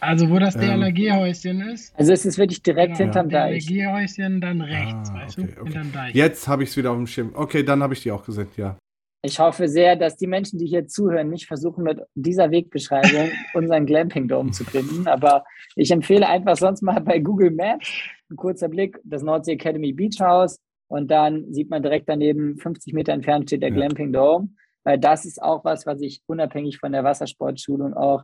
Also 0.06 0.30
wo 0.30 0.38
das 0.38 0.54
DLRG-Häuschen 0.54 1.60
ähm, 1.60 1.68
ist. 1.70 1.92
Also 1.98 2.12
es 2.12 2.24
ist 2.24 2.38
wirklich 2.38 2.62
direkt 2.62 2.96
genau, 2.96 3.06
hinterm 3.06 3.28
Deich. 3.28 3.66
DLRG-Häuschen 3.66 4.40
dann 4.40 4.60
rechts, 4.60 5.10
ah, 5.10 5.14
weißt 5.14 5.38
okay, 5.38 5.48
du? 5.48 5.60
Okay. 5.60 5.72
Hinterm 5.72 5.92
Deich. 5.92 6.14
Jetzt 6.14 6.46
habe 6.46 6.62
ich 6.62 6.70
es 6.70 6.76
wieder 6.76 6.92
auf 6.92 6.96
dem 6.96 7.08
Schirm. 7.08 7.32
Okay, 7.34 7.64
dann 7.64 7.82
habe 7.82 7.94
ich 7.94 8.02
die 8.02 8.12
auch 8.12 8.24
gesehen, 8.24 8.48
ja. 8.56 8.78
Ich 9.22 9.40
hoffe 9.40 9.66
sehr, 9.66 9.96
dass 9.96 10.16
die 10.16 10.28
Menschen, 10.28 10.60
die 10.60 10.66
hier 10.66 10.86
zuhören, 10.86 11.28
nicht 11.30 11.46
versuchen, 11.46 11.82
mit 11.82 12.00
dieser 12.14 12.52
Wegbeschreibung 12.52 13.30
unseren 13.54 13.84
Glamping 13.84 14.28
Dome 14.28 14.52
zu 14.52 14.62
finden. 14.64 15.08
Aber 15.08 15.42
ich 15.74 15.90
empfehle 15.90 16.28
einfach 16.28 16.56
sonst 16.56 16.82
mal 16.82 17.00
bei 17.00 17.18
Google 17.18 17.50
Maps 17.50 17.90
ein 18.30 18.36
kurzer 18.36 18.68
Blick, 18.68 19.00
das 19.02 19.22
Nordsee 19.22 19.54
Academy 19.54 19.92
Beach 19.92 20.20
House. 20.20 20.60
Und 20.88 21.10
dann 21.10 21.52
sieht 21.52 21.68
man 21.68 21.82
direkt 21.82 22.08
daneben, 22.08 22.58
50 22.58 22.94
Meter 22.94 23.12
entfernt 23.12 23.48
steht 23.48 23.62
der 23.62 23.70
ja. 23.70 23.74
Glamping 23.74 24.12
Dome. 24.12 24.50
Weil 24.84 25.00
das 25.00 25.24
ist 25.24 25.42
auch 25.42 25.64
was, 25.64 25.84
was 25.84 26.00
ich 26.00 26.20
unabhängig 26.26 26.78
von 26.78 26.92
der 26.92 27.02
Wassersportschule 27.02 27.82
und 27.82 27.94
auch 27.94 28.22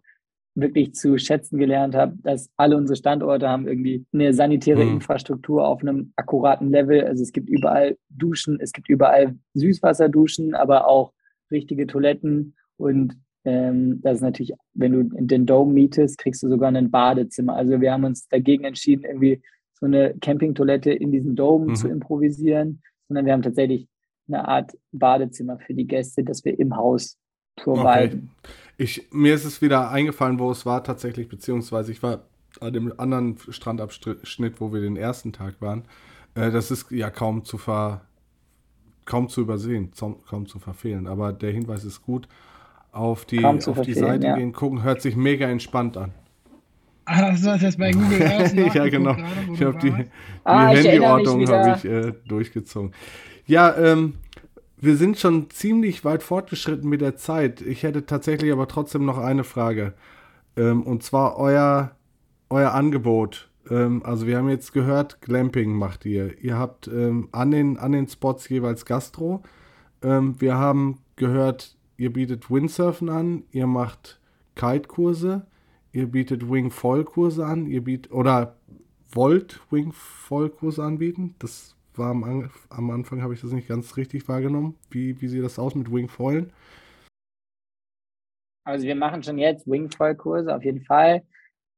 wirklich 0.55 0.95
zu 0.95 1.19
schätzen 1.19 1.59
gelernt 1.59 1.95
habe, 1.95 2.15
dass 2.23 2.51
alle 2.57 2.77
unsere 2.77 2.97
Standorte 2.97 3.49
haben 3.49 3.67
irgendwie 3.67 4.05
eine 4.13 4.35
sanitäre 4.35 4.85
mhm. 4.85 4.95
Infrastruktur 4.95 5.67
auf 5.67 5.83
einem 5.83 6.13
akkuraten 6.17 6.71
Level. 6.71 7.05
Also 7.05 7.23
es 7.23 7.33
gibt 7.33 7.49
überall 7.49 7.97
Duschen, 8.11 8.59
es 8.61 8.73
gibt 8.73 8.89
überall 8.89 9.37
Süßwasserduschen, 9.55 10.55
aber 10.55 10.87
auch 10.87 11.13
richtige 11.51 11.87
Toiletten. 11.87 12.55
Und 12.77 13.17
ähm, 13.45 14.01
das 14.03 14.17
ist 14.17 14.23
natürlich, 14.23 14.53
wenn 14.75 14.93
du 14.93 15.25
den 15.25 15.47
Dome 15.47 15.73
mietest, 15.73 16.19
kriegst 16.19 16.43
du 16.43 16.49
sogar 16.49 16.71
ein 16.71 16.91
Badezimmer. 16.91 17.57
Also 17.57 17.81
wir 17.81 17.93
haben 17.93 18.05
uns 18.05 18.29
dagegen 18.29 18.65
entschieden, 18.65 19.05
irgendwie 19.05 19.41
so 19.75 19.87
eine 19.87 20.15
Campingtoilette 20.21 20.93
in 20.93 21.13
diesen 21.13 21.35
Dome 21.35 21.71
mhm. 21.71 21.75
zu 21.77 21.89
improvisieren, 21.89 22.83
sondern 23.09 23.27
wir 23.27 23.33
haben 23.33 23.43
tatsächlich 23.43 23.89
eine 24.29 24.47
Art 24.47 24.77
Badezimmer 24.93 25.59
für 25.59 25.75
die 25.75 25.87
Gäste, 25.87 26.23
das 26.25 26.45
wir 26.45 26.59
im 26.59 26.77
Haus 26.77 27.19
Okay. 27.65 28.21
Ich, 28.79 29.09
mir 29.13 29.35
ist 29.35 29.45
es 29.45 29.63
wieder 29.63 29.91
eingefallen, 29.91 30.39
wo 30.39 30.51
es 30.51 30.67
war 30.67 30.83
tatsächlich, 30.83 31.29
beziehungsweise 31.29 31.93
ich 31.93 32.03
war 32.03 32.25
an 32.61 32.73
dem 32.73 32.99
anderen 32.99 33.37
Strandabschnitt, 33.49 34.61
wo 34.61 34.73
wir 34.73 34.81
den 34.81 34.97
ersten 34.97 35.33
Tag 35.33 35.61
waren. 35.61 35.85
Äh, 36.35 36.51
das 36.51 36.71
ist 36.71 36.91
ja 36.91 37.11
kaum 37.11 37.45
zu 37.45 37.59
ver, 37.59 38.03
kaum 39.05 39.29
zu 39.29 39.41
übersehen, 39.41 39.93
kaum 40.29 40.47
zu 40.47 40.59
verfehlen. 40.59 41.07
Aber 41.07 41.33
der 41.33 41.53
Hinweis 41.53 41.85
ist 41.85 42.03
gut. 42.03 42.29
Auf 42.93 43.25
die, 43.25 43.43
auf 43.43 43.81
die 43.81 43.95
Seite 43.95 44.27
ja. 44.27 44.37
gehen, 44.37 44.53
gucken, 44.53 44.83
hört 44.83 45.01
sich 45.01 45.17
mega 45.17 45.49
entspannt 45.49 45.97
an. 45.97 46.13
Ah, 47.07 47.31
das 47.31 47.41
ist 47.41 47.63
jetzt 47.63 47.79
bei 47.79 47.91
Google 47.91 48.23
Earth 48.27 48.55
Ja, 48.75 48.89
genau. 48.89 49.15
Gerade, 49.15 49.53
ich 49.53 49.63
habe 49.63 49.79
die, 49.79 49.91
die 49.91 50.05
ah, 50.45 50.69
Handyordnung 50.69 51.49
habe 51.49 51.79
ich 51.79 51.85
äh, 51.85 52.13
durchgezogen. 52.27 52.93
Ja, 53.47 53.75
ähm, 53.77 54.15
wir 54.83 54.97
sind 54.97 55.16
schon 55.16 55.49
ziemlich 55.49 56.05
weit 56.05 56.24
fortgeschritten 56.24 56.91
mit 56.91 57.01
der 57.01 57.16
Zeit. 57.16 57.61
Ich 57.61 57.85
hätte 57.85 58.05
tatsächlich 58.05 58.51
aber 58.51 58.66
trotzdem 58.66 59.05
noch 59.05 59.16
eine 59.16 59.45
Frage. 59.45 59.95
Ähm, 60.57 60.83
und 60.83 61.05
zwar 61.05 61.37
euer, 61.37 61.93
euer 62.51 62.72
Angebot. 62.72 63.49
Ähm, 63.70 64.03
also 64.05 64.26
wir 64.26 64.37
haben 64.37 64.49
jetzt 64.49 64.72
gehört, 64.72 65.20
Glamping 65.20 65.72
macht 65.72 66.05
ihr. 66.05 66.37
Ihr 66.43 66.59
habt 66.59 66.89
ähm, 66.89 67.28
an, 67.30 67.53
den, 67.53 67.78
an 67.78 67.93
den 67.93 68.09
Spots 68.09 68.49
jeweils 68.49 68.85
Gastro. 68.85 69.45
Ähm, 70.03 70.41
wir 70.41 70.57
haben 70.57 70.99
gehört, 71.14 71.76
ihr 71.97 72.12
bietet 72.12 72.51
Windsurfen 72.51 73.09
an, 73.09 73.45
ihr 73.53 73.68
macht 73.68 74.18
Kite-Kurse, 74.57 75.47
ihr 75.93 76.09
bietet 76.09 76.51
Wing-Foil-Kurse 76.51 77.47
an, 77.47 77.66
ihr 77.66 77.85
bietet 77.85 78.11
oder 78.11 78.57
wollt 79.12 79.61
Wing-Foil-Kurse 79.70 80.83
anbieten. 80.83 81.37
Das 81.39 81.76
war 81.99 82.11
am, 82.11 82.51
am 82.68 82.90
Anfang, 82.90 83.22
habe 83.22 83.34
ich 83.34 83.40
das 83.40 83.53
nicht 83.53 83.68
ganz 83.68 83.97
richtig 83.97 84.28
wahrgenommen. 84.28 84.78
Wie, 84.90 85.20
wie 85.20 85.28
sieht 85.28 85.45
das 85.45 85.59
aus 85.59 85.74
mit 85.74 85.93
Wingfoilen? 85.93 86.53
Also 88.64 88.86
wir 88.86 88.95
machen 88.95 89.22
schon 89.22 89.38
jetzt 89.38 89.66
Wingfoil-Kurse 89.66 90.55
auf 90.55 90.64
jeden 90.64 90.82
Fall. 90.82 91.22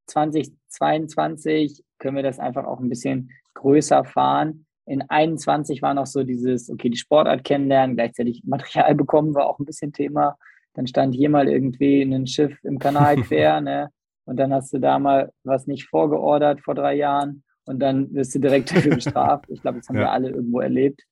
2022 0.06 1.82
können 1.98 2.16
wir 2.16 2.22
das 2.22 2.38
einfach 2.38 2.64
auch 2.64 2.80
ein 2.80 2.88
bisschen 2.88 3.30
größer 3.54 4.04
fahren. 4.04 4.66
In 4.86 5.02
21 5.08 5.80
war 5.80 5.94
noch 5.94 6.06
so 6.06 6.24
dieses, 6.24 6.68
okay, 6.68 6.90
die 6.90 6.98
Sportart 6.98 7.42
kennenlernen, 7.42 7.96
gleichzeitig 7.96 8.42
Material 8.44 8.94
bekommen 8.94 9.34
war 9.34 9.46
auch 9.46 9.58
ein 9.58 9.64
bisschen 9.64 9.92
Thema. 9.92 10.36
Dann 10.74 10.86
stand 10.86 11.14
hier 11.14 11.30
mal 11.30 11.48
irgendwie 11.48 12.02
ein 12.02 12.26
Schiff 12.26 12.58
im 12.64 12.78
Kanal 12.78 13.16
quer, 13.22 13.60
ne? 13.60 13.90
Und 14.26 14.36
dann 14.36 14.52
hast 14.52 14.72
du 14.72 14.78
da 14.78 14.98
mal 14.98 15.32
was 15.42 15.66
nicht 15.66 15.88
vorgeordert 15.88 16.60
vor 16.62 16.74
drei 16.74 16.94
Jahren 16.94 17.44
und 17.66 17.80
dann 17.80 18.12
wirst 18.14 18.34
du 18.34 18.38
direkt 18.38 18.70
dafür 18.70 18.94
bestraft. 18.94 19.46
Ich 19.48 19.62
glaube, 19.62 19.78
das 19.78 19.88
haben 19.88 19.96
ja. 19.96 20.02
wir 20.02 20.12
alle 20.12 20.30
irgendwo 20.30 20.60
erlebt. 20.60 21.02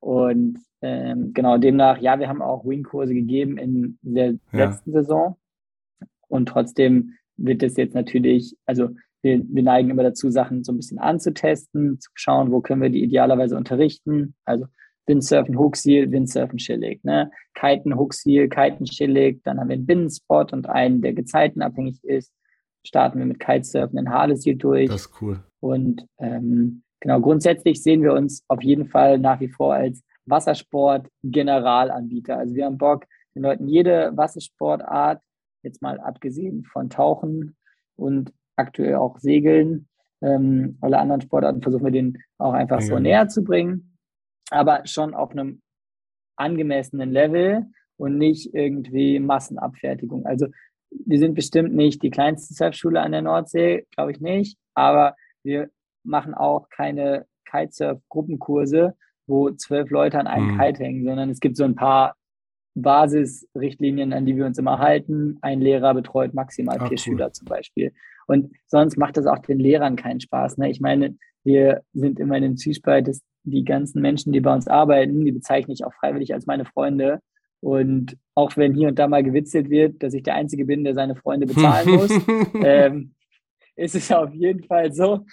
Und 0.00 0.58
ähm, 0.82 1.32
genau, 1.34 1.58
demnach, 1.58 1.98
ja, 1.98 2.18
wir 2.18 2.28
haben 2.28 2.42
auch 2.42 2.64
Wing-Kurse 2.64 3.14
gegeben 3.14 3.58
in 3.58 3.98
der 4.02 4.32
ja. 4.32 4.38
letzten 4.52 4.92
Saison. 4.92 5.36
Und 6.28 6.48
trotzdem 6.48 7.14
wird 7.36 7.62
es 7.62 7.76
jetzt 7.76 7.94
natürlich, 7.94 8.56
also 8.66 8.90
wir, 9.22 9.42
wir 9.46 9.62
neigen 9.62 9.90
immer 9.90 10.02
dazu, 10.02 10.30
Sachen 10.30 10.64
so 10.64 10.72
ein 10.72 10.76
bisschen 10.76 10.98
anzutesten, 10.98 12.00
zu 12.00 12.10
schauen, 12.14 12.50
wo 12.50 12.60
können 12.60 12.82
wir 12.82 12.90
die 12.90 13.02
idealerweise 13.02 13.56
unterrichten. 13.56 14.34
Also 14.44 14.66
Windsurfen, 15.06 15.58
Hookseal, 15.58 16.10
Windsurfen, 16.10 16.58
Schillig. 16.58 17.02
Ne? 17.04 17.30
Kiten, 17.54 17.96
Hookseal, 17.96 18.48
Kiten, 18.48 18.86
Schillig. 18.86 19.42
Dann 19.44 19.60
haben 19.60 19.68
wir 19.68 19.74
einen 19.74 19.86
Binnenspot 19.86 20.52
und 20.52 20.68
einen, 20.68 21.02
der 21.02 21.12
gezeitenabhängig 21.12 22.02
ist. 22.04 22.32
Starten 22.86 23.18
wir 23.18 23.26
mit 23.26 23.40
Kitesurfen 23.40 23.98
in 23.98 24.08
Harleseal 24.08 24.56
durch. 24.56 24.88
Das 24.88 25.02
ist 25.02 25.20
cool. 25.20 25.40
Und 25.60 26.06
ähm, 26.18 26.82
genau, 27.00 27.20
grundsätzlich 27.20 27.82
sehen 27.82 28.02
wir 28.02 28.12
uns 28.12 28.44
auf 28.48 28.62
jeden 28.62 28.88
Fall 28.88 29.18
nach 29.18 29.40
wie 29.40 29.48
vor 29.48 29.74
als 29.74 30.02
Wassersport-Generalanbieter. 30.26 32.36
Also 32.36 32.54
wir 32.54 32.66
haben 32.66 32.78
Bock, 32.78 33.06
den 33.34 33.42
Leuten 33.42 33.68
jede 33.68 34.16
Wassersportart, 34.16 35.20
jetzt 35.62 35.82
mal 35.82 36.00
abgesehen 36.00 36.64
von 36.64 36.88
Tauchen 36.88 37.56
und 37.96 38.32
aktuell 38.56 38.96
auch 38.96 39.18
Segeln, 39.18 39.88
ähm, 40.22 40.78
alle 40.80 40.98
anderen 40.98 41.20
Sportarten 41.20 41.62
versuchen 41.62 41.84
wir 41.84 41.92
denen 41.92 42.18
auch 42.38 42.52
einfach 42.52 42.80
ja. 42.80 42.86
so 42.86 42.98
näher 42.98 43.28
zu 43.28 43.42
bringen, 43.42 43.96
aber 44.50 44.86
schon 44.86 45.14
auf 45.14 45.30
einem 45.30 45.62
angemessenen 46.36 47.10
Level 47.10 47.66
und 47.96 48.18
nicht 48.18 48.54
irgendwie 48.54 49.18
Massenabfertigung. 49.18 50.26
Also 50.26 50.46
wir 50.90 51.18
sind 51.18 51.34
bestimmt 51.34 51.74
nicht 51.74 52.02
die 52.02 52.10
kleinste 52.10 52.54
Surfschule 52.54 53.00
an 53.00 53.12
der 53.12 53.22
Nordsee, 53.22 53.86
glaube 53.92 54.12
ich 54.12 54.20
nicht, 54.20 54.58
aber 54.74 55.16
wir 55.42 55.70
machen 56.04 56.34
auch 56.34 56.68
keine 56.70 57.26
Kitesurf-Gruppenkurse, 57.50 58.94
wo 59.26 59.50
zwölf 59.50 59.90
Leute 59.90 60.18
an 60.18 60.26
einem 60.26 60.54
mhm. 60.54 60.58
Kite 60.58 60.84
hängen, 60.84 61.04
sondern 61.04 61.30
es 61.30 61.40
gibt 61.40 61.56
so 61.56 61.64
ein 61.64 61.74
paar 61.74 62.14
Basisrichtlinien, 62.74 64.12
an 64.12 64.26
die 64.26 64.36
wir 64.36 64.46
uns 64.46 64.58
immer 64.58 64.78
halten. 64.78 65.38
Ein 65.42 65.60
Lehrer 65.60 65.94
betreut 65.94 66.34
maximal 66.34 66.76
Ach, 66.78 66.88
vier 66.88 66.92
cool. 66.92 66.98
Schüler 66.98 67.32
zum 67.32 67.46
Beispiel. 67.46 67.92
Und 68.26 68.52
sonst 68.66 68.96
macht 68.96 69.16
das 69.16 69.26
auch 69.26 69.38
den 69.38 69.58
Lehrern 69.58 69.96
keinen 69.96 70.20
Spaß. 70.20 70.58
Ne? 70.58 70.70
Ich 70.70 70.80
meine, 70.80 71.16
wir 71.42 71.82
sind 71.92 72.20
immer 72.20 72.36
in 72.36 72.42
dem 72.42 72.56
Zwiespalt, 72.56 73.08
dass 73.08 73.22
die 73.44 73.64
ganzen 73.64 74.02
Menschen, 74.02 74.32
die 74.32 74.40
bei 74.40 74.54
uns 74.54 74.68
arbeiten, 74.68 75.24
die 75.24 75.32
bezeichne 75.32 75.72
ich 75.72 75.84
auch 75.84 75.94
freiwillig 75.94 76.32
als 76.34 76.46
meine 76.46 76.64
Freunde. 76.64 77.20
Und 77.60 78.16
auch 78.34 78.56
wenn 78.56 78.74
hier 78.74 78.88
und 78.88 78.98
da 78.98 79.08
mal 79.08 79.22
gewitzelt 79.22 79.68
wird, 79.68 80.02
dass 80.02 80.14
ich 80.14 80.22
der 80.22 80.34
Einzige 80.34 80.64
bin, 80.64 80.84
der 80.84 80.94
seine 80.94 81.16
Freunde 81.16 81.46
bezahlen 81.46 81.90
muss, 81.90 82.10
ähm, 82.62 83.14
ist 83.80 83.94
es 83.94 84.12
auf 84.12 84.32
jeden 84.34 84.62
Fall 84.64 84.92
so, 84.92 85.24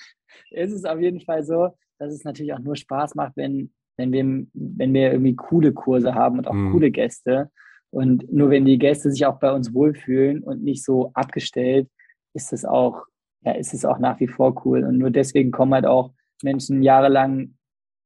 ist 0.52 0.72
es 0.72 0.86
auf 0.86 1.00
jeden 1.00 1.22
Fall 1.22 1.44
so, 1.44 1.70
dass 2.00 2.14
es 2.14 2.24
natürlich 2.24 2.54
auch 2.54 2.60
nur 2.60 2.76
Spaß 2.76 3.16
macht, 3.16 3.36
wenn, 3.36 3.74
wenn, 3.98 4.12
wir, 4.12 4.24
wenn 4.54 4.94
wir 4.94 5.12
irgendwie 5.12 5.36
coole 5.36 5.74
Kurse 5.74 6.16
haben 6.16 6.38
und 6.38 6.48
auch 6.48 6.54
mhm. 6.54 6.72
coole 6.72 6.92
Gäste. 6.92 7.52
Und 7.90 8.32
nur 8.32 8.50
wenn 8.50 8.66
die 8.66 8.78
Gäste 8.78 9.12
sich 9.12 9.26
auch 9.26 9.40
bei 9.40 9.52
uns 9.52 9.74
wohlfühlen 9.74 10.44
und 10.44 10.64
nicht 10.64 10.84
so 10.84 11.12
abgestellt, 11.14 11.90
ist 12.34 12.54
es 12.54 12.66
auch, 12.66 13.04
ja, 13.42 13.54
ist 13.54 13.74
es 13.74 13.86
auch 13.86 14.00
nach 14.00 14.20
wie 14.20 14.28
vor 14.28 14.66
cool. 14.66 14.84
Und 14.84 14.98
nur 14.98 15.12
deswegen 15.12 15.52
kommen 15.52 15.74
halt 15.74 15.86
auch 15.86 16.14
Menschen 16.44 16.84
jahrelang 16.84 17.56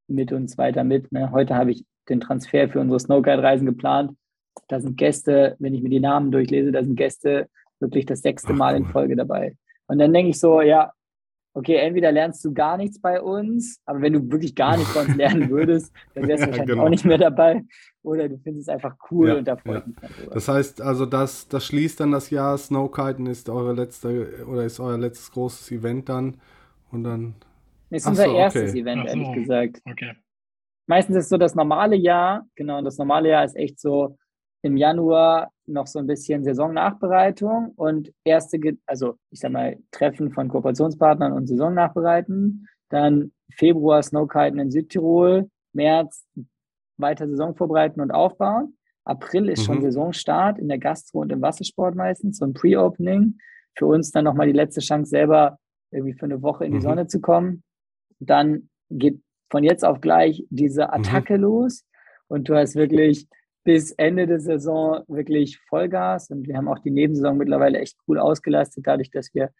mit 0.08 0.32
uns 0.32 0.58
weiter 0.58 0.84
mit. 0.84 1.12
Ne? 1.12 1.30
Heute 1.30 1.54
habe 1.54 1.72
ich 1.72 1.84
den 2.08 2.20
Transfer 2.20 2.68
für 2.68 2.80
unsere 2.80 3.00
Snowguide-Reisen 3.00 3.66
geplant. 3.66 4.12
Da 4.68 4.80
sind 4.80 4.96
Gäste, 4.96 5.56
wenn 5.58 5.74
ich 5.74 5.82
mir 5.82 5.90
die 5.90 6.00
Namen 6.00 6.30
durchlese, 6.30 6.72
da 6.72 6.82
sind 6.82 6.96
Gäste 6.96 7.48
wirklich 7.80 8.06
das 8.06 8.20
sechste 8.20 8.52
Mal 8.52 8.74
cool. 8.74 8.80
in 8.80 8.86
Folge 8.86 9.16
dabei. 9.16 9.56
Und 9.92 9.98
dann 9.98 10.10
denke 10.10 10.30
ich 10.30 10.40
so, 10.40 10.62
ja, 10.62 10.90
okay, 11.52 11.76
entweder 11.76 12.10
lernst 12.10 12.42
du 12.46 12.54
gar 12.54 12.78
nichts 12.78 12.98
bei 12.98 13.20
uns, 13.20 13.78
aber 13.84 14.00
wenn 14.00 14.14
du 14.14 14.30
wirklich 14.30 14.54
gar 14.54 14.78
nichts 14.78 14.94
bei 14.94 15.02
uns 15.02 15.16
lernen 15.16 15.50
würdest, 15.50 15.92
dann 16.14 16.26
wärst 16.26 16.44
du 16.44 16.46
wahrscheinlich 16.46 16.70
genau. 16.70 16.86
auch 16.86 16.88
nicht 16.88 17.04
mehr 17.04 17.18
dabei. 17.18 17.62
Oder 18.02 18.26
du 18.30 18.38
findest 18.38 18.68
es 18.70 18.74
einfach 18.74 18.96
cool 19.10 19.28
ja, 19.28 19.34
und 19.36 19.46
da 19.46 19.56
freut 19.56 19.84
ja. 19.86 20.30
Das 20.32 20.48
heißt 20.48 20.80
also, 20.80 21.04
das, 21.04 21.46
das 21.48 21.66
schließt 21.66 22.00
dann 22.00 22.10
das 22.10 22.30
Jahr. 22.30 22.56
Snowkiten 22.56 23.26
ist 23.26 23.50
eure 23.50 23.74
letzte 23.74 24.46
oder 24.46 24.64
ist 24.64 24.80
euer 24.80 24.96
letztes 24.96 25.30
großes 25.30 25.70
Event 25.72 26.08
dann. 26.08 26.40
Und 26.90 27.04
dann. 27.04 27.34
Ist 27.90 28.06
unser 28.06 28.24
so, 28.24 28.34
erstes 28.34 28.70
okay. 28.70 28.80
Event, 28.80 29.06
ehrlich 29.06 29.26
so. 29.26 29.32
gesagt. 29.34 29.82
Okay. 29.84 30.12
Meistens 30.86 31.16
ist 31.16 31.28
so 31.28 31.36
das 31.36 31.54
normale 31.54 31.96
Jahr, 31.96 32.46
genau, 32.56 32.80
das 32.80 32.96
normale 32.96 33.28
Jahr 33.28 33.44
ist 33.44 33.56
echt 33.56 33.78
so 33.78 34.16
im 34.62 34.76
Januar 34.76 35.50
noch 35.66 35.86
so 35.86 35.98
ein 35.98 36.06
bisschen 36.06 36.44
Saisonnachbereitung 36.44 37.72
und 37.76 38.12
erste, 38.24 38.58
also 38.86 39.16
ich 39.30 39.40
sag 39.40 39.52
mal, 39.52 39.76
Treffen 39.90 40.30
von 40.30 40.48
Kooperationspartnern 40.48 41.32
und 41.32 41.48
Saisonnachbereiten. 41.48 42.68
Dann 42.88 43.32
Februar 43.50 44.02
Snowkiten 44.02 44.58
in 44.58 44.70
Südtirol, 44.70 45.50
März 45.72 46.24
weiter 46.96 47.28
Saison 47.28 47.54
vorbereiten 47.54 48.00
und 48.00 48.12
aufbauen. 48.12 48.76
April 49.04 49.48
ist 49.48 49.60
mhm. 49.60 49.64
schon 49.64 49.82
Saisonstart 49.82 50.58
in 50.58 50.68
der 50.68 50.78
Gastro 50.78 51.20
und 51.20 51.32
im 51.32 51.42
Wassersport 51.42 51.96
meistens, 51.96 52.38
so 52.38 52.44
ein 52.44 52.54
Pre-Opening. 52.54 53.38
Für 53.76 53.86
uns 53.86 54.12
dann 54.12 54.24
nochmal 54.24 54.46
die 54.46 54.52
letzte 54.52 54.80
Chance, 54.80 55.10
selber 55.10 55.58
irgendwie 55.90 56.14
für 56.14 56.26
eine 56.26 56.42
Woche 56.42 56.64
in 56.64 56.72
die 56.72 56.78
mhm. 56.78 56.82
Sonne 56.82 57.06
zu 57.06 57.20
kommen. 57.20 57.62
Dann 58.20 58.68
geht 58.90 59.20
von 59.50 59.64
jetzt 59.64 59.84
auf 59.84 60.00
gleich 60.00 60.46
diese 60.50 60.84
mhm. 60.84 60.90
Attacke 60.90 61.36
mhm. 61.36 61.42
los 61.42 61.84
und 62.28 62.48
du 62.48 62.54
hast 62.54 62.76
wirklich 62.76 63.26
bis 63.64 63.92
Ende 63.92 64.26
der 64.26 64.40
Saison 64.40 65.02
wirklich 65.08 65.58
Vollgas 65.68 66.30
und 66.30 66.46
wir 66.46 66.56
haben 66.56 66.68
auch 66.68 66.80
die 66.80 66.90
Nebensaison 66.90 67.36
mittlerweile 67.36 67.78
echt 67.78 67.96
cool 68.08 68.18
ausgelastet, 68.18 68.86
dadurch, 68.86 69.10
dass 69.10 69.32
wir 69.34 69.50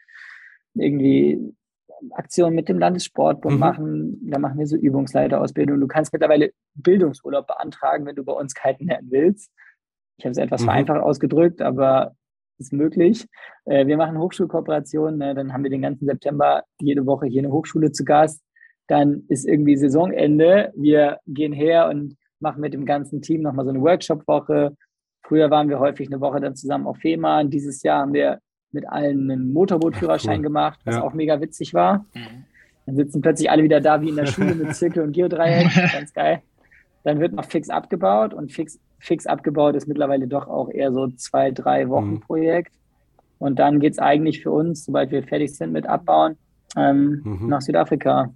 irgendwie 0.75 1.55
Aktionen 2.11 2.57
mit 2.57 2.69
dem 2.69 2.79
Landessportbund 2.79 3.55
mhm. 3.55 3.61
machen. 3.61 4.31
Da 4.31 4.39
machen 4.39 4.59
wir 4.59 4.67
so 4.67 4.77
Übungsleiterausbildung. 4.77 5.81
Du 5.81 5.87
kannst 5.87 6.13
mittlerweile 6.13 6.53
Bildungsurlaub 6.75 7.47
beantragen, 7.47 8.07
wenn 8.07 8.17
du 8.17 8.25
bei 8.25 8.33
uns 8.33 8.55
kiten 8.55 8.87
lernen 8.87 9.09
willst. 9.11 9.51
Ich 10.17 10.25
habe 10.25 10.33
es 10.33 10.39
etwas 10.39 10.63
mhm. 10.63 10.67
vereinfacht 10.67 11.01
ausgedrückt, 11.01 11.63
aber 11.63 12.17
ist 12.59 12.73
möglich. 12.73 13.27
Äh, 13.65 13.87
wir 13.87 13.97
machen 13.97 14.19
Hochschulkooperationen, 14.19 15.19
ne? 15.19 15.35
dann 15.35 15.53
haben 15.53 15.63
wir 15.63 15.71
den 15.71 15.83
ganzen 15.83 16.07
September 16.07 16.65
jede 16.81 17.07
Woche 17.07 17.27
hier 17.27 17.43
eine 17.43 17.53
Hochschule 17.53 17.93
zu 17.93 18.05
Gast. 18.05 18.43
Dann 18.89 19.25
ist 19.29 19.47
irgendwie 19.47 19.77
Saisonende. 19.77 20.73
Wir 20.77 21.19
gehen 21.27 21.53
her 21.53 21.89
und 21.89 22.17
machen 22.43 22.61
mit 22.61 22.75
dem 22.75 22.85
ganzen 22.85 23.23
Team 23.23 23.43
nochmal 23.43 23.65
so 23.65 23.71
eine 23.71 23.81
Workshop-Woche. 23.81 24.77
Früher 25.23 25.51
waren 25.51 25.69
wir 25.69 25.79
häufig 25.79 26.09
eine 26.09 26.21
Woche 26.21 26.41
dann 26.41 26.57
zusammen 26.57 26.87
auf 26.87 26.99
Fehmarn. 26.99 27.51
Dieses 27.51 27.83
Jahr 27.83 28.03
haben 28.03 28.13
wir 28.13 28.41
mit 28.73 28.89
allen 28.89 29.31
einen 29.31 29.53
Motorbootführerschein 29.53 30.39
cool. 30.39 30.43
gemacht, 30.43 30.81
was 30.85 30.97
ja. 30.97 31.03
auch 31.03 31.13
mega 31.13 31.41
witzig 31.41 31.75
war. 31.75 32.05
Mhm. 32.15 32.45
Dann 32.87 32.97
sitzen 32.97 33.21
plötzlich 33.21 33.51
alle 33.51 33.63
wieder 33.63 33.81
da 33.81 34.01
wie 34.01 34.09
in 34.09 34.17
der 34.17 34.27
Schule 34.27 34.55
mit 34.55 34.75
Zirkel 34.75 35.05
und 35.05 35.13
Geodreieck. 35.13 35.71
Ganz 35.93 36.13
geil. 36.13 36.43
Dann 37.05 37.21
wird 37.21 37.33
noch 37.33 37.45
fix 37.45 37.69
abgebaut 37.69 38.35
und 38.35 38.53
fix, 38.53 38.79
fix 38.99 39.27
abgebaut 39.27 39.75
ist 39.75 39.87
mittlerweile 39.87 40.27
doch 40.27 40.49
auch 40.49 40.69
eher 40.71 40.93
so 40.93 41.09
zwei, 41.09 41.51
drei 41.51 41.89
Wochen 41.89 42.15
mhm. 42.15 42.21
Projekt. 42.21 42.73
Und 43.39 43.59
dann 43.59 43.81
geht 43.81 43.93
es 43.93 43.99
eigentlich 43.99 44.43
für 44.43 44.53
uns, 44.53 44.85
sobald 44.85 45.11
wir 45.11 45.23
fertig 45.23 45.55
sind 45.55 45.73
mit 45.73 45.87
Abbauen, 45.87 46.37
ähm, 46.77 47.23
mhm. 47.25 47.49
nach 47.49 47.61
Südafrika. 47.61 48.33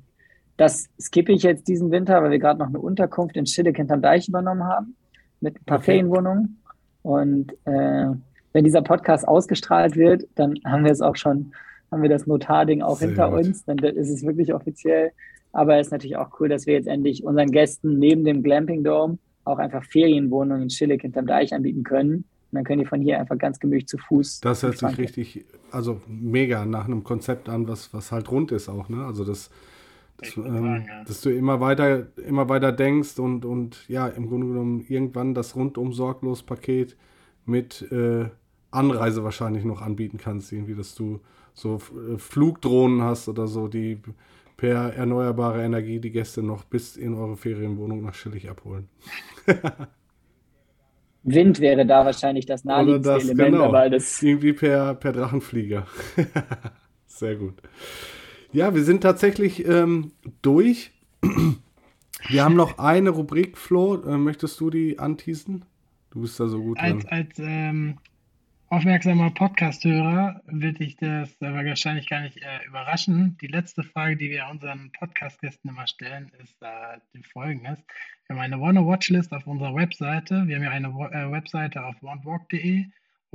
Das 0.57 0.89
skippe 0.99 1.33
ich 1.33 1.43
jetzt 1.43 1.69
diesen 1.69 1.91
Winter, 1.91 2.23
weil 2.23 2.31
wir 2.31 2.39
gerade 2.39 2.59
noch 2.59 2.69
eine 2.69 2.79
Unterkunft 2.79 3.37
in 3.37 3.47
Schillig 3.47 3.77
hinterm 3.77 4.01
Deich 4.01 4.29
übernommen 4.29 4.65
haben, 4.65 4.97
mit 5.41 5.57
ein 5.57 5.65
paar 5.65 5.79
okay. 5.79 5.93
Ferienwohnungen. 5.93 6.61
Und 7.03 7.53
äh, 7.67 8.07
wenn 8.53 8.65
dieser 8.65 8.83
Podcast 8.83 9.29
ausgestrahlt 9.29 9.97
wird, 9.97 10.27
dann 10.35 10.55
haben 10.65 10.85
wir 10.85 10.93
es 10.93 11.03
auch 11.03 11.17
schon, 11.17 11.53
haben 11.91 12.03
wir 12.03 12.09
das 12.09 12.27
Notarding 12.27 12.83
auch 12.83 12.97
Sehr 12.97 13.09
hinter 13.09 13.31
gut. 13.31 13.47
uns, 13.47 13.65
dann 13.65 13.79
ist 13.79 14.09
es 14.09 14.25
wirklich 14.25 14.55
offiziell. 14.55 15.13
Aber 15.53 15.79
es 15.79 15.89
ist 15.89 15.91
natürlich 15.93 16.17
auch 16.17 16.41
cool, 16.41 16.49
dass 16.49 16.67
wir 16.67 16.75
jetzt 16.75 16.89
endlich 16.89 17.25
unseren 17.25 17.51
Gästen 17.51 17.99
neben 17.99 18.25
dem 18.25 18.43
Glamping 18.43 18.83
Dome 18.83 19.19
auch 19.45 19.59
einfach 19.59 19.85
Ferienwohnungen 19.85 20.65
in 20.65 20.71
Schillig 20.71 21.03
hinterm 21.03 21.27
Deich 21.27 21.55
anbieten 21.55 21.85
können. 21.85 22.15
Und 22.17 22.25
dann 22.53 22.65
können 22.65 22.81
die 22.81 22.87
von 22.87 23.01
hier 23.01 23.19
einfach 23.21 23.39
ganz 23.39 23.59
gemütlich 23.59 23.87
zu 23.87 23.99
Fuß. 23.99 24.41
Das 24.41 24.63
hört 24.63 24.79
sich 24.79 24.99
richtig, 24.99 25.45
also 25.71 26.01
mega 26.07 26.65
nach 26.65 26.87
einem 26.87 27.05
Konzept 27.05 27.49
an, 27.49 27.69
was, 27.69 27.93
was 27.93 28.13
halt 28.13 28.31
rund 28.31 28.53
ist 28.53 28.69
auch, 28.69 28.89
ne? 28.89 29.05
Also 29.05 29.25
das, 29.25 29.51
das 30.19 30.37
ähm, 30.37 30.85
ja. 30.87 31.05
dass 31.05 31.21
du 31.21 31.31
immer 31.31 31.61
weiter, 31.61 32.07
immer 32.27 32.49
weiter 32.49 32.73
denkst 32.73 33.19
und, 33.19 33.45
und 33.45 33.89
ja, 33.89 34.07
im 34.09 34.29
Grunde 34.29 34.47
genommen 34.47 34.85
irgendwann 34.89 35.35
das 35.35 35.57
rundum 35.57 35.93
sorglos 35.93 36.43
Paket 36.43 36.97
mit 37.45 37.83
äh, 37.93 38.27
Anreise 38.71 39.25
wahrscheinlich 39.25 39.64
noch 39.64 39.83
anbieten 39.83 40.19
kannst, 40.19 40.53
irgendwie, 40.53 40.75
dass 40.75 40.95
du 40.95 41.21
so 41.55 41.77
äh, 41.77 42.19
Flugdrohnen 42.19 43.03
hast 43.03 43.29
oder 43.29 43.47
so, 43.47 43.69
die 43.69 43.99
per 44.57 44.95
erneuerbare 44.95 45.62
Energie 45.62 46.01
die 46.01 46.11
Gäste 46.11 46.43
noch 46.43 46.64
bis 46.64 46.97
in 46.97 47.14
eure 47.14 47.37
Ferienwohnung 47.37 48.03
nach 48.03 48.14
Schillig 48.14 48.49
abholen. 48.49 48.89
Wind 51.23 51.61
wäre 51.61 51.85
da 51.85 52.05
wahrscheinlich 52.05 52.47
das 52.47 52.64
naheliegendste 52.64 53.14
Element, 53.14 53.53
genau. 53.53 53.64
aber 53.64 53.91
das 53.91 54.23
irgendwie 54.23 54.53
per, 54.53 54.95
per 54.95 55.12
Drachenflieger. 55.12 55.87
Sehr 57.07 57.35
gut. 57.35 57.55
Ja, 58.57 58.75
wir 58.75 58.85
sind 58.85 59.03
tatsächlich 59.03 59.69
ähm, 59.69 60.13
durch. 60.41 60.91
Wir 62.29 62.43
haben 62.43 62.57
noch 62.57 62.79
eine 62.79 63.11
Rubrik, 63.11 63.59
Flo. 63.59 64.03
Äh, 64.03 64.17
möchtest 64.17 64.59
du 64.61 64.71
die 64.71 64.99
anteasen? 64.99 65.67
Du 66.09 66.23
bist 66.23 66.41
da 66.41 66.49
so 66.49 66.63
gut 66.63 66.79
als, 66.79 67.05
drin. 67.05 67.13
Als 67.13 67.39
ähm, 67.39 67.99
aufmerksamer 68.69 69.31
Podcast-Hörer 69.33 70.41
wird 70.47 70.79
dich 70.79 70.97
das 70.97 71.37
aber 71.43 71.67
wahrscheinlich 71.67 72.09
gar 72.09 72.23
nicht 72.23 72.39
äh, 72.39 72.67
überraschen. 72.67 73.37
Die 73.43 73.47
letzte 73.47 73.83
Frage, 73.83 74.17
die 74.17 74.31
wir 74.31 74.47
unseren 74.51 74.91
Podcast-Gästen 74.99 75.69
immer 75.69 75.87
stellen, 75.87 76.33
ist 76.43 76.57
äh, 76.63 76.97
die 77.13 77.25
folgendes. 77.25 77.85
Wir 78.27 78.37
haben 78.37 78.43
eine 78.43 78.59
Wanna-Watchlist 78.59 79.35
auf 79.35 79.47
unserer 79.47 79.75
Webseite. 79.75 80.47
Wir 80.47 80.57
haben 80.57 80.63
ja 80.63 80.71
eine 80.71 80.89
äh, 80.89 81.31
Webseite 81.31 81.85
auf 81.85 81.97
wantwalk.de 82.03 82.87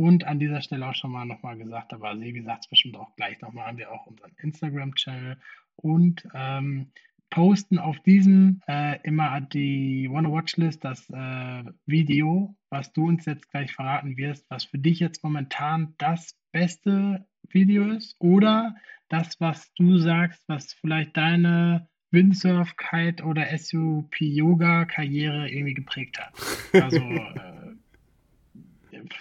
und 0.02 0.24
an 0.24 0.40
dieser 0.40 0.62
Stelle 0.62 0.88
auch 0.88 0.96
schon 0.96 1.12
mal 1.12 1.26
nochmal 1.26 1.58
gesagt, 1.58 1.94
aber 1.94 2.18
Sebi 2.18 2.42
sagt 2.42 2.64
es 2.66 2.70
bestimmt 2.70 2.98
auch 2.98 3.16
gleich 3.16 3.40
nochmal, 3.40 3.68
haben 3.68 3.78
wir 3.78 3.92
auch 3.92 4.08
unseren 4.08 4.32
Instagram-Channel 4.42 5.38
und 5.76 6.28
ähm, 6.34 6.92
posten 7.30 7.78
auf 7.78 8.00
diesem 8.00 8.62
äh, 8.68 9.00
immer 9.04 9.42
die 9.42 10.10
Wanna 10.12 10.32
Watchlist 10.32 10.84
das 10.84 11.08
äh, 11.12 11.64
Video, 11.86 12.56
was 12.72 12.92
du 12.94 13.08
uns 13.08 13.26
jetzt 13.26 13.52
gleich 13.52 13.74
verraten 13.74 14.18
wirst, 14.18 14.50
was 14.50 14.64
für 14.64 14.80
dich 14.80 15.00
jetzt 15.00 15.24
momentan 15.24 15.94
das 16.00 16.36
beste 16.52 17.28
Video 17.50 17.92
ist 17.92 18.16
oder 18.18 18.76
das, 19.08 19.40
was 19.40 19.72
du 19.76 19.98
sagst, 19.98 20.44
was 20.48 20.74
vielleicht 20.74 21.16
deine 21.16 21.88
Windsurf, 22.10 22.76
Kite 22.76 23.24
oder 23.24 23.56
SUP 23.56 24.20
Yoga 24.20 24.86
Karriere 24.86 25.48
irgendwie 25.48 25.76
geprägt 25.76 26.20
hat. 26.20 26.34
Also 26.74 26.98
äh, 27.00 27.61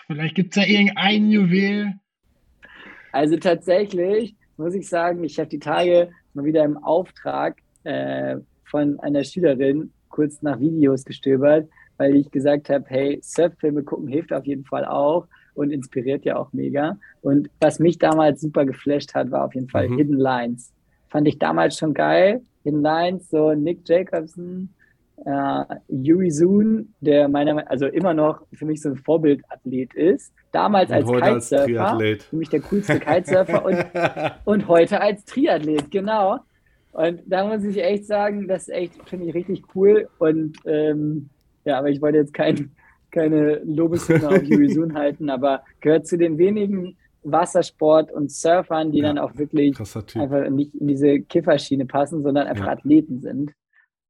vielleicht 0.06 0.34
gibt 0.34 0.56
es 0.56 0.62
da 0.62 0.68
irgendein 0.68 1.30
Juwel. 1.30 1.94
Also 3.12 3.36
tatsächlich 3.36 4.36
muss 4.56 4.74
ich 4.74 4.88
sagen, 4.88 5.24
ich 5.24 5.38
habe 5.38 5.48
die 5.48 5.58
Tage 5.58 6.10
mal 6.34 6.44
wieder 6.44 6.64
im 6.64 6.76
Auftrag 6.76 7.56
äh, 7.84 8.36
von 8.64 9.00
einer 9.00 9.24
Schülerin 9.24 9.92
kurz 10.08 10.42
nach 10.42 10.60
Videos 10.60 11.04
gestöbert, 11.04 11.68
weil 11.96 12.16
ich 12.16 12.30
gesagt 12.30 12.68
habe, 12.68 12.84
hey, 12.88 13.18
Surffilme 13.22 13.82
gucken 13.82 14.08
hilft 14.08 14.32
auf 14.32 14.46
jeden 14.46 14.64
Fall 14.64 14.84
auch 14.84 15.26
und 15.54 15.70
inspiriert 15.70 16.24
ja 16.24 16.36
auch 16.36 16.52
mega. 16.52 16.98
Und 17.22 17.50
was 17.60 17.78
mich 17.78 17.98
damals 17.98 18.40
super 18.40 18.64
geflasht 18.64 19.14
hat, 19.14 19.30
war 19.30 19.44
auf 19.44 19.54
jeden 19.54 19.68
Fall 19.68 19.88
mhm. 19.88 19.96
Hidden 19.96 20.18
Lines. 20.18 20.72
Fand 21.08 21.26
ich 21.26 21.38
damals 21.38 21.76
schon 21.76 21.94
geil. 21.94 22.42
Hidden 22.62 22.82
Lines, 22.82 23.30
so 23.30 23.54
Nick 23.54 23.88
Jacobson, 23.88 24.70
äh, 25.24 25.64
Yuri 25.88 26.30
Soon, 26.30 26.94
der 27.00 27.28
meiner 27.28 27.70
also 27.70 27.86
immer 27.86 28.14
noch 28.14 28.42
für 28.52 28.64
mich 28.64 28.80
so 28.80 28.90
ein 28.90 28.96
Vorbildathlet 28.96 29.94
ist. 29.94 30.32
Damals 30.52 30.90
und 30.90 31.22
als 31.22 31.50
Kitesurfer, 31.50 31.98
für 32.28 32.36
mich 32.36 32.48
der 32.48 32.60
coolste 32.60 32.98
Kitesurfer 32.98 33.64
und, 33.64 33.84
und 34.44 34.68
heute 34.68 35.00
als 35.00 35.24
Triathlet, 35.24 35.90
genau. 35.90 36.38
Und 36.92 37.22
da 37.26 37.46
muss 37.46 37.64
ich 37.64 37.82
echt 37.82 38.06
sagen, 38.06 38.48
das 38.48 38.62
ist 38.62 38.74
echt, 38.74 39.08
finde 39.08 39.26
ich 39.26 39.34
richtig 39.34 39.62
cool. 39.74 40.08
Und 40.18 40.56
ähm, 40.64 41.28
ja, 41.64 41.78
aber 41.78 41.88
ich 41.88 42.00
wollte 42.00 42.18
jetzt 42.18 42.34
kein, 42.34 42.72
keine 43.10 43.60
Lobeshymne 43.64 44.28
auf 44.28 44.42
Yuri 44.42 44.68
Soon 44.72 44.94
halten, 44.94 45.30
aber 45.30 45.62
gehört 45.80 46.06
zu 46.06 46.16
den 46.16 46.38
wenigen 46.38 46.96
Wassersport- 47.22 48.10
und 48.10 48.32
Surfern, 48.32 48.92
die 48.92 49.00
ja, 49.00 49.08
dann 49.08 49.18
auch 49.18 49.36
wirklich 49.36 49.78
einfach 50.14 50.48
nicht 50.48 50.74
in 50.74 50.88
diese 50.88 51.20
Kifferschiene 51.20 51.84
passen, 51.84 52.22
sondern 52.22 52.46
einfach 52.46 52.66
ja. 52.66 52.72
Athleten 52.72 53.20
sind. 53.20 53.52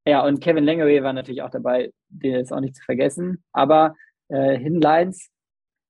Ja, 0.06 0.24
und 0.24 0.40
Kevin 0.40 0.64
Langeray 0.64 1.02
war 1.02 1.12
natürlich 1.12 1.42
auch 1.42 1.50
dabei, 1.50 1.92
der 2.08 2.40
ist 2.40 2.52
auch 2.52 2.60
nicht 2.60 2.76
zu 2.76 2.82
vergessen. 2.84 3.42
Aber 3.52 3.94
äh, 4.28 4.58
Hidden 4.58 4.80
Lines 4.80 5.30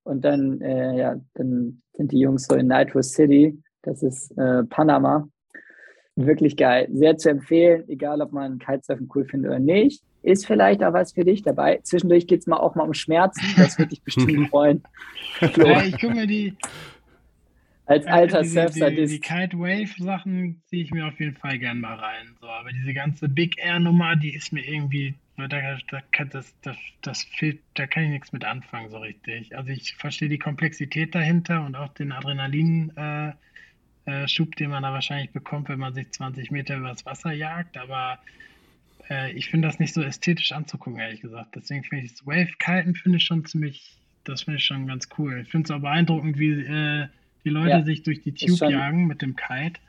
und 0.03 0.25
dann, 0.25 0.61
äh, 0.61 0.97
ja, 0.97 1.15
dann 1.35 1.81
sind 1.93 2.11
die 2.11 2.19
Jungs 2.19 2.47
so 2.47 2.55
in 2.55 2.67
Nitro 2.67 3.01
City, 3.01 3.61
das 3.83 4.03
ist 4.03 4.31
äh, 4.37 4.63
Panama. 4.63 5.27
Wirklich 6.15 6.57
geil. 6.57 6.87
Sehr 6.91 7.17
zu 7.17 7.29
empfehlen, 7.29 7.87
egal 7.87 8.21
ob 8.21 8.33
man 8.33 8.59
Kitesurfen 8.59 9.09
cool 9.15 9.25
findet 9.25 9.51
oder 9.51 9.59
nicht. 9.59 10.03
Ist 10.23 10.45
vielleicht 10.45 10.83
auch 10.83 10.93
was 10.93 11.13
für 11.13 11.23
dich 11.23 11.41
dabei. 11.41 11.79
Zwischendurch 11.83 12.27
geht 12.27 12.41
es 12.41 12.47
mal 12.47 12.57
auch 12.57 12.75
mal 12.75 12.83
um 12.83 12.93
Schmerzen. 12.93 13.41
Das 13.57 13.77
würde 13.79 13.89
dich 13.89 14.03
bestimmt 14.03 14.49
freuen. 14.49 14.83
ja, 15.39 15.83
ich 15.83 15.99
gucke 15.99 16.13
mir 16.13 16.27
die, 16.27 16.55
Als 17.91 18.07
alter 18.07 18.41
die, 18.43 18.49
die, 18.49 18.49
die, 18.49 18.59
Surfsadist. 18.61 19.13
die 19.13 19.19
Kite 19.19 19.59
Wave 19.59 20.03
Sachen 20.03 20.61
ziehe 20.67 20.83
ich 20.83 20.91
mir 20.91 21.07
auf 21.07 21.19
jeden 21.19 21.35
Fall 21.35 21.59
gern 21.59 21.79
mal 21.79 21.95
rein. 21.95 22.35
So, 22.39 22.47
aber 22.47 22.71
diese 22.71 22.93
ganze 22.93 23.27
Big 23.29 23.57
Air 23.57 23.79
Nummer, 23.79 24.15
die 24.15 24.33
ist 24.33 24.53
mir 24.53 24.65
irgendwie, 24.67 25.13
da, 25.37 25.47
da, 25.47 26.01
kann- 26.11 26.29
das, 26.29 26.53
das, 26.61 26.77
das 27.01 27.23
fehlt, 27.23 27.59
da 27.73 27.87
kann 27.87 28.03
ich 28.03 28.09
nichts 28.09 28.31
mit 28.31 28.45
anfangen 28.45 28.89
so 28.89 28.97
richtig. 28.97 29.55
Also 29.57 29.69
ich 29.71 29.95
verstehe 29.95 30.29
die 30.29 30.39
Komplexität 30.39 31.13
dahinter 31.15 31.65
und 31.65 31.75
auch 31.75 31.93
den 31.93 32.11
Adrenalin 32.11 32.91
äh, 32.95 33.31
äh, 34.05 34.27
Schub, 34.27 34.55
den 34.55 34.69
man 34.71 34.83
da 34.83 34.93
wahrscheinlich 34.93 35.31
bekommt, 35.31 35.69
wenn 35.69 35.79
man 35.79 35.93
sich 35.93 36.09
20 36.11 36.51
Meter 36.51 36.77
übers 36.77 37.05
Wasser 37.05 37.31
jagt, 37.33 37.77
aber 37.77 38.19
äh, 39.09 39.31
ich 39.33 39.49
finde 39.49 39.67
das 39.67 39.79
nicht 39.79 39.93
so 39.93 40.01
ästhetisch 40.01 40.51
anzugucken, 40.51 40.99
ehrlich 40.99 41.21
gesagt. 41.21 41.55
Deswegen 41.55 41.83
finde 41.83 42.05
ich 42.05 42.11
das 42.13 42.25
Wave-Kiten 42.25 42.95
finde 42.95 43.17
ich 43.17 43.25
schon 43.25 43.45
ziemlich, 43.45 43.97
das 44.23 44.43
finde 44.43 44.57
ich 44.57 44.65
schon 44.65 44.87
ganz 44.87 45.07
cool. 45.17 45.41
Ich 45.43 45.49
finde 45.51 45.65
es 45.65 45.71
auch 45.71 45.81
beeindruckend, 45.81 46.37
wie 46.39 46.51
äh, 46.63 47.07
die 47.43 47.49
Leute 47.49 47.69
Ja, 47.69 47.83
sich 47.83 48.03
durch 48.03 48.21
die 48.21 48.33
Tube 48.33 48.69
jagen 48.69 49.07
mit 49.07 49.21
dem 49.21 49.35
Kite. 49.35 49.79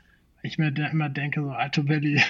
Ich 0.41 0.57
mir 0.57 0.71
da 0.71 0.87
immer 0.87 1.09
denke, 1.09 1.41
so 1.41 1.51
Alto 1.51 1.83
Belly, 1.83 2.21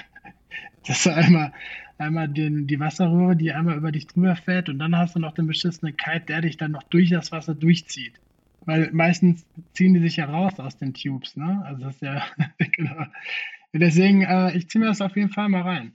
das 0.86 1.06
ist 1.06 1.08
einmal, 1.08 1.52
einmal 1.98 2.28
den, 2.28 2.66
die 2.66 2.78
Wasserröhre, 2.78 3.36
die 3.36 3.52
einmal 3.52 3.76
über 3.76 3.92
dich 3.92 4.06
drüber 4.06 4.36
fährt 4.36 4.68
und 4.68 4.78
dann 4.78 4.96
hast 4.96 5.16
du 5.16 5.20
noch 5.20 5.34
den 5.34 5.46
beschissenen 5.46 5.96
Kite, 5.96 6.26
der 6.26 6.42
dich 6.42 6.56
dann 6.56 6.72
noch 6.72 6.82
durch 6.84 7.10
das 7.10 7.32
Wasser 7.32 7.54
durchzieht. 7.54 8.20
Weil 8.66 8.90
meistens 8.92 9.46
ziehen 9.74 9.94
die 9.94 10.00
sich 10.00 10.16
ja 10.16 10.26
raus 10.26 10.58
aus 10.58 10.76
den 10.76 10.94
Tubes, 10.94 11.36
ne? 11.36 11.62
Also 11.66 11.84
das 11.84 11.94
ist 11.96 12.02
ja, 12.02 12.24
genau. 12.58 13.06
Deswegen, 13.72 14.22
äh, 14.22 14.56
ich 14.56 14.68
ziehe 14.68 14.80
mir 14.80 14.86
das 14.86 15.00
auf 15.00 15.16
jeden 15.16 15.30
Fall 15.30 15.48
mal 15.48 15.62
rein. 15.62 15.92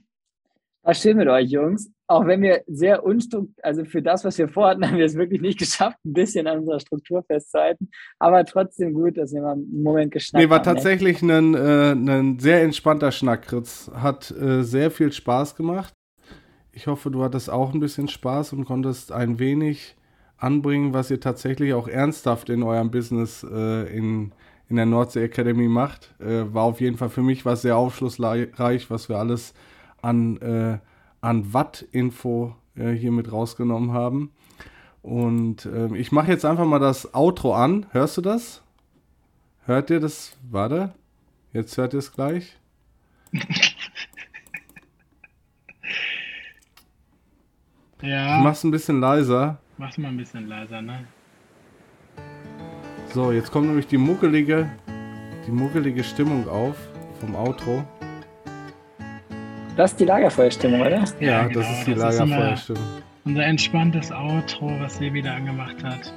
War 0.82 0.94
schön 0.94 1.16
mit 1.16 1.28
euch, 1.28 1.50
Jungs. 1.50 1.90
Auch 2.10 2.26
wenn 2.26 2.42
wir 2.42 2.64
sehr 2.66 3.04
unstrukturiert, 3.04 3.64
also 3.64 3.84
für 3.84 4.02
das, 4.02 4.24
was 4.24 4.36
wir 4.36 4.48
vorhatten, 4.48 4.84
haben 4.90 4.98
wir 4.98 5.04
es 5.04 5.14
wirklich 5.14 5.40
nicht 5.40 5.60
geschafft, 5.60 5.96
ein 6.04 6.12
bisschen 6.12 6.48
an 6.48 6.58
unserer 6.58 6.80
Struktur 6.80 7.22
festzuhalten. 7.22 7.88
Aber 8.18 8.44
trotzdem 8.44 8.94
gut, 8.94 9.16
dass 9.16 9.32
wir 9.32 9.42
mal 9.42 9.52
einen 9.52 9.80
Moment 9.80 10.10
geschnackt 10.10 10.42
Nee, 10.42 10.50
war 10.50 10.58
haben. 10.58 10.66
ne? 10.68 10.74
tatsächlich 10.74 11.22
ein, 11.22 11.54
äh, 11.54 11.92
ein 11.92 12.40
sehr 12.40 12.62
entspannter 12.62 13.12
Schnackritz. 13.12 13.92
Hat 13.94 14.32
äh, 14.32 14.64
sehr 14.64 14.90
viel 14.90 15.12
Spaß 15.12 15.54
gemacht. 15.54 15.94
Ich 16.72 16.88
hoffe, 16.88 17.12
du 17.12 17.22
hattest 17.22 17.48
auch 17.48 17.72
ein 17.74 17.78
bisschen 17.78 18.08
Spaß 18.08 18.54
und 18.54 18.64
konntest 18.64 19.12
ein 19.12 19.38
wenig 19.38 19.94
anbringen, 20.36 20.92
was 20.92 21.12
ihr 21.12 21.20
tatsächlich 21.20 21.74
auch 21.74 21.86
ernsthaft 21.86 22.50
in 22.50 22.64
eurem 22.64 22.90
Business 22.90 23.46
äh, 23.48 23.96
in, 23.96 24.32
in 24.68 24.74
der 24.74 24.86
Nordsee 24.86 25.22
Academy 25.22 25.68
macht. 25.68 26.12
Äh, 26.18 26.52
war 26.52 26.64
auf 26.64 26.80
jeden 26.80 26.96
Fall 26.96 27.08
für 27.08 27.22
mich 27.22 27.44
was 27.44 27.62
sehr 27.62 27.76
aufschlussreich, 27.76 28.90
was 28.90 29.08
wir 29.08 29.16
alles 29.18 29.54
an, 30.02 30.38
äh, 30.38 30.78
an 31.20 31.52
Watt-Info 31.52 32.54
äh, 32.76 32.90
hier 32.92 33.12
mit 33.12 33.30
rausgenommen 33.32 33.92
haben. 33.92 34.30
Und 35.02 35.66
ähm, 35.66 35.94
ich 35.94 36.12
mache 36.12 36.30
jetzt 36.30 36.44
einfach 36.44 36.66
mal 36.66 36.78
das 36.78 37.14
Outro 37.14 37.54
an. 37.54 37.86
Hörst 37.92 38.16
du 38.16 38.20
das? 38.20 38.62
Hört 39.64 39.90
ihr 39.90 40.00
das? 40.00 40.36
Warte. 40.50 40.94
Jetzt 41.52 41.76
hört 41.78 41.94
ihr 41.94 41.98
es 42.00 42.12
gleich. 42.12 42.56
Ich 48.02 48.08
Ja, 48.08 48.40
mach's 48.42 48.64
ein 48.64 48.70
bisschen 48.70 48.98
leiser. 49.00 49.58
mach's 49.76 49.98
mal 49.98 50.08
ein 50.08 50.16
bisschen 50.16 50.48
leiser, 50.48 50.80
ne? 50.80 51.06
So, 53.12 53.30
jetzt 53.30 53.52
kommt 53.52 53.66
nämlich 53.66 53.86
die 53.88 53.98
muckelige, 53.98 54.70
die 55.46 55.50
muckelige 55.50 56.02
Stimmung 56.02 56.48
auf 56.48 56.76
vom 57.20 57.34
Outro. 57.34 57.84
Das 59.76 59.92
ist 59.92 60.00
die 60.00 60.04
Lagerfeuerstimmung, 60.04 60.80
oder? 60.80 61.04
Ja, 61.20 61.46
genau, 61.46 61.60
das 61.60 61.70
ist 61.78 61.86
die 61.86 61.94
das 61.94 62.14
ist 62.14 62.20
immer- 62.20 62.36
Lagerfeuerstimmung. 62.36 62.82
Unser 63.24 63.44
entspanntes 63.44 64.10
Outro, 64.12 64.72
was 64.80 64.96
Sebi 64.96 65.22
da 65.22 65.34
angemacht 65.34 65.82
hat. 65.84 66.12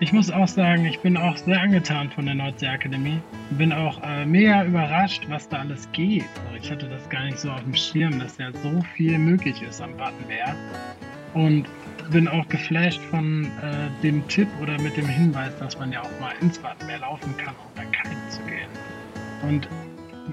Ich 0.00 0.12
muss 0.12 0.30
auch 0.30 0.48
sagen, 0.48 0.84
ich 0.84 0.98
bin 1.00 1.16
auch 1.16 1.36
sehr 1.38 1.58
angetan 1.60 2.10
von 2.10 2.26
der 2.26 2.34
Nordsee 2.34 2.66
Akademie. 2.66 3.18
Bin 3.52 3.72
auch 3.72 4.02
äh, 4.02 4.26
mega 4.26 4.64
überrascht, 4.64 5.24
was 5.30 5.48
da 5.48 5.58
alles 5.60 5.88
geht. 5.92 6.24
Also 6.52 6.56
ich 6.64 6.70
hatte 6.70 6.86
das 6.88 7.08
gar 7.08 7.24
nicht 7.24 7.38
so 7.38 7.50
auf 7.50 7.62
dem 7.62 7.74
Schirm, 7.74 8.18
dass 8.18 8.36
ja 8.36 8.50
so 8.62 8.82
viel 8.94 9.16
möglich 9.16 9.62
ist 9.62 9.80
am 9.80 9.96
Wattenmeer. 9.98 10.54
Und 11.32 11.64
bin 12.10 12.28
auch 12.28 12.46
geflasht 12.48 13.00
von 13.10 13.44
äh, 13.46 14.02
dem 14.02 14.26
Tipp 14.28 14.48
oder 14.60 14.78
mit 14.82 14.96
dem 14.98 15.06
Hinweis, 15.08 15.56
dass 15.58 15.78
man 15.78 15.90
ja 15.92 16.02
auch 16.02 16.20
mal 16.20 16.32
ins 16.42 16.62
Wattenmeer 16.62 16.98
laufen 16.98 17.34
kann, 17.38 17.54
um 17.54 17.70
dann 17.76 17.90
kiten 17.92 18.16
zu 18.30 18.42
gehen. 18.42 18.68
Und 19.48 19.66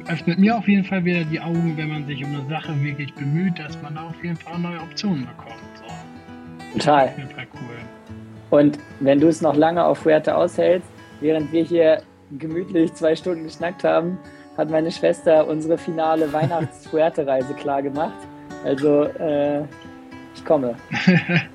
öffnet 0.07 0.39
mir 0.39 0.57
auf 0.57 0.67
jeden 0.67 0.83
Fall 0.83 1.03
wieder 1.05 1.23
die 1.23 1.39
Augen, 1.39 1.75
wenn 1.77 1.89
man 1.89 2.05
sich 2.05 2.23
um 2.23 2.35
eine 2.35 2.47
Sache 2.49 2.81
wirklich 2.81 3.13
bemüht, 3.13 3.59
dass 3.59 3.81
man 3.81 3.95
da 3.95 4.03
auf 4.03 4.23
jeden 4.23 4.37
Fall 4.37 4.59
neue 4.59 4.79
Optionen 4.79 5.25
bekommt. 5.25 5.59
So. 5.75 6.79
Total. 6.79 7.07
Auf 7.07 7.17
jeden 7.17 7.29
Fall 7.29 7.47
cool. 7.53 8.59
Und 8.59 8.79
wenn 8.99 9.19
du 9.19 9.27
es 9.27 9.41
noch 9.41 9.55
lange 9.55 9.83
auf 9.83 9.99
Fuerte 9.99 10.35
aushältst, 10.35 10.87
während 11.21 11.51
wir 11.51 11.63
hier 11.63 12.01
gemütlich 12.37 12.93
zwei 12.93 13.15
Stunden 13.15 13.43
geschnackt 13.43 13.83
haben, 13.83 14.17
hat 14.57 14.69
meine 14.69 14.91
Schwester 14.91 15.47
unsere 15.47 15.77
finale 15.77 16.31
Weihnachts-Fuerte-Reise 16.31 17.53
klar 17.59 17.81
gemacht. 17.81 18.13
Also, 18.63 19.03
äh, 19.03 19.63
ich 20.35 20.45
komme. 20.45 20.75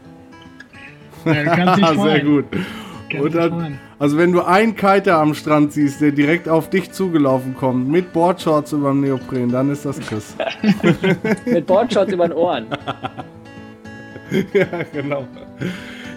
Ja. 1.24 1.76
Sehr 1.95 2.20
gut. 2.20 2.47
Und 3.18 3.34
dann. 3.34 3.78
Also 3.99 4.16
wenn 4.16 4.32
du 4.32 4.42
einen 4.42 4.76
Kiter 4.76 5.18
am 5.18 5.34
Strand 5.34 5.72
siehst, 5.72 6.01
der 6.01 6.12
direkt 6.12 6.49
auf 6.49 6.70
dich 6.70 6.92
zugelaufen 6.92 7.57
kommt, 7.57 7.88
mit 7.88 8.12
Boardshorts 8.12 8.72
über 8.72 8.90
dem 8.90 9.01
Neopren, 9.01 9.51
dann 9.51 9.70
ist 9.70 9.84
das 9.84 9.99
Chris. 9.99 10.36
Mit 11.44 11.66
Boardshots 11.66 12.12
über 12.12 12.28
den 12.28 12.36
Ohren. 12.36 12.66
ja, 14.53 14.66
genau. 14.92 15.26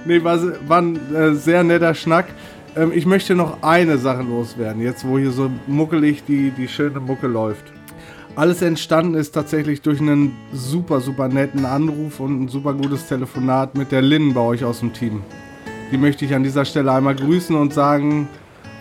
Nee, 0.05 0.23
war, 0.23 0.39
war 0.67 0.81
ein 0.81 1.13
äh, 1.13 1.33
sehr 1.33 1.63
netter 1.63 1.95
Schnack. 1.95 2.27
Ähm, 2.75 2.91
ich 2.93 3.05
möchte 3.05 3.33
noch 3.33 3.63
eine 3.63 3.97
Sache 3.97 4.21
loswerden, 4.21 4.81
jetzt 4.81 5.07
wo 5.07 5.17
hier 5.17 5.31
so 5.31 5.49
muckelig 5.65 6.23
die, 6.25 6.51
die 6.51 6.67
schöne 6.67 6.99
Mucke 6.99 7.27
läuft. 7.27 7.63
Alles 8.35 8.61
entstanden 8.61 9.15
ist 9.15 9.31
tatsächlich 9.31 9.81
durch 9.81 9.99
einen 9.99 10.33
super, 10.53 11.01
super 11.01 11.27
netten 11.27 11.65
Anruf 11.65 12.19
und 12.19 12.43
ein 12.43 12.47
super 12.47 12.73
gutes 12.73 13.07
Telefonat 13.07 13.75
mit 13.75 13.91
der 13.91 14.01
Lynn 14.01 14.33
bei 14.33 14.41
euch 14.41 14.63
aus 14.63 14.79
dem 14.79 14.93
Team. 14.93 15.23
Die 15.91 15.97
möchte 15.97 16.23
ich 16.23 16.33
an 16.33 16.43
dieser 16.43 16.63
Stelle 16.63 16.91
einmal 16.93 17.15
grüßen 17.15 17.53
und 17.55 17.73
sagen, 17.73 18.29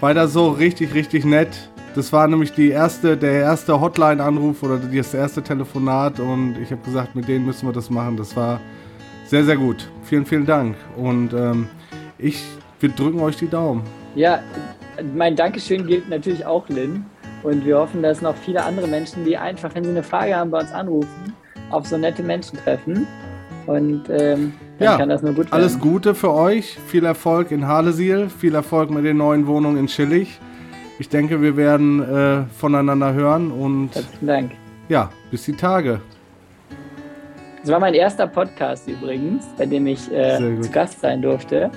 weiter 0.01 0.29
so, 0.29 0.51
richtig, 0.51 0.95
richtig 0.95 1.25
nett. 1.25 1.49
Das 1.97 2.13
war 2.13 2.29
nämlich 2.29 2.53
die 2.53 2.69
erste, 2.69 3.17
der 3.17 3.33
erste 3.33 3.81
Hotline-Anruf 3.81 4.63
oder 4.63 4.79
das 4.79 5.13
erste 5.13 5.43
Telefonat 5.43 6.21
und 6.21 6.57
ich 6.63 6.71
habe 6.71 6.83
gesagt, 6.83 7.17
mit 7.17 7.27
denen 7.27 7.45
müssen 7.45 7.67
wir 7.67 7.73
das 7.73 7.91
machen. 7.91 8.17
Das 8.17 8.37
war 8.37 8.61
sehr, 9.27 9.45
sehr 9.45 9.57
gut. 9.57 9.91
Vielen, 10.05 10.25
vielen 10.25 10.47
Dank. 10.47 10.77
Und 10.97 11.33
ähm, 11.33 11.67
ich, 12.17 12.45
wir 12.79 12.91
drücken 12.91 13.19
euch 13.21 13.37
die 13.37 13.49
Daumen. 13.49 13.83
Ja, 14.15 14.41
mein 15.17 15.35
Dankeschön 15.35 15.87
gilt 15.89 16.09
natürlich 16.09 16.47
auch 16.47 16.69
Lynn. 16.69 17.05
Und 17.43 17.65
wir 17.65 17.79
hoffen, 17.79 18.03
dass 18.03 18.23
noch 18.23 18.37
viele 18.37 18.63
andere 18.63 18.87
Menschen, 18.87 19.25
die 19.25 19.37
einfach, 19.37 19.75
wenn 19.75 19.83
sie 19.83 19.91
eine 19.91 20.03
Frage 20.05 20.37
haben, 20.37 20.51
bei 20.51 20.61
uns 20.61 20.73
anrufen, 20.73 21.35
auf 21.71 21.87
so 21.87 21.97
nette 21.97 22.23
Menschen 22.23 22.59
treffen. 22.59 23.07
Und 23.67 24.05
ähm, 24.11 24.53
Ja, 24.85 24.97
kann 24.97 25.09
das 25.09 25.23
nur 25.23 25.33
gut 25.33 25.47
werden. 25.47 25.53
Alles 25.53 25.79
Gute 25.79 26.15
für 26.15 26.33
euch. 26.33 26.79
Viel 26.87 27.05
Erfolg 27.05 27.51
in 27.51 27.67
Halesiel. 27.67 28.29
Viel 28.29 28.55
Erfolg 28.55 28.91
mit 28.91 29.05
den 29.05 29.17
neuen 29.19 29.47
Wohnungen 29.47 29.77
in 29.77 29.89
Schillig. 29.89 30.39
Ich 30.99 31.09
denke, 31.09 31.41
wir 31.41 31.57
werden 31.57 32.03
äh, 32.03 32.43
voneinander 32.59 33.13
hören 33.13 33.51
und 33.51 33.95
Herzlichen 33.95 34.27
Dank. 34.27 34.51
ja, 34.89 35.11
bis 35.31 35.45
die 35.45 35.53
Tage. 35.55 36.01
Das 37.63 37.71
war 37.71 37.81
mein 37.81 37.95
erster 37.95 38.27
Podcast 38.27 38.89
übrigens, 38.89 39.45
bei 39.59 39.67
dem 39.67 39.87
ich 39.87 40.11
äh, 40.13 40.39
zu 40.63 40.71
Gast 40.71 41.01
sein 41.01 41.21
durfte. 41.23 41.71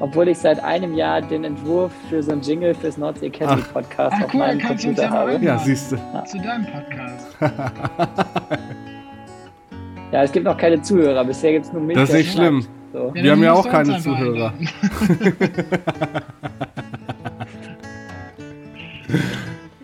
Obwohl 0.00 0.28
ich 0.28 0.38
seit 0.38 0.62
einem 0.64 0.94
Jahr 0.94 1.22
den 1.22 1.44
Entwurf 1.44 1.92
für 2.10 2.22
so 2.22 2.32
einen 2.32 2.40
Jingle 2.42 2.74
fürs 2.74 2.98
Nordsee 2.98 3.26
Academy 3.26 3.62
Ach. 3.66 3.72
Podcast 3.72 4.16
Ah, 4.18 4.24
auf 4.24 4.34
cool, 4.34 4.40
meinem 4.40 4.60
Computer 4.60 5.02
ja 5.04 5.10
habe. 5.10 5.38
Ja, 5.40 5.58
siehst 5.58 5.92
du. 5.92 5.96
Zu 6.26 6.38
deinem 6.38 6.66
Podcast. 6.66 7.36
Ja, 10.12 10.22
es 10.22 10.30
gibt 10.30 10.44
noch 10.44 10.58
keine 10.58 10.80
Zuhörer. 10.82 11.24
Bisher 11.24 11.52
gibt 11.52 11.64
es 11.64 11.72
nur 11.72 11.82
mich. 11.82 11.96
Das 11.96 12.10
ist 12.10 12.14
nicht 12.16 12.32
schlimm. 12.32 12.66
So. 12.92 13.10
Wir 13.14 13.32
haben 13.32 13.42
ja 13.42 13.54
auch 13.54 13.66
keine 13.68 13.98
Zuhörer. 13.98 14.52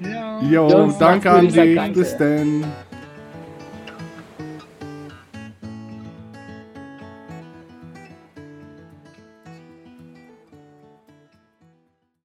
ja. 0.01 0.41
Jo, 0.43 0.68
Jungs, 0.68 0.99
danke 0.99 1.31
an 1.31 1.49
dich. 1.49 1.93
Bis 1.95 2.16
denn. 2.18 2.64